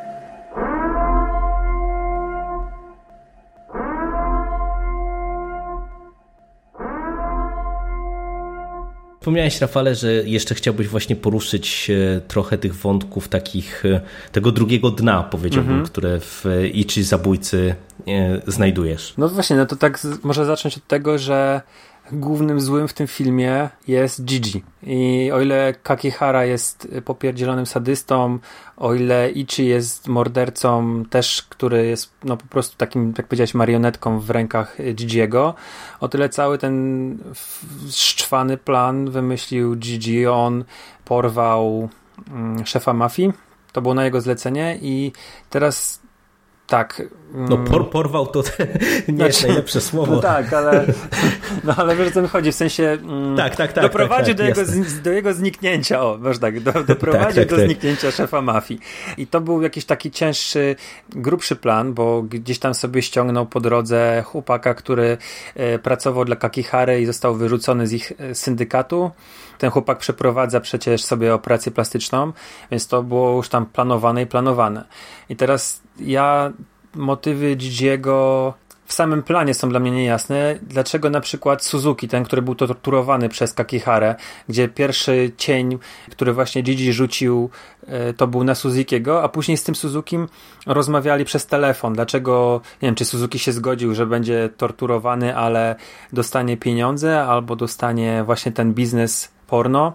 Wspomniałeś, 9.27 9.61
Rafale, 9.61 9.95
że 9.95 10.13
jeszcze 10.13 10.55
chciałbyś 10.55 10.89
właśnie 10.89 11.17
poruszyć 11.17 11.91
e, 11.91 12.21
trochę 12.21 12.59
tych 12.59 12.75
wątków 12.75 13.29
takich, 13.29 13.85
e, 13.87 14.01
tego 14.33 14.53
drugiego 14.53 14.91
dna, 14.91 15.23
powiedziałbym, 15.23 15.73
mm 15.73 15.85
-hmm. 15.85 15.89
które 15.89 16.21
w 16.21 16.45
Ichi 16.73 17.03
Zabójcy 17.03 17.75
e, 18.09 18.41
znajdujesz. 18.47 19.15
No 19.19 19.29
właśnie, 19.29 19.57
no 19.57 19.67
to 19.67 19.77
tak 19.77 20.01
może 20.23 20.45
zacząć 20.45 20.77
od 20.77 20.87
tego, 20.87 21.19
że 21.19 21.61
głównym 22.13 22.61
złym 22.61 22.89
w 22.89 22.93
tym 22.93 23.07
filmie 23.07 23.69
jest 23.89 24.25
Gigi. 24.25 24.65
I 24.83 25.31
o 25.35 25.41
ile 25.41 25.75
Kakihara 25.83 26.45
jest 26.45 26.89
popierdzielonym 27.05 27.67
sadystą, 27.67 28.39
o 28.77 28.95
ile 28.95 29.31
Ichi 29.31 29.67
jest 29.67 30.09
mordercą 30.09 31.05
też, 31.11 31.47
który 31.49 31.87
jest 31.87 32.13
no 32.25 32.37
po 32.37 32.47
prostu 32.47 32.77
takim, 32.77 33.15
jak 33.19 33.27
powiedziałeś, 33.27 33.55
marionetką 33.55 34.21
w 34.21 34.31
rękach 34.31 34.77
Gigiego, 34.95 35.55
o 36.01 36.09
tyle 36.09 36.29
cały 36.29 36.59
ten 36.59 37.19
szczwany 37.91 38.57
plan 38.57 39.11
wymyślił 39.11 39.77
Gigi. 39.77 40.27
On 40.27 40.65
porwał 41.05 41.89
mm, 42.31 42.67
szefa 42.67 42.93
mafii. 42.93 43.33
To 43.73 43.83
było 43.83 43.95
na 43.95 44.05
jego 44.05 44.21
zlecenie 44.21 44.79
i 44.83 45.13
teraz 45.51 46.01
tak. 46.67 47.03
No 47.35 47.57
mm. 47.57 47.67
por, 47.67 47.91
porwał 47.91 48.27
to 48.27 48.43
nie 49.09 49.15
znaczy, 49.15 49.27
jest 49.27 49.47
najlepsze 49.47 49.81
słowo. 49.81 50.15
No 50.15 50.21
tak, 50.21 50.53
ale, 50.53 50.87
no, 51.65 51.75
ale 51.77 51.97
wiesz 51.97 52.09
o 52.09 52.11
co 52.11 52.23
mi 52.23 52.29
chodzi, 52.29 52.53
w 52.53 52.55
sensie 52.55 52.99
mm, 53.03 53.37
tak, 53.37 53.57
tak, 53.57 53.73
tak, 53.73 53.85
doprowadził 53.85 54.35
tak, 54.35 54.47
tak, 54.47 54.67
do, 54.67 54.73
jego, 54.73 54.85
do 55.05 55.13
jego 55.13 55.35
zniknięcia, 55.35 56.03
o, 56.03 56.19
wiesz 56.19 56.39
tak, 56.39 56.61
do, 56.61 56.73
doprowadził 56.73 57.27
tak, 57.27 57.35
tak, 57.35 57.49
do 57.49 57.57
tak. 57.57 57.65
zniknięcia 57.65 58.11
szefa 58.11 58.41
mafii. 58.41 58.81
I 59.19 59.27
to 59.27 59.41
był 59.41 59.63
jakiś 59.63 59.85
taki 59.85 60.11
cięższy, 60.11 60.77
grubszy 61.11 61.57
plan, 61.57 61.95
bo 61.95 62.23
gdzieś 62.23 62.59
tam 62.59 62.75
sobie 62.75 63.03
ściągnął 63.03 63.47
po 63.47 63.61
drodze 63.61 64.23
chłopaka, 64.27 64.75
który 64.75 65.19
e, 65.55 65.79
pracował 65.79 66.25
dla 66.25 66.37
Kakihary 66.37 67.01
i 67.01 67.07
został 67.07 67.35
wyrzucony 67.35 67.87
z 67.87 67.93
ich 67.93 68.13
e, 68.19 68.35
syndykatu. 68.35 69.11
Ten 69.59 69.71
chłopak 69.71 69.99
przeprowadza 69.99 70.61
przecież 70.61 71.05
sobie 71.05 71.35
operację 71.35 71.73
plastyczną, 71.73 72.33
więc 72.71 72.89
to 72.89 73.03
było 73.03 73.37
już 73.37 73.49
tam 73.49 73.67
planowane 73.67 74.23
i 74.23 74.27
planowane. 74.27 74.85
I 75.29 75.37
teraz 75.37 75.81
ja 76.01 76.53
motywy 76.97 77.57
Gigiego 77.57 78.55
w 78.87 78.93
samym 78.93 79.23
planie 79.23 79.55
są 79.55 79.69
dla 79.69 79.81
mnie 79.81 79.91
niejasne. 79.91 80.59
Dlaczego 80.63 81.11
na 81.11 81.21
przykład 81.21 81.65
Suzuki, 81.65 82.09
ten, 82.09 82.25
który 82.25 82.43
był 82.43 82.55
torturowany 82.55 83.29
przez 83.29 83.53
Kakiharę, 83.53 84.15
gdzie 84.49 84.69
pierwszy 84.69 85.33
cień, 85.37 85.79
który 86.11 86.33
właśnie 86.33 86.63
Gigi 86.63 86.93
rzucił, 86.93 87.51
e, 87.87 88.13
to 88.13 88.27
był 88.27 88.45
na 88.45 88.55
Suzukiego, 88.55 89.23
a 89.23 89.29
później 89.29 89.57
z 89.57 89.65
tym 89.65 89.75
Suzukim 89.75 90.29
rozmawiali 90.67 91.25
przez 91.25 91.47
telefon. 91.47 91.95
Dlaczego, 91.95 92.61
nie 92.83 92.89
wiem, 92.89 92.95
czy 92.95 93.05
Suzuki 93.05 93.39
się 93.39 93.53
zgodził, 93.53 93.95
że 93.95 94.07
będzie 94.07 94.49
torturowany, 94.57 95.37
ale 95.37 95.77
dostanie 96.13 96.57
pieniądze, 96.57 97.23
albo 97.23 97.57
dostanie 97.57 98.23
właśnie 98.25 98.53
ten 98.53 98.75
biznes 98.75 99.29
porno, 99.47 99.93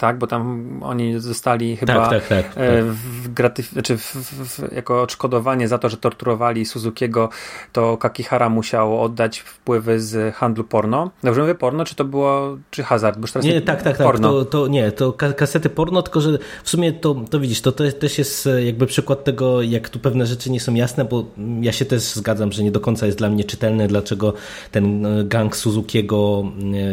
tak? 0.00 0.18
Bo 0.18 0.26
tam 0.26 0.66
oni 0.82 1.20
zostali 1.20 1.76
chyba 1.76 1.94
tak, 1.94 2.10
tak, 2.10 2.28
tak, 2.28 2.56
e, 2.56 2.76
tak. 2.76 2.84
w 2.84 3.34
gratyf- 3.34 3.72
znaczy 3.72 3.96
w, 3.96 4.14
w, 4.14 4.72
jako 4.72 5.02
odszkodowanie 5.02 5.68
za 5.68 5.78
to, 5.78 5.88
że 5.88 5.96
torturowali 5.96 6.66
Suzukiego, 6.66 7.28
to 7.72 7.96
Kakihara 7.96 8.48
musiał 8.48 9.02
oddać 9.02 9.38
wpływy 9.38 10.00
z 10.00 10.34
handlu 10.34 10.64
porno. 10.64 11.10
Dobrze 11.22 11.40
mówię 11.40 11.54
porno, 11.54 11.84
czy 11.84 11.94
to 11.94 12.04
było, 12.04 12.58
czy 12.70 12.82
hazard? 12.82 13.18
Bo 13.18 13.28
teraz 13.28 13.44
nie, 13.44 13.52
nie, 13.52 13.60
tak, 13.60 13.82
tak, 13.82 13.96
tak. 13.96 14.06
porno. 14.06 14.32
To, 14.32 14.44
to 14.44 14.68
nie, 14.68 14.92
to 14.92 15.12
kasety 15.12 15.70
porno, 15.70 16.02
tylko 16.02 16.20
że 16.20 16.38
w 16.64 16.70
sumie 16.70 16.92
to, 16.92 17.14
to 17.30 17.40
widzisz, 17.40 17.60
to, 17.60 17.72
też 17.72 18.18
jest 18.18 18.46
e, 18.46 18.64
jakby 18.64 18.86
przykład 18.86 19.24
tego, 19.24 19.62
jak 19.62 19.88
tu 19.88 19.98
pewne 19.98 20.26
rzeczy 20.26 20.50
nie 20.50 20.60
są 20.60 20.74
jasne, 20.74 21.04
bo 21.04 21.24
ja 21.60 21.72
się 21.72 21.84
też 21.84 22.02
zgadzam, 22.02 22.52
że 22.52 22.62
nie 22.62 22.70
do 22.70 22.80
końca 22.80 23.06
jest 23.06 23.18
dla 23.18 23.28
mnie 23.28 23.44
czytelne, 23.44 23.88
dlaczego 23.88 24.32
ten 24.70 25.06
e, 25.06 25.24
gang 25.24 25.56
Suzukiego 25.56 26.44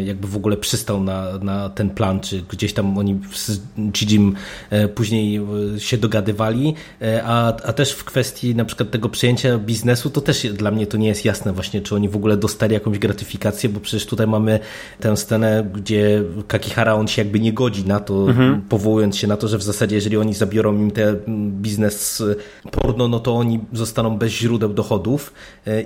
jakby 0.04 0.28
w 0.28 0.36
ogóle 0.36 0.56
przystał 0.56 1.00
na, 1.02 1.38
na 1.38 1.68
ten 1.68 1.90
plan, 1.90 2.20
czy 2.20 2.42
gdzieś 2.42 2.74
tam 2.74 2.97
oni 2.98 3.20
z 3.32 3.60
Gigim 3.90 4.34
e, 4.70 4.88
później 4.88 5.40
e, 5.76 5.80
się 5.80 5.98
dogadywali, 5.98 6.74
e, 7.02 7.22
a, 7.24 7.46
a 7.46 7.72
też 7.72 7.92
w 7.92 8.04
kwestii 8.04 8.54
na 8.54 8.64
przykład 8.64 8.90
tego 8.90 9.08
przejęcia 9.08 9.58
biznesu, 9.58 10.10
to 10.10 10.20
też 10.20 10.46
dla 10.52 10.70
mnie 10.70 10.86
to 10.86 10.96
nie 10.96 11.08
jest 11.08 11.24
jasne 11.24 11.52
właśnie, 11.52 11.80
czy 11.80 11.94
oni 11.94 12.08
w 12.08 12.16
ogóle 12.16 12.36
dostali 12.36 12.74
jakąś 12.74 12.98
gratyfikację, 12.98 13.68
bo 13.68 13.80
przecież 13.80 14.06
tutaj 14.06 14.26
mamy 14.26 14.60
tę 15.00 15.16
scenę, 15.16 15.70
gdzie 15.74 16.22
Kakihara 16.48 16.94
on 16.94 17.08
się 17.08 17.22
jakby 17.22 17.40
nie 17.40 17.52
godzi 17.52 17.84
na 17.84 18.00
to, 18.00 18.28
mhm. 18.28 18.62
powołując 18.62 19.16
się 19.16 19.26
na 19.26 19.36
to, 19.36 19.48
że 19.48 19.58
w 19.58 19.62
zasadzie 19.62 19.96
jeżeli 19.96 20.16
oni 20.16 20.34
zabiorą 20.34 20.74
im 20.74 20.90
ten 20.90 21.16
biznes 21.50 22.22
porno, 22.70 23.08
no 23.08 23.20
to 23.20 23.36
oni 23.36 23.60
zostaną 23.72 24.18
bez 24.18 24.32
źródeł 24.32 24.72
dochodów 24.74 25.32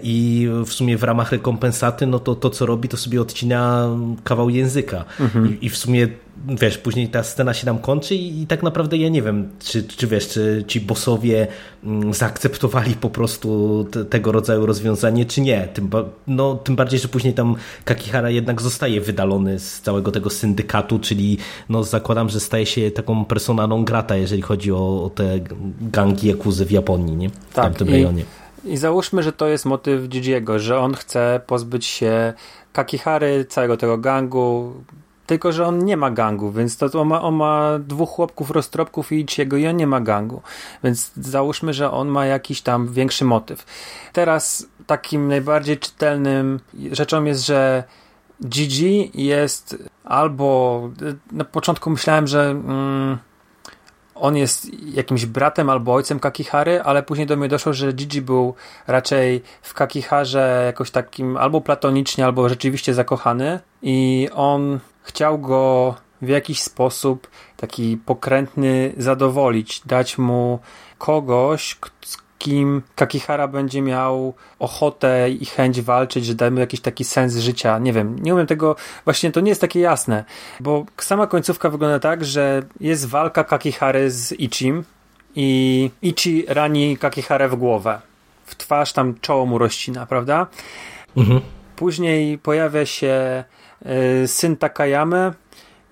i 0.02 0.48
w 0.66 0.72
sumie 0.72 0.96
w 0.96 1.02
ramach 1.02 1.32
rekompensaty, 1.32 2.06
no 2.06 2.18
to 2.18 2.34
to 2.34 2.50
co 2.50 2.66
robi, 2.66 2.88
to 2.88 2.96
sobie 2.96 3.20
odcina 3.20 3.88
kawał 4.24 4.50
języka 4.50 5.04
mhm. 5.20 5.58
I, 5.60 5.66
i 5.66 5.70
w 5.70 5.76
sumie 5.76 6.08
wiesz, 6.46 6.78
później 6.78 7.08
ta 7.08 7.22
scena 7.22 7.54
się 7.54 7.66
nam 7.66 7.78
kończy 7.78 8.14
i, 8.14 8.42
i, 8.42 8.46
tak 8.46 8.62
naprawdę 8.62 8.96
ja 8.96 9.08
nie 9.08 9.22
wiem, 9.22 9.50
czy, 9.58 9.82
czy 9.84 10.06
wiesz, 10.06 10.28
czy 10.28 10.64
ci 10.66 10.80
bossowie 10.80 11.46
mm, 11.84 12.14
zaakceptowali 12.14 12.94
po 12.94 13.10
prostu 13.10 13.86
te, 13.90 14.04
tego 14.04 14.32
rodzaju 14.32 14.66
rozwiązanie, 14.66 15.26
czy 15.26 15.40
nie. 15.40 15.68
Tym, 15.74 15.90
no, 16.26 16.54
tym 16.54 16.76
bardziej, 16.76 17.00
że 17.00 17.08
później 17.08 17.34
tam 17.34 17.56
Kakihara 17.84 18.30
jednak 18.30 18.62
zostaje 18.62 19.00
wydalony 19.00 19.58
z 19.58 19.80
całego 19.80 20.12
tego 20.12 20.30
syndykatu, 20.30 20.98
czyli 20.98 21.38
no, 21.68 21.84
zakładam, 21.84 22.28
że 22.28 22.40
staje 22.40 22.66
się 22.66 22.90
taką 22.90 23.24
persona 23.24 23.66
non 23.66 23.84
grata, 23.84 24.16
jeżeli 24.16 24.42
chodzi 24.42 24.72
o, 24.72 25.04
o 25.04 25.10
te 25.10 25.40
gangi 25.80 26.28
jakuzy 26.28 26.66
w 26.66 26.70
Japonii, 26.70 27.16
nie? 27.16 27.30
W 27.30 27.54
tak, 27.54 27.64
tamtym 27.64 27.88
i, 27.88 27.90
rejonie. 27.90 28.24
I 28.64 28.76
załóżmy, 28.76 29.22
że 29.22 29.32
to 29.32 29.48
jest 29.48 29.64
motyw 29.64 30.08
Gigiego, 30.08 30.58
że 30.58 30.78
on 30.78 30.94
chce 30.94 31.40
pozbyć 31.46 31.86
się 31.86 32.32
Kakihary, 32.72 33.44
całego 33.44 33.76
tego 33.76 33.98
gangu, 33.98 34.74
tylko, 35.32 35.52
że 35.52 35.66
on 35.66 35.84
nie 35.84 35.96
ma 35.96 36.10
gangu, 36.10 36.52
więc 36.52 36.76
to 36.76 37.00
on 37.00 37.08
ma, 37.08 37.22
on 37.22 37.34
ma 37.34 37.78
dwóch 37.78 38.10
chłopków, 38.10 38.50
roztropków 38.50 39.12
i 39.12 39.20
Ichiego 39.20 39.56
i 39.56 39.66
on 39.66 39.76
nie 39.76 39.86
ma 39.86 40.00
gangu. 40.00 40.42
Więc 40.84 41.12
załóżmy, 41.16 41.74
że 41.74 41.90
on 41.90 42.08
ma 42.08 42.26
jakiś 42.26 42.62
tam 42.62 42.88
większy 42.92 43.24
motyw. 43.24 43.66
Teraz 44.12 44.66
takim 44.86 45.28
najbardziej 45.28 45.78
czytelnym 45.78 46.60
rzeczą 46.92 47.24
jest, 47.24 47.46
że 47.46 47.84
Gigi 48.48 49.10
jest 49.14 49.76
albo 50.04 50.90
na 51.32 51.44
początku 51.44 51.90
myślałem, 51.90 52.26
że 52.26 52.50
mm, 52.50 53.18
on 54.14 54.36
jest 54.36 54.66
jakimś 54.94 55.26
bratem 55.26 55.70
albo 55.70 55.94
ojcem 55.94 56.20
Kakihary, 56.20 56.82
ale 56.82 57.02
później 57.02 57.26
do 57.26 57.36
mnie 57.36 57.48
doszło, 57.48 57.72
że 57.72 57.92
Gigi 57.92 58.22
był 58.22 58.54
raczej 58.86 59.42
w 59.62 59.74
Kakiharze 59.74 60.62
jakoś 60.66 60.90
takim 60.90 61.36
albo 61.36 61.60
platonicznie, 61.60 62.24
albo 62.24 62.48
rzeczywiście 62.48 62.94
zakochany 62.94 63.60
i 63.82 64.28
on 64.34 64.80
chciał 65.02 65.38
go 65.38 65.94
w 66.22 66.28
jakiś 66.28 66.62
sposób 66.62 67.30
taki 67.56 67.96
pokrętny 68.06 68.92
zadowolić, 68.96 69.82
dać 69.86 70.18
mu 70.18 70.58
kogoś, 70.98 71.76
z 72.04 72.16
kim 72.38 72.82
Kakihara 72.94 73.48
będzie 73.48 73.82
miał 73.82 74.34
ochotę 74.58 75.30
i 75.30 75.46
chęć 75.46 75.80
walczyć, 75.80 76.26
że 76.26 76.34
dajmy 76.34 76.60
jakiś 76.60 76.80
taki 76.80 77.04
sens 77.04 77.36
życia. 77.36 77.78
Nie 77.78 77.92
wiem, 77.92 78.16
nie 78.18 78.34
umiem 78.34 78.46
tego, 78.46 78.76
właśnie 79.04 79.32
to 79.32 79.40
nie 79.40 79.48
jest 79.48 79.60
takie 79.60 79.80
jasne, 79.80 80.24
bo 80.60 80.84
sama 80.98 81.26
końcówka 81.26 81.70
wygląda 81.70 81.98
tak, 81.98 82.24
że 82.24 82.62
jest 82.80 83.08
walka 83.08 83.44
Kakihary 83.44 84.10
z 84.10 84.32
Ichim 84.32 84.84
i 85.36 85.90
Ichi 86.02 86.44
rani 86.48 86.96
Kakiharę 86.96 87.48
w 87.48 87.56
głowę. 87.56 88.00
W 88.44 88.54
twarz 88.54 88.92
tam 88.92 89.14
czoło 89.20 89.46
mu 89.46 89.58
rozcina, 89.58 90.06
prawda? 90.06 90.46
Mhm. 91.16 91.40
Później 91.76 92.38
pojawia 92.38 92.86
się 92.86 93.44
syn 94.26 94.56
Takayamy, 94.56 95.32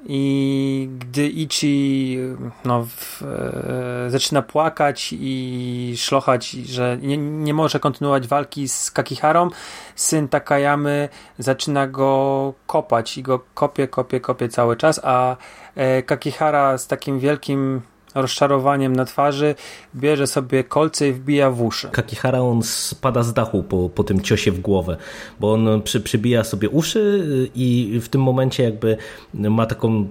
i 0.07 0.89
gdy 0.99 1.29
Ichi 1.29 2.19
no, 2.65 2.87
w, 2.97 3.23
e, 3.23 4.11
zaczyna 4.11 4.43
płakać 4.43 5.09
i 5.13 5.95
szlochać, 5.97 6.51
że 6.51 6.99
nie, 7.03 7.17
nie 7.17 7.55
może 7.55 7.81
kontynuować 7.81 8.29
walki 8.29 8.69
z 8.69 8.91
Kakiharą, 8.91 9.51
syn 9.97 10.29
Takayamy 10.29 11.09
zaczyna 11.39 11.87
go 11.87 12.55
kopać 12.67 13.19
i 13.19 13.23
go 13.23 13.41
kopie, 13.55 13.89
kopie, 13.89 14.21
kopie 14.21 14.49
cały 14.49 14.77
czas, 14.77 15.01
a 15.05 15.37
e, 15.75 16.03
Kakihara 16.03 16.79
z 16.79 16.87
takim 16.87 17.19
wielkim 17.19 17.81
rozczarowaniem 18.15 18.97
na 18.97 19.05
twarzy, 19.05 19.55
bierze 19.95 20.27
sobie 20.27 20.65
kolce 20.65 21.09
i 21.09 21.13
wbija 21.13 21.51
w 21.51 21.63
uszy. 21.63 21.89
Kakihara 21.89 22.41
on 22.41 22.63
spada 22.63 23.23
z 23.23 23.33
dachu 23.33 23.63
po, 23.63 23.89
po 23.89 24.05
tym 24.05 24.21
ciosie 24.21 24.53
w 24.53 24.61
głowę, 24.61 24.97
bo 25.41 25.53
on 25.53 25.83
przy, 25.83 26.01
przybija 26.01 26.45
sobie 26.45 26.69
uszy 26.69 27.25
i 27.55 27.99
w 28.03 28.09
tym 28.09 28.23
momencie 28.23 28.63
jakby 28.63 28.97
ma 29.35 29.67
taką, 29.67 30.09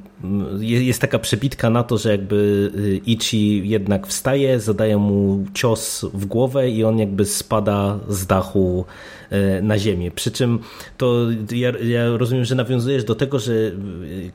jest 0.59 1.01
taka 1.01 1.19
przebitka 1.19 1.69
na 1.69 1.83
to, 1.83 1.97
że 1.97 2.11
jakby 2.11 2.71
Ichi 3.05 3.69
jednak 3.69 4.07
wstaje, 4.07 4.59
zadaje 4.59 4.97
mu 4.97 5.45
cios 5.53 6.05
w 6.13 6.25
głowę 6.25 6.69
i 6.69 6.83
on 6.83 6.99
jakby 6.99 7.25
spada 7.25 7.99
z 8.07 8.25
dachu 8.25 8.85
E, 9.29 9.61
na 9.61 9.77
ziemię. 9.77 10.11
Przy 10.11 10.31
czym 10.31 10.59
to 10.97 11.25
ja, 11.51 11.71
ja, 11.83 12.17
rozumiem, 12.17 12.45
że 12.45 12.55
nawiązujesz 12.55 13.03
do 13.03 13.15
tego, 13.15 13.39
że 13.39 13.53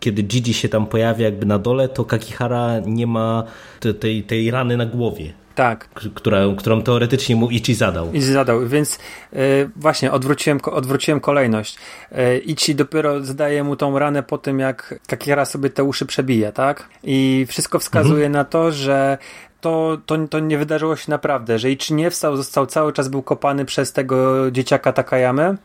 kiedy 0.00 0.22
Gigi 0.22 0.54
się 0.54 0.68
tam 0.68 0.86
pojawia 0.86 1.24
jakby 1.24 1.46
na 1.46 1.58
dole, 1.58 1.88
to 1.88 2.04
Kakihara 2.04 2.80
nie 2.86 3.06
ma 3.06 3.44
tej, 4.00 4.22
tej 4.22 4.50
rany 4.50 4.76
na 4.76 4.86
głowie. 4.86 5.32
Tak. 5.54 5.88
Która, 6.14 6.40
którą 6.58 6.82
teoretycznie 6.82 7.36
mu 7.36 7.50
Ichi 7.50 7.74
zadał. 7.74 8.12
Ichi 8.12 8.20
zadał, 8.22 8.66
więc 8.66 8.98
yy, 9.32 9.38
właśnie 9.76 10.12
odwróciłem, 10.12 10.60
odwróciłem 10.64 11.20
kolejność. 11.20 11.78
Yy, 12.12 12.38
Ichi 12.38 12.74
dopiero 12.74 13.24
zdaje 13.24 13.64
mu 13.64 13.76
tą 13.76 13.98
ranę 13.98 14.22
po 14.22 14.38
tym, 14.38 14.58
jak 14.58 15.00
Kakihara 15.06 15.44
sobie 15.44 15.70
te 15.70 15.84
uszy 15.84 16.06
przebija, 16.06 16.52
tak? 16.52 16.88
I 17.04 17.46
wszystko 17.48 17.78
wskazuje 17.78 18.26
mhm. 18.26 18.32
na 18.32 18.44
to, 18.44 18.72
że 18.72 19.18
to, 19.64 19.98
to, 20.06 20.28
to 20.30 20.40
nie 20.40 20.58
wydarzyło 20.58 20.96
się 20.96 21.10
naprawdę, 21.10 21.58
że 21.58 21.70
Ichi 21.70 21.94
nie 21.94 22.10
wstał, 22.10 22.36
został 22.36 22.66
cały 22.66 22.92
czas 22.92 23.08
był 23.08 23.22
kopany 23.22 23.64
przez 23.64 23.92
tego 23.92 24.50
dzieciaka 24.50 24.92
Takayamy. 24.92 25.56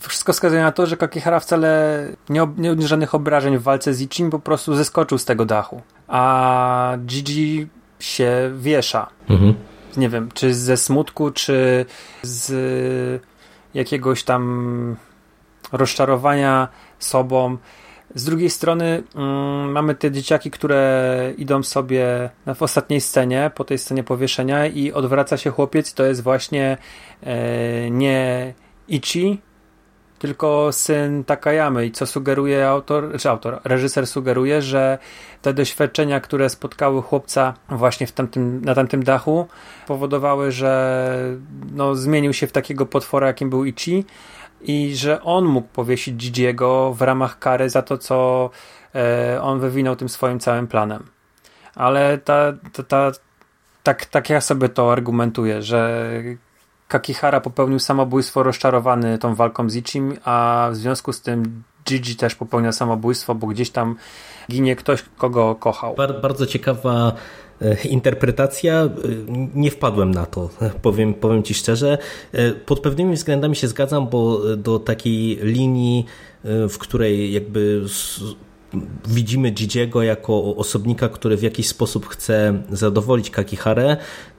Wszystko 0.00 0.32
wskazuje 0.32 0.62
na 0.62 0.72
to, 0.72 0.86
że 0.86 0.96
Kakihara 0.96 1.40
wcale 1.40 1.98
nie, 2.28 2.46
nie 2.58 2.72
odniósł 2.72 2.88
żadnych 2.88 3.14
obrażeń 3.14 3.58
w 3.58 3.62
walce 3.62 3.94
z 3.94 4.00
Ichim, 4.00 4.30
po 4.30 4.38
prostu 4.38 4.74
zeskoczył 4.74 5.18
z 5.18 5.24
tego 5.24 5.44
dachu. 5.44 5.82
A 6.08 6.92
Gigi 7.06 7.66
się 7.98 8.50
wiesza. 8.56 9.08
Mhm. 9.28 9.54
Nie 9.96 10.08
wiem, 10.08 10.28
czy 10.34 10.54
ze 10.54 10.76
smutku, 10.76 11.30
czy 11.30 11.86
z 12.22 13.22
jakiegoś 13.74 14.24
tam 14.24 14.96
rozczarowania 15.72 16.68
sobą. 16.98 17.56
Z 18.14 18.24
drugiej 18.24 18.50
strony 18.50 19.02
mm, 19.14 19.72
mamy 19.72 19.94
te 19.94 20.10
dzieciaki, 20.10 20.50
które 20.50 21.32
idą 21.38 21.62
sobie 21.62 22.30
w 22.54 22.62
ostatniej 22.62 23.00
scenie, 23.00 23.50
po 23.54 23.64
tej 23.64 23.78
scenie 23.78 24.04
powieszenia 24.04 24.66
i 24.66 24.92
odwraca 24.92 25.36
się 25.36 25.50
chłopiec. 25.50 25.94
To 25.94 26.04
jest 26.04 26.22
właśnie 26.22 26.78
e, 27.22 27.90
nie 27.90 28.54
Ichi, 28.88 29.40
tylko 30.18 30.72
syn 30.72 31.24
Takayamy 31.24 31.86
i 31.86 31.92
co 31.92 32.06
sugeruje 32.06 32.68
autor, 32.68 33.18
czy 33.18 33.30
autor, 33.30 33.60
reżyser 33.64 34.06
sugeruje, 34.06 34.62
że 34.62 34.98
te 35.42 35.54
doświadczenia, 35.54 36.20
które 36.20 36.48
spotkały 36.50 37.02
chłopca 37.02 37.54
właśnie 37.68 38.06
w 38.06 38.12
tamtym, 38.12 38.64
na 38.64 38.74
tamtym 38.74 39.02
dachu 39.02 39.46
powodowały, 39.86 40.52
że 40.52 41.14
no, 41.72 41.94
zmienił 41.94 42.32
się 42.32 42.46
w 42.46 42.52
takiego 42.52 42.86
potwora, 42.86 43.26
jakim 43.26 43.50
był 43.50 43.64
Ichi 43.64 44.04
i 44.60 44.96
że 44.96 45.22
on 45.22 45.44
mógł 45.44 45.68
powiesić 45.68 46.16
Gigiego 46.16 46.94
w 46.94 47.02
ramach 47.02 47.38
kary 47.38 47.70
za 47.70 47.82
to, 47.82 47.98
co 47.98 48.50
e, 48.94 49.42
on 49.42 49.60
wywinął 49.60 49.96
tym 49.96 50.08
swoim 50.08 50.40
całym 50.40 50.66
planem. 50.66 51.06
Ale 51.74 52.18
ta, 52.18 52.52
ta, 52.72 52.82
ta, 52.82 53.12
tak, 53.82 54.06
tak 54.06 54.30
ja 54.30 54.40
sobie 54.40 54.68
to 54.68 54.92
argumentuję, 54.92 55.62
że 55.62 56.02
Kakihara 56.88 57.40
popełnił 57.40 57.78
samobójstwo 57.78 58.42
rozczarowany 58.42 59.18
tą 59.18 59.34
walką 59.34 59.70
z 59.70 59.76
Ichim, 59.76 60.16
a 60.24 60.68
w 60.72 60.76
związku 60.76 61.12
z 61.12 61.22
tym 61.22 61.62
Gigi 61.86 62.16
też 62.16 62.34
popełnia 62.34 62.72
samobójstwo, 62.72 63.34
bo 63.34 63.46
gdzieś 63.46 63.70
tam 63.70 63.96
ginie 64.50 64.76
ktoś, 64.76 65.04
kogo 65.18 65.54
kochał. 65.54 65.94
Bardzo 66.22 66.46
ciekawa 66.46 67.12
interpretacja. 67.84 68.84
E, 68.84 68.88
nie 69.54 69.70
wpadłem 69.70 70.10
na 70.10 70.26
to, 70.26 70.50
powiem, 70.82 71.14
powiem 71.14 71.42
Ci 71.42 71.54
szczerze. 71.54 71.98
E, 72.32 72.52
pod 72.52 72.80
pewnymi 72.80 73.14
względami 73.14 73.56
się 73.56 73.68
zgadzam, 73.68 74.08
bo 74.08 74.40
do 74.56 74.78
takiej 74.78 75.38
linii, 75.42 76.04
w 76.44 76.78
której 76.78 77.32
jakby 77.32 77.82
widzimy 79.06 79.50
Gigiego 79.50 80.02
jako 80.02 80.56
osobnika, 80.56 81.08
który 81.08 81.36
w 81.36 81.42
jakiś 81.42 81.68
sposób 81.68 82.06
chce 82.06 82.62
zadowolić 82.70 83.30
Kakiharę, 83.30 83.96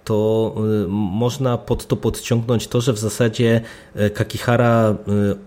to 0.09 0.55
y, 0.85 0.87
można 0.87 1.57
pod 1.57 1.87
to 1.87 1.95
podciągnąć 1.95 2.67
to, 2.67 2.81
że 2.81 2.93
w 2.93 2.99
zasadzie 2.99 3.61
y, 3.95 4.09
Kakihara 4.09 4.89
y, 4.91 4.95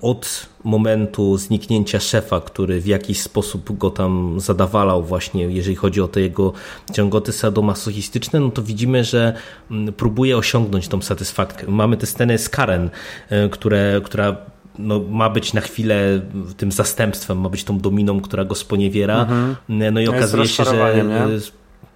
od 0.01 0.47
momentu 0.65 1.37
zniknięcia 1.37 2.01
szefa, 2.01 2.41
który 2.41 2.81
w 2.81 2.87
jakiś 2.87 3.21
sposób 3.21 3.79
go 3.79 3.91
tam 3.91 4.41
zadawalał 4.41 5.03
właśnie, 5.05 5.45
jeżeli 5.45 5.77
chodzi 5.77 6.01
o 6.01 6.09
te 6.09 6.21
jego 6.21 6.53
ciągoty 6.93 7.33
sadomasochistyczne, 7.33 8.41
no 8.41 8.51
to 8.51 8.63
widzimy, 8.63 9.05
że 9.05 9.35
mm, 9.71 9.93
próbuje 9.93 10.37
osiągnąć 10.37 10.89
tą 10.89 11.03
satysfakcję. 11.03 11.69
Mamy 11.69 11.97
tę 11.97 12.07
scenę 12.07 12.39
z 12.39 12.49
Karen, 12.49 12.91
które, 13.51 14.01
która 14.05 14.52
no, 14.79 15.01
ma 15.11 15.31
być 15.31 15.53
na 15.53 15.61
chwilę 15.61 16.21
tym 16.57 16.73
zastępstwem, 16.73 17.41
ma 17.41 17.49
być 17.49 17.65
tą 17.65 17.79
dominą, 17.79 18.21
która 18.21 18.45
go 18.45 18.55
sponiewiera. 18.55 19.21
Mhm. 19.21 19.57
No 19.93 20.01
i 20.01 20.09
okazuje 20.09 20.49
się, 20.49 20.65
że 20.65 21.05
nie? 21.05 21.41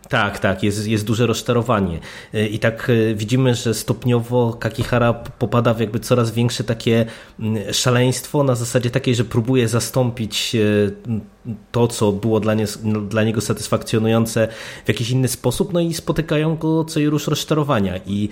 Tak, 0.09 0.39
tak, 0.39 0.63
jest, 0.63 0.87
jest 0.87 1.05
duże 1.05 1.27
rozczarowanie. 1.27 2.01
E, 2.35 2.47
I 2.47 2.59
tak 2.59 2.91
e, 2.91 3.15
widzimy, 3.15 3.55
że 3.55 3.75
stopniowo 3.75 4.53
Kakihara 4.53 5.15
popada 5.15 5.75
w 5.75 5.81
jakby 5.81 6.01
coraz 6.01 6.31
większe 6.31 6.65
takie 6.65 7.07
mm, 7.41 7.73
szaleństwo 7.73 8.45
na 8.45 8.55
zasadzie 8.55 8.91
takiej, 8.91 9.15
że 9.15 9.25
próbuje 9.25 9.69
zastąpić 9.69 10.57
to, 11.73 11.89
co 11.89 12.13
było 12.13 12.41
dla, 12.41 12.55
nie, 12.55 12.65
no, 12.85 13.01
dla 13.01 13.25
niego 13.25 13.41
satysfakcjonujące 13.41 14.49
w 14.85 14.89
jakiś 14.89 15.11
inny 15.11 15.29
sposób, 15.29 15.73
no 15.73 15.81
i 15.81 15.95
spotykają 15.95 16.57
go 16.57 16.85
co 16.85 17.01
i 17.01 17.07
róż 17.07 17.27
rozczarowania. 17.27 18.01
I 18.07 18.29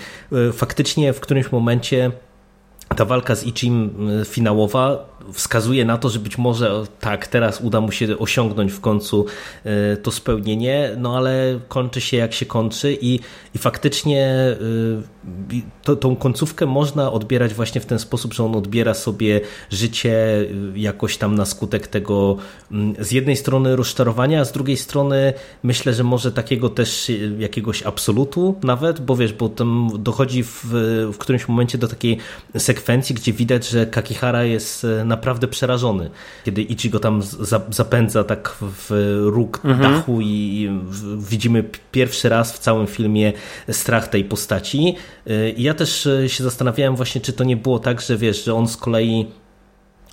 faktycznie 0.52 1.12
w 1.12 1.20
którymś 1.20 1.52
momencie 1.52 2.10
ta 2.94 3.04
walka 3.04 3.34
z 3.34 3.44
Ichim 3.44 4.08
y, 4.20 4.24
finałowa 4.24 5.14
wskazuje 5.32 5.84
na 5.84 5.98
to, 5.98 6.08
że 6.08 6.18
być 6.18 6.38
może 6.38 6.84
tak, 7.00 7.26
teraz 7.26 7.60
uda 7.60 7.80
mu 7.80 7.92
się 7.92 8.18
osiągnąć 8.18 8.72
w 8.72 8.80
końcu 8.80 9.26
y, 9.66 9.96
to 9.96 10.10
spełnienie, 10.10 10.90
no 10.96 11.16
ale 11.16 11.60
kończy 11.68 12.00
się 12.00 12.16
jak 12.16 12.32
się 12.32 12.46
kończy 12.46 12.98
i, 13.00 13.20
i 13.54 13.58
faktycznie 13.58 14.56
y, 14.60 15.13
to, 15.82 15.96
tą 15.96 16.16
końcówkę 16.16 16.66
można 16.66 17.12
odbierać 17.12 17.54
właśnie 17.54 17.80
w 17.80 17.86
ten 17.86 17.98
sposób, 17.98 18.34
że 18.34 18.44
on 18.44 18.56
odbiera 18.56 18.94
sobie 18.94 19.40
życie 19.70 20.16
jakoś 20.74 21.16
tam 21.16 21.34
na 21.34 21.44
skutek 21.44 21.86
tego 21.86 22.36
mm, 22.72 22.94
z 22.98 23.12
jednej 23.12 23.36
strony 23.36 23.76
rozczarowania, 23.76 24.40
a 24.40 24.44
z 24.44 24.52
drugiej 24.52 24.76
strony 24.76 25.32
myślę, 25.62 25.92
że 25.94 26.04
może 26.04 26.32
takiego 26.32 26.68
też 26.68 27.12
jakiegoś 27.38 27.82
absolutu 27.82 28.54
nawet, 28.62 29.00
bo 29.00 29.16
wiesz, 29.16 29.32
bo 29.32 29.48
tam 29.48 29.88
dochodzi 29.98 30.44
w, 30.44 30.64
w 31.12 31.18
którymś 31.18 31.48
momencie 31.48 31.78
do 31.78 31.88
takiej 31.88 32.18
sekwencji, 32.58 33.14
gdzie 33.14 33.32
widać, 33.32 33.68
że 33.68 33.86
Kakihara 33.86 34.44
jest 34.44 34.84
e, 34.84 35.04
naprawdę 35.04 35.48
przerażony, 35.48 36.10
kiedy 36.44 36.62
Ichi 36.62 36.90
go 36.90 37.00
tam 37.00 37.22
zapędza 37.70 38.24
tak 38.24 38.56
w 38.60 39.20
róg 39.24 39.60
mhm. 39.64 39.92
dachu 39.92 40.20
i 40.20 40.70
widzimy 41.18 41.64
pierwszy 41.92 42.28
raz 42.28 42.52
w 42.52 42.58
całym 42.58 42.86
filmie 42.86 43.32
strach 43.70 44.08
tej 44.08 44.24
postaci. 44.24 44.96
I 45.56 45.62
ja 45.62 45.74
też 45.74 46.06
e, 46.06 46.28
się 46.28 46.44
zastanawiałem 46.44 46.96
właśnie, 46.96 47.20
czy 47.20 47.32
to 47.32 47.44
nie 47.44 47.56
było 47.56 47.78
tak, 47.78 48.00
że 48.00 48.16
wiesz, 48.16 48.44
że 48.44 48.54
on 48.54 48.68
z 48.68 48.76
kolei 48.76 49.26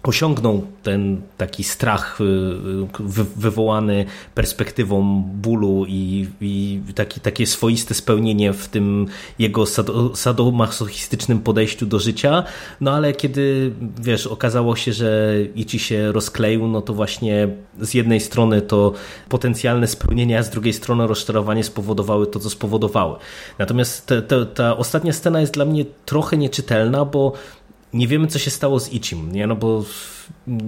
osiągnął 0.04 0.68
ten 0.84 1.22
taki 1.38 1.64
strach 1.64 2.22
y, 2.22 2.24
y, 2.24 3.26
wywołany 3.36 4.06
perspektywą 4.36 5.24
bólu 5.36 5.86
i, 5.88 6.28
i 6.42 6.82
taki, 6.96 7.20
takie 7.20 7.48
swoiste 7.48 7.94
spełnienie 7.94 8.54
w 8.54 8.68
tym 8.68 9.08
jego 9.40 9.66
sadomasochistycznym 10.14 11.40
podejściu 11.40 11.86
do 11.86 12.00
życia, 12.00 12.44
no 12.82 12.92
ale 12.92 13.14
kiedy, 13.14 13.72
wiesz, 14.02 14.28
okazało 14.28 14.76
się, 14.76 14.94
że 14.94 15.36
Ichi 15.56 15.80
się 15.80 16.12
rozkleił, 16.12 16.68
no 16.68 16.82
to 16.82 16.94
właśnie 16.94 17.48
z 17.80 17.94
jednej 17.94 18.20
strony 18.20 18.62
to 18.62 18.94
potencjalne 19.30 19.88
spełnienie, 19.88 20.40
a 20.40 20.44
z 20.44 20.50
drugiej 20.50 20.74
strony 20.74 21.08
rozczarowanie 21.08 21.64
spowodowały 21.64 22.28
to, 22.28 22.40
co 22.40 22.50
spowodowały. 22.50 23.16
Natomiast 23.60 24.06
te, 24.06 24.22
te, 24.22 24.46
ta 24.46 24.78
ostatnia 24.78 25.14
scena 25.14 25.42
jest 25.42 25.54
dla 25.54 25.66
mnie 25.66 25.86
trochę 26.06 26.38
nieczytelna, 26.38 27.06
bo 27.06 27.34
nie 27.94 28.08
wiemy, 28.08 28.28
co 28.28 28.40
się 28.40 28.52
stało 28.52 28.80
z 28.80 28.94
Ichim, 28.94 29.32
nie? 29.32 29.48
No 29.48 29.56
bo 29.56 29.86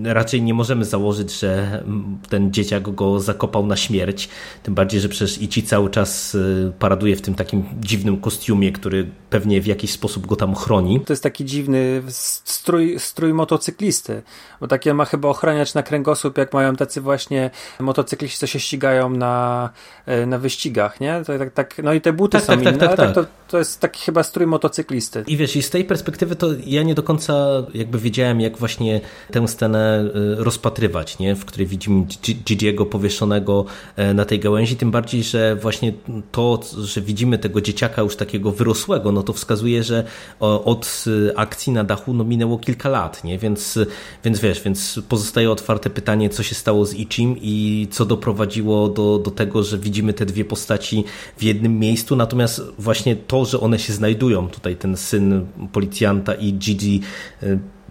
raczej 0.03 0.41
nie 0.41 0.53
możemy 0.53 0.85
założyć, 0.85 1.39
że 1.39 1.83
ten 2.29 2.53
dzieciak 2.53 2.95
go 2.95 3.19
zakopał 3.19 3.65
na 3.65 3.75
śmierć. 3.75 4.29
Tym 4.63 4.73
bardziej, 4.75 5.01
że 5.01 5.09
przecież 5.09 5.41
Ichi 5.41 5.63
cały 5.63 5.89
czas 5.89 6.35
y, 6.35 6.71
paraduje 6.79 7.15
w 7.15 7.21
tym 7.21 7.35
takim 7.35 7.63
dziwnym 7.79 8.17
kostiumie, 8.17 8.71
który 8.71 9.07
pewnie 9.29 9.61
w 9.61 9.65
jakiś 9.65 9.91
sposób 9.91 10.27
go 10.27 10.35
tam 10.35 10.55
chroni. 10.55 11.01
To 11.05 11.13
jest 11.13 11.23
taki 11.23 11.45
dziwny 11.45 12.03
strój, 12.07 12.99
strój 12.99 13.33
motocyklisty, 13.33 14.21
bo 14.61 14.67
takie 14.67 14.93
ma 14.93 15.05
chyba 15.05 15.29
ochraniać 15.29 15.73
na 15.73 15.83
kręgosłup, 15.83 16.37
jak 16.37 16.53
mają 16.53 16.75
tacy 16.75 17.01
właśnie 17.01 17.51
motocykliści, 17.79 18.39
co 18.39 18.47
się 18.47 18.59
ścigają 18.59 19.09
na, 19.09 19.69
y, 20.07 20.25
na 20.25 20.37
wyścigach, 20.37 20.99
nie? 20.99 21.21
To 21.25 21.39
tak, 21.39 21.53
tak, 21.53 21.81
no 21.83 21.93
i 21.93 22.01
te 22.01 22.13
buty 22.13 22.37
tak, 22.37 22.43
są 22.43 22.53
tak, 22.53 22.63
tak 22.63 22.75
inne, 22.75 22.87
tak, 22.87 22.97
tak, 22.97 23.15
to, 23.15 23.25
to 23.47 23.57
jest 23.57 23.79
taki 23.79 24.01
chyba 24.01 24.23
strój 24.23 24.47
motocyklisty. 24.47 25.23
I 25.27 25.37
wiesz, 25.37 25.55
i 25.55 25.61
z 25.61 25.69
tej 25.69 25.85
perspektywy 25.85 26.35
to 26.35 26.47
ja 26.65 26.83
nie 26.83 26.95
do 26.95 27.03
końca 27.03 27.33
jakby 27.73 27.99
wiedziałem, 27.99 28.41
jak 28.41 28.57
właśnie 28.57 29.01
tę 29.31 29.47
scenę 29.53 30.05
y, 30.39 30.43
rozpatrywać, 30.43 31.19
nie? 31.19 31.35
w 31.35 31.45
której 31.45 31.67
widzimy 31.67 32.05
Gigiego 32.45 32.85
powieszonego 32.85 33.65
e, 33.95 34.13
na 34.13 34.25
tej 34.25 34.39
gałęzi, 34.39 34.75
tym 34.75 34.91
bardziej, 34.91 35.23
że 35.23 35.55
właśnie 35.55 35.93
to, 36.31 36.59
że 36.81 37.01
widzimy 37.01 37.37
tego 37.37 37.61
dzieciaka 37.61 38.01
już 38.01 38.15
takiego 38.15 38.51
wyrosłego, 38.51 39.11
no 39.11 39.23
to 39.23 39.33
wskazuje, 39.33 39.83
że 39.83 40.03
od 40.39 41.03
y, 41.07 41.37
akcji 41.37 41.73
na 41.73 41.83
dachu 41.83 42.13
no 42.13 42.23
minęło 42.23 42.57
kilka 42.57 42.89
lat, 42.89 43.23
nie? 43.23 43.37
Więc, 43.37 43.79
więc 44.23 44.39
wiesz, 44.39 44.61
więc 44.61 44.99
pozostaje 45.09 45.51
otwarte 45.51 45.89
pytanie, 45.89 46.29
co 46.29 46.43
się 46.43 46.55
stało 46.55 46.85
z 46.85 46.93
Ichim 46.93 47.35
i 47.41 47.87
co 47.91 48.05
doprowadziło 48.05 48.89
do, 48.89 49.19
do 49.19 49.31
tego, 49.31 49.63
że 49.63 49.77
widzimy 49.77 50.13
te 50.13 50.25
dwie 50.25 50.45
postaci 50.45 51.03
w 51.37 51.43
jednym 51.43 51.79
miejscu, 51.79 52.15
natomiast 52.15 52.61
właśnie 52.79 53.15
to, 53.15 53.45
że 53.45 53.59
one 53.59 53.79
się 53.79 53.93
znajdują, 53.93 54.47
tutaj 54.47 54.75
ten 54.75 54.97
syn 54.97 55.45
policjanta 55.71 56.33
i 56.33 56.53
Gigi 56.53 57.01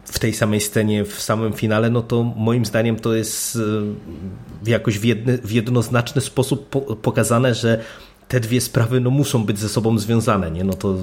w 0.04 0.18
tej 0.18 0.34
samej 0.34 0.60
scenie, 0.60 1.04
w 1.04 1.22
samym 1.22 1.52
finale, 1.52 1.90
no 1.90 2.02
to 2.02 2.22
moim 2.22 2.64
zdaniem 2.64 2.96
to 2.96 3.14
jest 3.14 3.56
e, 3.56 4.70
jakoś 4.70 4.98
w, 4.98 5.04
jedny, 5.04 5.38
w 5.38 5.52
jednoznaczny 5.52 6.20
sposób 6.20 6.68
pokazane, 7.02 7.54
że 7.54 7.84
te 8.32 8.40
dwie 8.40 8.60
sprawy 8.60 9.00
no, 9.00 9.10
muszą 9.10 9.44
być 9.44 9.58
ze 9.58 9.68
sobą 9.68 9.98
związane. 9.98 10.50
Nie? 10.50 10.64
No 10.64 10.72
to 10.72 10.94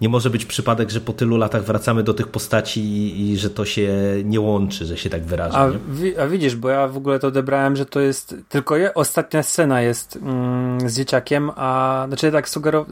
nie 0.00 0.08
może 0.08 0.30
być 0.30 0.44
przypadek, 0.44 0.90
że 0.90 1.00
po 1.00 1.12
tylu 1.12 1.36
latach 1.36 1.64
wracamy 1.64 2.02
do 2.02 2.14
tych 2.14 2.28
postaci 2.28 2.80
i, 2.80 3.30
i 3.30 3.36
że 3.36 3.50
to 3.50 3.64
się 3.64 3.92
nie 4.24 4.40
łączy, 4.40 4.84
że 4.84 4.96
się 4.96 5.10
tak 5.10 5.24
wyrażę. 5.24 5.58
A, 5.58 5.70
wi 5.88 6.18
a, 6.18 6.26
widzisz, 6.26 6.56
bo 6.56 6.68
ja 6.68 6.88
w 6.88 6.96
ogóle 6.96 7.18
to 7.18 7.26
odebrałem, 7.26 7.76
że 7.76 7.86
to 7.86 8.00
jest 8.00 8.36
tylko 8.48 8.76
je, 8.76 8.94
ostatnia 8.94 9.42
scena 9.42 9.82
jest 9.82 10.16
mm, 10.16 10.88
z 10.90 10.96
dzieciakiem, 10.96 11.50
a 11.56 12.04
znaczy 12.08 12.32
tak 12.32 12.46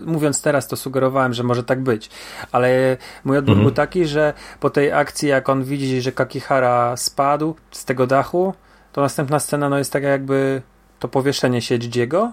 mówiąc 0.07 0.43
teraz 0.43 0.69
to 0.69 0.77
sugerowałem, 0.77 1.35
że 1.35 1.43
może 1.43 1.65
tak 1.65 1.83
być, 1.83 2.11
ale 2.53 2.97
mój 3.25 3.37
odbiór 3.37 3.53
mhm. 3.53 3.67
był 3.67 3.75
taki, 3.75 4.07
że 4.07 4.33
po 4.61 4.71
tej 4.71 4.93
akcji 4.93 5.29
jak 5.29 5.49
on 5.49 5.65
widzi, 5.65 6.01
że 6.01 6.13
Kakihara 6.13 6.97
spadł 6.97 7.55
z 7.71 7.85
tego 7.85 8.07
dachu, 8.07 8.55
to 8.93 9.01
następna 9.01 9.39
scena 9.39 9.69
no 9.69 9.79
jest 9.79 9.93
taka 9.93 10.09
jakby 10.09 10.63
to 10.99 11.09
powieszenie 11.09 11.63
się 11.63 11.79
Dzidziego 11.79 12.33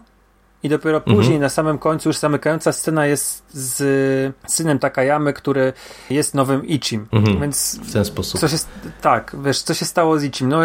i 0.64 0.70
dopiero 0.70 0.98
mhm. 0.98 1.18
później, 1.18 1.40
na 1.40 1.50
samym 1.50 1.78
końcu, 1.78 2.10
już 2.10 2.18
zamykająca 2.18 2.72
scena 2.72 3.06
jest 3.06 3.44
z 3.54 4.36
synem 4.48 4.80
Takayamy, 4.80 5.34
który 5.34 5.74
jest 6.10 6.34
nowym 6.34 6.66
Ichim. 6.68 7.08
Mhm. 7.12 7.42
Więc 7.42 7.80
w 7.84 7.94
ten 7.94 8.06
sposób. 8.06 8.42
Co 8.42 8.48
się, 8.48 8.58
tak, 9.02 9.36
wiesz, 9.44 9.62
co 9.62 9.74
się 9.74 9.86
stało 9.86 10.20
z 10.20 10.24
Ichim? 10.24 10.50
No, 10.50 10.60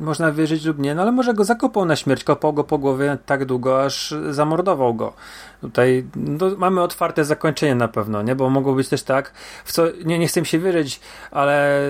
można 0.00 0.32
wierzyć 0.32 0.64
lub 0.64 0.78
nie, 0.78 0.94
no 0.94 1.02
ale 1.02 1.12
może 1.12 1.34
go 1.34 1.44
zakopał 1.44 1.84
na 1.84 1.96
śmierć, 1.96 2.24
kopał 2.24 2.52
go 2.52 2.64
po 2.64 2.78
głowie 2.78 3.18
tak 3.26 3.44
długo, 3.44 3.84
aż 3.84 4.14
zamordował 4.30 4.94
go. 4.94 5.12
Tutaj 5.60 6.04
no, 6.16 6.46
mamy 6.58 6.82
otwarte 6.82 7.24
zakończenie 7.24 7.74
na 7.74 7.88
pewno, 7.88 8.22
nie? 8.22 8.34
Bo 8.34 8.50
mogło 8.50 8.74
być 8.74 8.88
też 8.88 9.02
tak, 9.02 9.32
w 9.64 9.72
co 9.72 9.84
nie, 10.04 10.18
nie 10.18 10.26
chcę 10.26 10.44
się 10.44 10.58
wierzyć, 10.58 11.00
ale 11.30 11.80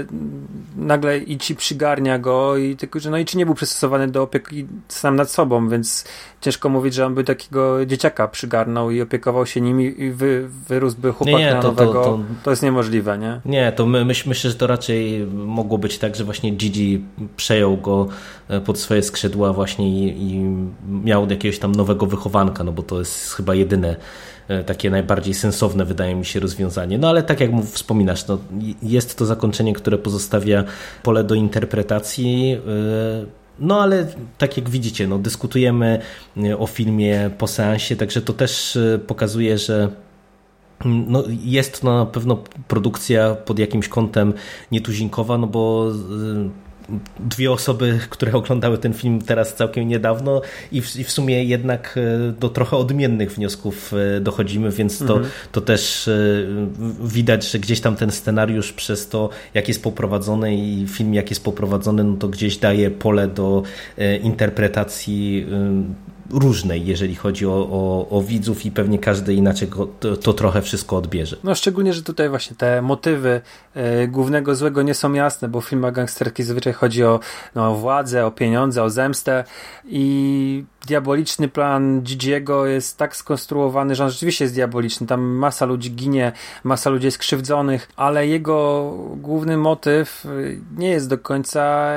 nagle 0.76 1.18
Ichi 1.18 1.54
przygarnia 1.54 2.18
go 2.18 2.56
i 2.56 2.76
tylko, 2.76 3.00
że 3.00 3.10
no 3.10 3.18
Ichi 3.18 3.38
nie 3.38 3.46
był 3.46 3.54
przystosowany 3.54 4.08
do 4.08 4.22
opieki 4.22 4.66
sam 4.88 5.16
nad 5.16 5.30
sobą, 5.30 5.68
więc 5.68 6.04
ciężko 6.40 6.68
mówić, 6.68 6.94
że 6.94 7.09
on 7.10 7.14
by 7.14 7.24
takiego 7.24 7.86
dzieciaka 7.86 8.28
przygarnął 8.28 8.90
i 8.90 9.00
opiekował 9.00 9.46
się 9.46 9.60
nim 9.60 9.80
i 9.80 10.10
wy, 10.10 10.48
wyrósłby 10.68 11.12
chłopak 11.12 11.34
nie, 11.34 11.44
nie, 11.44 11.54
to, 11.62 11.62
nowego. 11.62 11.92
To, 11.92 12.00
to, 12.00 12.20
to, 12.44 12.50
jest 12.50 12.62
niemożliwe, 12.62 13.18
nie? 13.18 13.40
Nie, 13.44 13.72
to 13.72 13.86
my, 13.86 14.04
myśl, 14.04 14.28
myślę, 14.28 14.50
że 14.50 14.56
to 14.56 14.66
raczej 14.66 15.26
mogło 15.26 15.78
być 15.78 15.98
tak, 15.98 16.16
że 16.16 16.24
właśnie 16.24 16.50
Gigi 16.50 17.04
przejął 17.36 17.76
go 17.76 18.08
e, 18.48 18.60
pod 18.60 18.78
swoje 18.78 19.02
skrzydła 19.02 19.52
właśnie 19.52 19.88
i, 19.88 20.22
i 20.22 20.56
miał 21.04 21.30
jakiegoś 21.30 21.58
tam 21.58 21.72
nowego 21.72 22.06
wychowanka, 22.06 22.64
no 22.64 22.72
bo 22.72 22.82
to 22.82 22.98
jest 22.98 23.34
chyba 23.34 23.54
jedyne 23.54 23.96
e, 24.48 24.64
takie 24.64 24.90
najbardziej 24.90 25.34
sensowne 25.34 25.84
wydaje 25.84 26.14
mi 26.14 26.24
się 26.24 26.40
rozwiązanie. 26.40 26.98
No 26.98 27.08
ale 27.08 27.22
tak 27.22 27.40
jak 27.40 27.50
wspominasz, 27.64 28.26
no, 28.26 28.38
jest 28.82 29.18
to 29.18 29.26
zakończenie, 29.26 29.72
które 29.72 29.98
pozostawia 29.98 30.64
pole 31.02 31.24
do 31.24 31.34
interpretacji. 31.34 32.56
E, 33.26 33.39
no 33.60 33.80
ale 33.82 34.06
tak 34.38 34.56
jak 34.56 34.70
widzicie, 34.70 35.06
no, 35.06 35.18
dyskutujemy 35.18 36.00
e, 36.36 36.58
o 36.58 36.66
filmie 36.66 37.30
po 37.38 37.46
seansie, 37.46 37.96
także 37.96 38.22
to 38.22 38.32
też 38.32 38.78
pokazuje, 39.06 39.58
że 39.58 39.90
mm, 40.84 41.04
no, 41.08 41.24
jest 41.44 41.84
na 41.84 42.06
pewno 42.06 42.42
produkcja 42.68 43.34
pod 43.34 43.58
jakimś 43.58 43.88
kątem 43.88 44.34
nietuzinkowa, 44.72 45.38
no 45.38 45.46
bo 45.46 45.92
dwie 47.20 47.52
osoby, 47.52 48.00
które 48.10 48.32
oglądały 48.32 48.78
ten 48.78 48.92
film 48.92 49.22
teraz 49.22 49.54
całkiem 49.54 49.88
niedawno 49.88 50.42
i 50.72 50.80
w, 50.82 50.96
i 50.96 51.04
w 51.04 51.10
sumie 51.10 51.44
jednak 51.44 51.98
e, 51.98 52.32
do 52.32 52.48
trochę 52.48 52.76
odmiennych 52.76 53.32
wniosków 53.32 53.92
e, 54.16 54.20
dochodzimy, 54.20 54.70
więc 54.70 54.98
to, 54.98 55.14
mhm. 55.14 55.26
to 55.52 55.60
też 55.60 56.08
e, 56.08 56.12
widać, 57.00 57.50
że 57.50 57.58
gdzieś 57.58 57.80
tam 57.80 57.96
ten 57.96 58.10
scenariusz 58.10 58.72
przez 58.72 59.08
to, 59.08 59.28
jak 59.54 59.68
jest 59.68 59.82
poprowadzony 59.82 60.56
i 60.56 60.86
film 60.86 61.14
jak 61.14 61.30
jest 61.30 61.44
poprowadzony, 61.44 62.04
no 62.04 62.16
to 62.16 62.28
gdzieś 62.28 62.56
daje 62.56 62.90
pole 62.90 63.28
do 63.28 63.62
interpretacji 64.22 65.46
różnej, 66.32 66.86
jeżeli 66.86 67.14
chodzi 67.14 67.46
o, 67.46 67.68
o, 67.70 68.06
o, 68.10 68.22
widzów 68.22 68.66
i 68.66 68.70
pewnie 68.70 68.98
każdy 68.98 69.34
inaczej 69.34 69.68
go, 69.68 69.86
to, 70.00 70.16
to, 70.16 70.32
trochę 70.32 70.62
wszystko 70.62 70.96
odbierze. 70.96 71.36
No 71.44 71.54
szczególnie, 71.54 71.92
że 71.92 72.02
tutaj 72.02 72.28
właśnie 72.28 72.56
te 72.56 72.82
motywy 72.82 73.40
y, 74.04 74.08
głównego 74.08 74.54
złego 74.54 74.82
nie 74.82 74.94
są 74.94 75.12
jasne, 75.12 75.48
bo 75.48 75.60
w 75.60 75.68
filmach 75.68 75.94
gangsterskich 75.94 76.46
zazwyczaj 76.46 76.72
chodzi 76.72 77.04
o, 77.04 77.20
no, 77.54 77.70
o 77.70 77.74
władzę, 77.74 78.26
o 78.26 78.30
pieniądze, 78.30 78.82
o 78.82 78.90
zemstę 78.90 79.44
i 79.84 80.64
diaboliczny 80.86 81.48
plan 81.48 82.02
Gigiego 82.02 82.66
jest 82.66 82.98
tak 82.98 83.16
skonstruowany, 83.16 83.94
że 83.94 84.04
on 84.04 84.10
rzeczywiście 84.10 84.44
jest 84.44 84.54
diaboliczny. 84.54 85.06
Tam 85.06 85.20
masa 85.20 85.66
ludzi 85.66 85.90
ginie, 85.90 86.32
masa 86.64 86.90
ludzi 86.90 87.06
jest 87.06 87.18
krzywdzonych, 87.18 87.88
ale 87.96 88.26
jego 88.26 88.90
główny 89.16 89.56
motyw 89.56 90.26
nie 90.76 90.88
jest 90.88 91.08
do 91.08 91.18
końca 91.18 91.90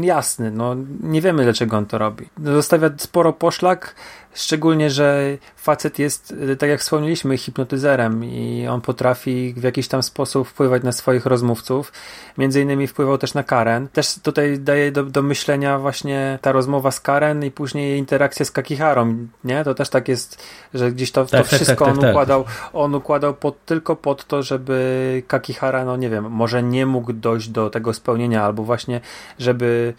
jasny. 0.00 0.50
No, 0.50 0.76
nie 1.02 1.20
wiemy, 1.20 1.44
dlaczego 1.44 1.76
on 1.76 1.86
to 1.86 1.98
robi. 1.98 2.28
Zostawia 2.44 2.90
sporo 2.96 3.32
poszlak, 3.32 3.94
Szczególnie, 4.34 4.90
że 4.90 5.38
facet 5.56 5.98
jest, 5.98 6.34
tak 6.58 6.70
jak 6.70 6.80
wspomnieliśmy, 6.80 7.38
hipnotyzerem 7.38 8.24
i 8.24 8.66
on 8.70 8.80
potrafi 8.80 9.54
w 9.56 9.62
jakiś 9.62 9.88
tam 9.88 10.02
sposób 10.02 10.48
wpływać 10.48 10.82
na 10.82 10.92
swoich 10.92 11.26
rozmówców. 11.26 11.92
Między 12.38 12.62
innymi 12.62 12.86
wpływał 12.86 13.18
też 13.18 13.34
na 13.34 13.42
Karen. 13.42 13.88
Też 13.88 14.14
tutaj 14.22 14.58
daje 14.58 14.92
do, 14.92 15.02
do 15.02 15.22
myślenia 15.22 15.78
właśnie 15.78 16.38
ta 16.42 16.52
rozmowa 16.52 16.90
z 16.90 17.00
Karen 17.00 17.44
i 17.44 17.50
później 17.50 17.88
jej 17.88 17.98
interakcja 17.98 18.44
z 18.46 18.50
Kakiharą, 18.50 19.26
nie? 19.44 19.64
To 19.64 19.74
też 19.74 19.88
tak 19.88 20.08
jest, 20.08 20.42
że 20.74 20.92
gdzieś 20.92 21.12
to, 21.12 21.24
to 21.24 21.30
tak, 21.30 21.40
tak 21.40 21.46
wszystko 21.46 21.84
tak, 21.84 21.94
tak, 21.94 22.04
on 22.04 22.10
układał, 22.10 22.44
on 22.72 22.94
układał 22.94 23.34
pod, 23.34 23.64
tylko 23.64 23.96
pod 23.96 24.24
to, 24.24 24.42
żeby 24.42 25.22
Kakihara, 25.26 25.84
no 25.84 25.96
nie 25.96 26.10
wiem, 26.10 26.30
może 26.30 26.62
nie 26.62 26.86
mógł 26.86 27.12
dojść 27.12 27.48
do 27.48 27.70
tego 27.70 27.94
spełnienia, 27.94 28.44
albo 28.44 28.62
właśnie, 28.62 29.00
żeby 29.38 29.94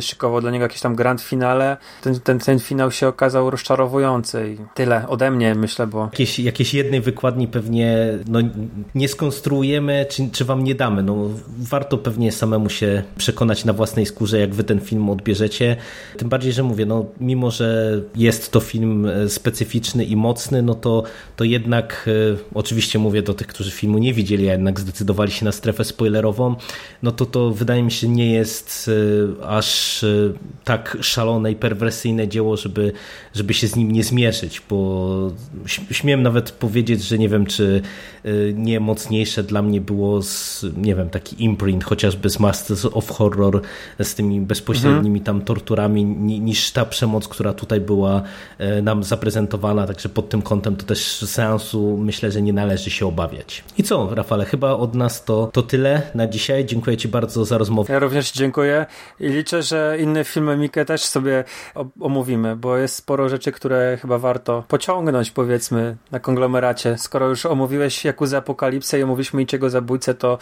szykował 0.00 0.40
dla 0.40 0.50
niego 0.50 0.62
jakieś 0.62 0.80
tam 0.80 0.94
grand 0.94 1.20
finale. 1.20 1.76
Ten, 2.02 2.20
ten, 2.20 2.38
ten 2.38 2.60
finał 2.60 2.90
się 2.90 3.08
okazał 3.08 3.50
rozczarowujący 3.50 4.54
i 4.54 4.74
tyle 4.74 5.08
ode 5.08 5.30
mnie, 5.30 5.54
myślę, 5.54 5.86
bo... 5.86 6.04
Jakieś, 6.04 6.38
jakieś 6.38 6.74
jednej 6.74 7.00
wykładni 7.00 7.48
pewnie 7.48 8.18
no, 8.28 8.40
nie 8.94 9.08
skonstruujemy, 9.08 10.06
czy, 10.10 10.30
czy 10.32 10.44
wam 10.44 10.64
nie 10.64 10.74
damy. 10.74 11.02
No, 11.02 11.30
warto 11.58 11.98
pewnie 11.98 12.32
samemu 12.32 12.70
się 12.70 13.02
przekonać 13.16 13.64
na 13.64 13.72
własnej 13.72 14.06
skórze, 14.06 14.38
jak 14.38 14.54
wy 14.54 14.64
ten 14.64 14.80
film 14.80 15.10
odbierzecie. 15.10 15.76
Tym 16.16 16.28
bardziej, 16.28 16.52
że 16.52 16.62
mówię, 16.62 16.86
no, 16.86 17.06
mimo 17.20 17.50
że 17.50 18.00
jest 18.14 18.52
to 18.52 18.60
film 18.60 19.06
e, 19.06 19.28
specyficzny 19.28 20.04
i 20.04 20.16
mocny, 20.16 20.62
no 20.62 20.74
to, 20.74 21.02
to 21.36 21.44
jednak, 21.44 22.08
e, 22.32 22.36
oczywiście 22.54 22.98
mówię 22.98 23.22
do 23.22 23.34
tych, 23.34 23.46
którzy 23.46 23.70
filmu 23.70 23.98
nie 23.98 24.14
widzieli, 24.14 24.48
a 24.48 24.52
jednak 24.52 24.80
zdecydowali 24.80 25.32
się 25.32 25.44
na 25.44 25.52
strefę 25.52 25.84
spoilerową, 25.84 26.56
no 27.02 27.12
to 27.12 27.26
to 27.26 27.50
wydaje 27.50 27.82
mi 27.82 27.92
się 27.92 28.08
nie 28.08 28.32
jest 28.32 28.90
e, 29.40 29.46
aż 29.56 30.04
tak 30.64 30.98
szalone 31.00 31.52
i 31.52 31.56
perwersyjne 31.56 32.28
dzieło, 32.28 32.56
żeby, 32.56 32.92
żeby 33.34 33.54
się 33.54 33.68
z 33.68 33.76
nim 33.76 33.92
nie 33.92 34.04
zmierzyć, 34.04 34.62
bo 34.70 35.30
śmiem 35.90 36.22
nawet 36.22 36.50
powiedzieć, 36.50 37.02
że 37.02 37.18
nie 37.18 37.28
wiem, 37.28 37.46
czy 37.46 37.82
nie 38.54 38.80
mocniejsze 38.80 39.42
dla 39.42 39.62
mnie 39.62 39.80
było 39.80 40.22
z, 40.22 40.64
nie 40.76 40.94
wiem, 40.94 41.10
taki 41.10 41.44
imprint, 41.44 41.84
chociażby 41.84 42.30
z 42.30 42.40
Masters 42.40 42.84
of 42.84 43.10
Horror, 43.10 43.60
z 44.02 44.14
tymi 44.14 44.40
bezpośrednimi 44.40 45.20
tam 45.20 45.42
torturami, 45.42 46.04
niż 46.04 46.70
ta 46.70 46.84
przemoc, 46.84 47.28
która 47.28 47.52
tutaj 47.52 47.80
była 47.80 48.22
nam 48.82 49.04
zaprezentowana, 49.04 49.86
także 49.86 50.08
pod 50.08 50.28
tym 50.28 50.42
kątem 50.42 50.76
to 50.76 50.86
też 50.86 51.16
seansu 51.16 51.96
myślę, 51.96 52.30
że 52.30 52.42
nie 52.42 52.52
należy 52.52 52.90
się 52.90 53.06
obawiać. 53.06 53.64
I 53.78 53.82
co, 53.82 54.14
Rafale, 54.14 54.44
chyba 54.44 54.72
od 54.72 54.94
nas 54.94 55.24
to, 55.24 55.50
to 55.52 55.62
tyle 55.62 56.02
na 56.14 56.26
dzisiaj. 56.26 56.64
Dziękuję 56.64 56.96
Ci 56.96 57.08
bardzo 57.08 57.44
za 57.44 57.58
rozmowę. 57.58 57.92
Ja 57.92 57.98
również 57.98 58.32
dziękuję 58.32 58.86
i 59.20 59.33
liczę, 59.34 59.62
że 59.62 59.96
inne 60.00 60.24
filmy 60.24 60.56
Mikę 60.56 60.84
też 60.84 61.04
sobie 61.04 61.44
omówimy, 62.00 62.56
bo 62.56 62.76
jest 62.76 62.94
sporo 62.94 63.28
rzeczy, 63.28 63.52
które 63.52 63.98
chyba 64.02 64.18
warto 64.18 64.64
pociągnąć, 64.68 65.30
powiedzmy, 65.30 65.96
na 66.10 66.20
konglomeracie. 66.20 66.98
Skoro 66.98 67.28
już 67.28 67.46
omówiłeś 67.46 68.04
Jakuzę 68.04 68.36
Apokalipsę 68.36 68.98
i 68.98 69.02
omówiliśmy 69.02 69.42
Iczego 69.42 69.70
Zabójcę, 69.70 70.14
to 70.14 70.38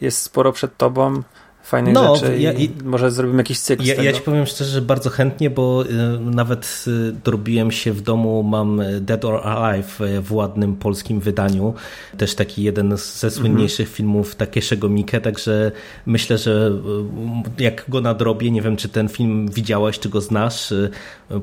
jest 0.00 0.22
sporo 0.22 0.52
przed 0.52 0.76
Tobą 0.76 1.22
fajnych 1.64 1.94
no, 1.94 2.16
rzeczy 2.16 2.38
ja, 2.38 2.52
i 2.52 2.70
może 2.84 3.10
zrobimy 3.10 3.38
jakiś 3.38 3.60
cykl 3.60 3.84
ja, 3.84 4.02
ja 4.02 4.12
ci 4.12 4.20
powiem 4.20 4.46
szczerze, 4.46 4.70
że 4.70 4.82
bardzo 4.82 5.10
chętnie, 5.10 5.50
bo 5.50 5.84
y, 5.84 6.20
nawet 6.20 6.84
y, 6.86 7.12
dorobiłem 7.24 7.70
się 7.70 7.92
w 7.92 8.00
domu, 8.00 8.42
mam 8.42 8.82
Dead 9.00 9.24
or 9.24 9.40
Alive 9.46 10.00
w 10.22 10.32
ładnym 10.32 10.76
polskim 10.76 11.20
wydaniu, 11.20 11.74
też 12.16 12.34
taki 12.34 12.62
jeden 12.62 12.96
ze 12.96 13.30
słynniejszych 13.30 13.86
mhm. 13.86 13.96
filmów 13.96 14.34
Takieszego 14.34 14.88
Mikę, 14.88 15.20
także 15.20 15.72
myślę, 16.06 16.38
że 16.38 16.70
y, 17.58 17.62
jak 17.62 17.84
go 17.88 18.00
nadrobię, 18.00 18.50
nie 18.50 18.62
wiem 18.62 18.76
czy 18.76 18.88
ten 18.88 19.08
film 19.08 19.48
widziałeś, 19.48 19.98
czy 19.98 20.08
go 20.08 20.20
znasz, 20.20 20.72
y, 20.72 20.90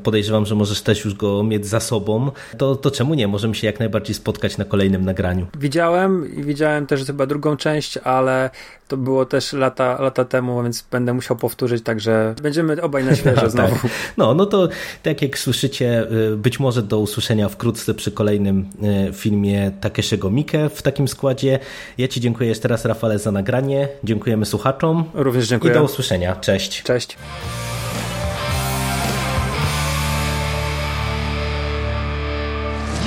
podejrzewam, 0.03 0.45
że 0.45 0.55
możesz 0.55 0.81
też 0.81 1.05
już 1.05 1.13
go 1.13 1.43
mieć 1.43 1.67
za 1.67 1.79
sobą, 1.79 2.31
to, 2.57 2.75
to 2.75 2.91
czemu 2.91 3.13
nie? 3.13 3.27
Możemy 3.27 3.55
się 3.55 3.67
jak 3.67 3.79
najbardziej 3.79 4.15
spotkać 4.15 4.57
na 4.57 4.65
kolejnym 4.65 5.05
nagraniu. 5.05 5.47
Widziałem 5.57 6.35
i 6.35 6.43
widziałem 6.43 6.87
też 6.87 7.05
chyba 7.05 7.25
drugą 7.25 7.57
część, 7.57 7.97
ale 7.97 8.49
to 8.91 8.97
było 8.97 9.25
też 9.25 9.53
lata, 9.53 10.01
lata 10.01 10.25
temu, 10.25 10.63
więc 10.63 10.85
będę 10.91 11.13
musiał 11.13 11.37
powtórzyć, 11.37 11.83
także 11.83 12.35
będziemy 12.41 12.81
obaj 12.81 13.03
na 13.03 13.15
świeżo 13.15 13.49
znowu. 13.55 13.75
tak. 13.75 13.91
No, 14.17 14.33
no 14.33 14.45
to 14.45 14.69
tak 15.03 15.21
jak 15.21 15.39
słyszycie, 15.39 16.07
y, 16.33 16.37
być 16.37 16.59
może 16.59 16.81
do 16.81 16.99
usłyszenia 16.99 17.49
wkrótce 17.49 17.93
przy 17.93 18.11
kolejnym 18.11 18.69
y, 19.09 19.13
filmie 19.13 19.71
Takeshiego 19.81 20.29
Mike 20.29 20.69
w 20.69 20.81
takim 20.81 21.07
składzie. 21.07 21.59
Ja 21.97 22.07
Ci 22.07 22.21
dziękuję 22.21 22.49
jeszcze 22.49 22.67
raz, 22.67 22.85
Rafale, 22.85 23.19
za 23.19 23.31
nagranie. 23.31 23.87
Dziękujemy 24.03 24.45
słuchaczom. 24.45 25.03
Również 25.13 25.47
dziękuję. 25.47 25.73
I 25.73 25.75
do 25.75 25.83
usłyszenia. 25.83 26.35
Cześć. 26.35 26.83
Cześć. 26.83 27.17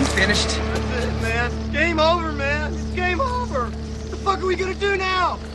You 0.01 0.07
finished? 0.07 0.64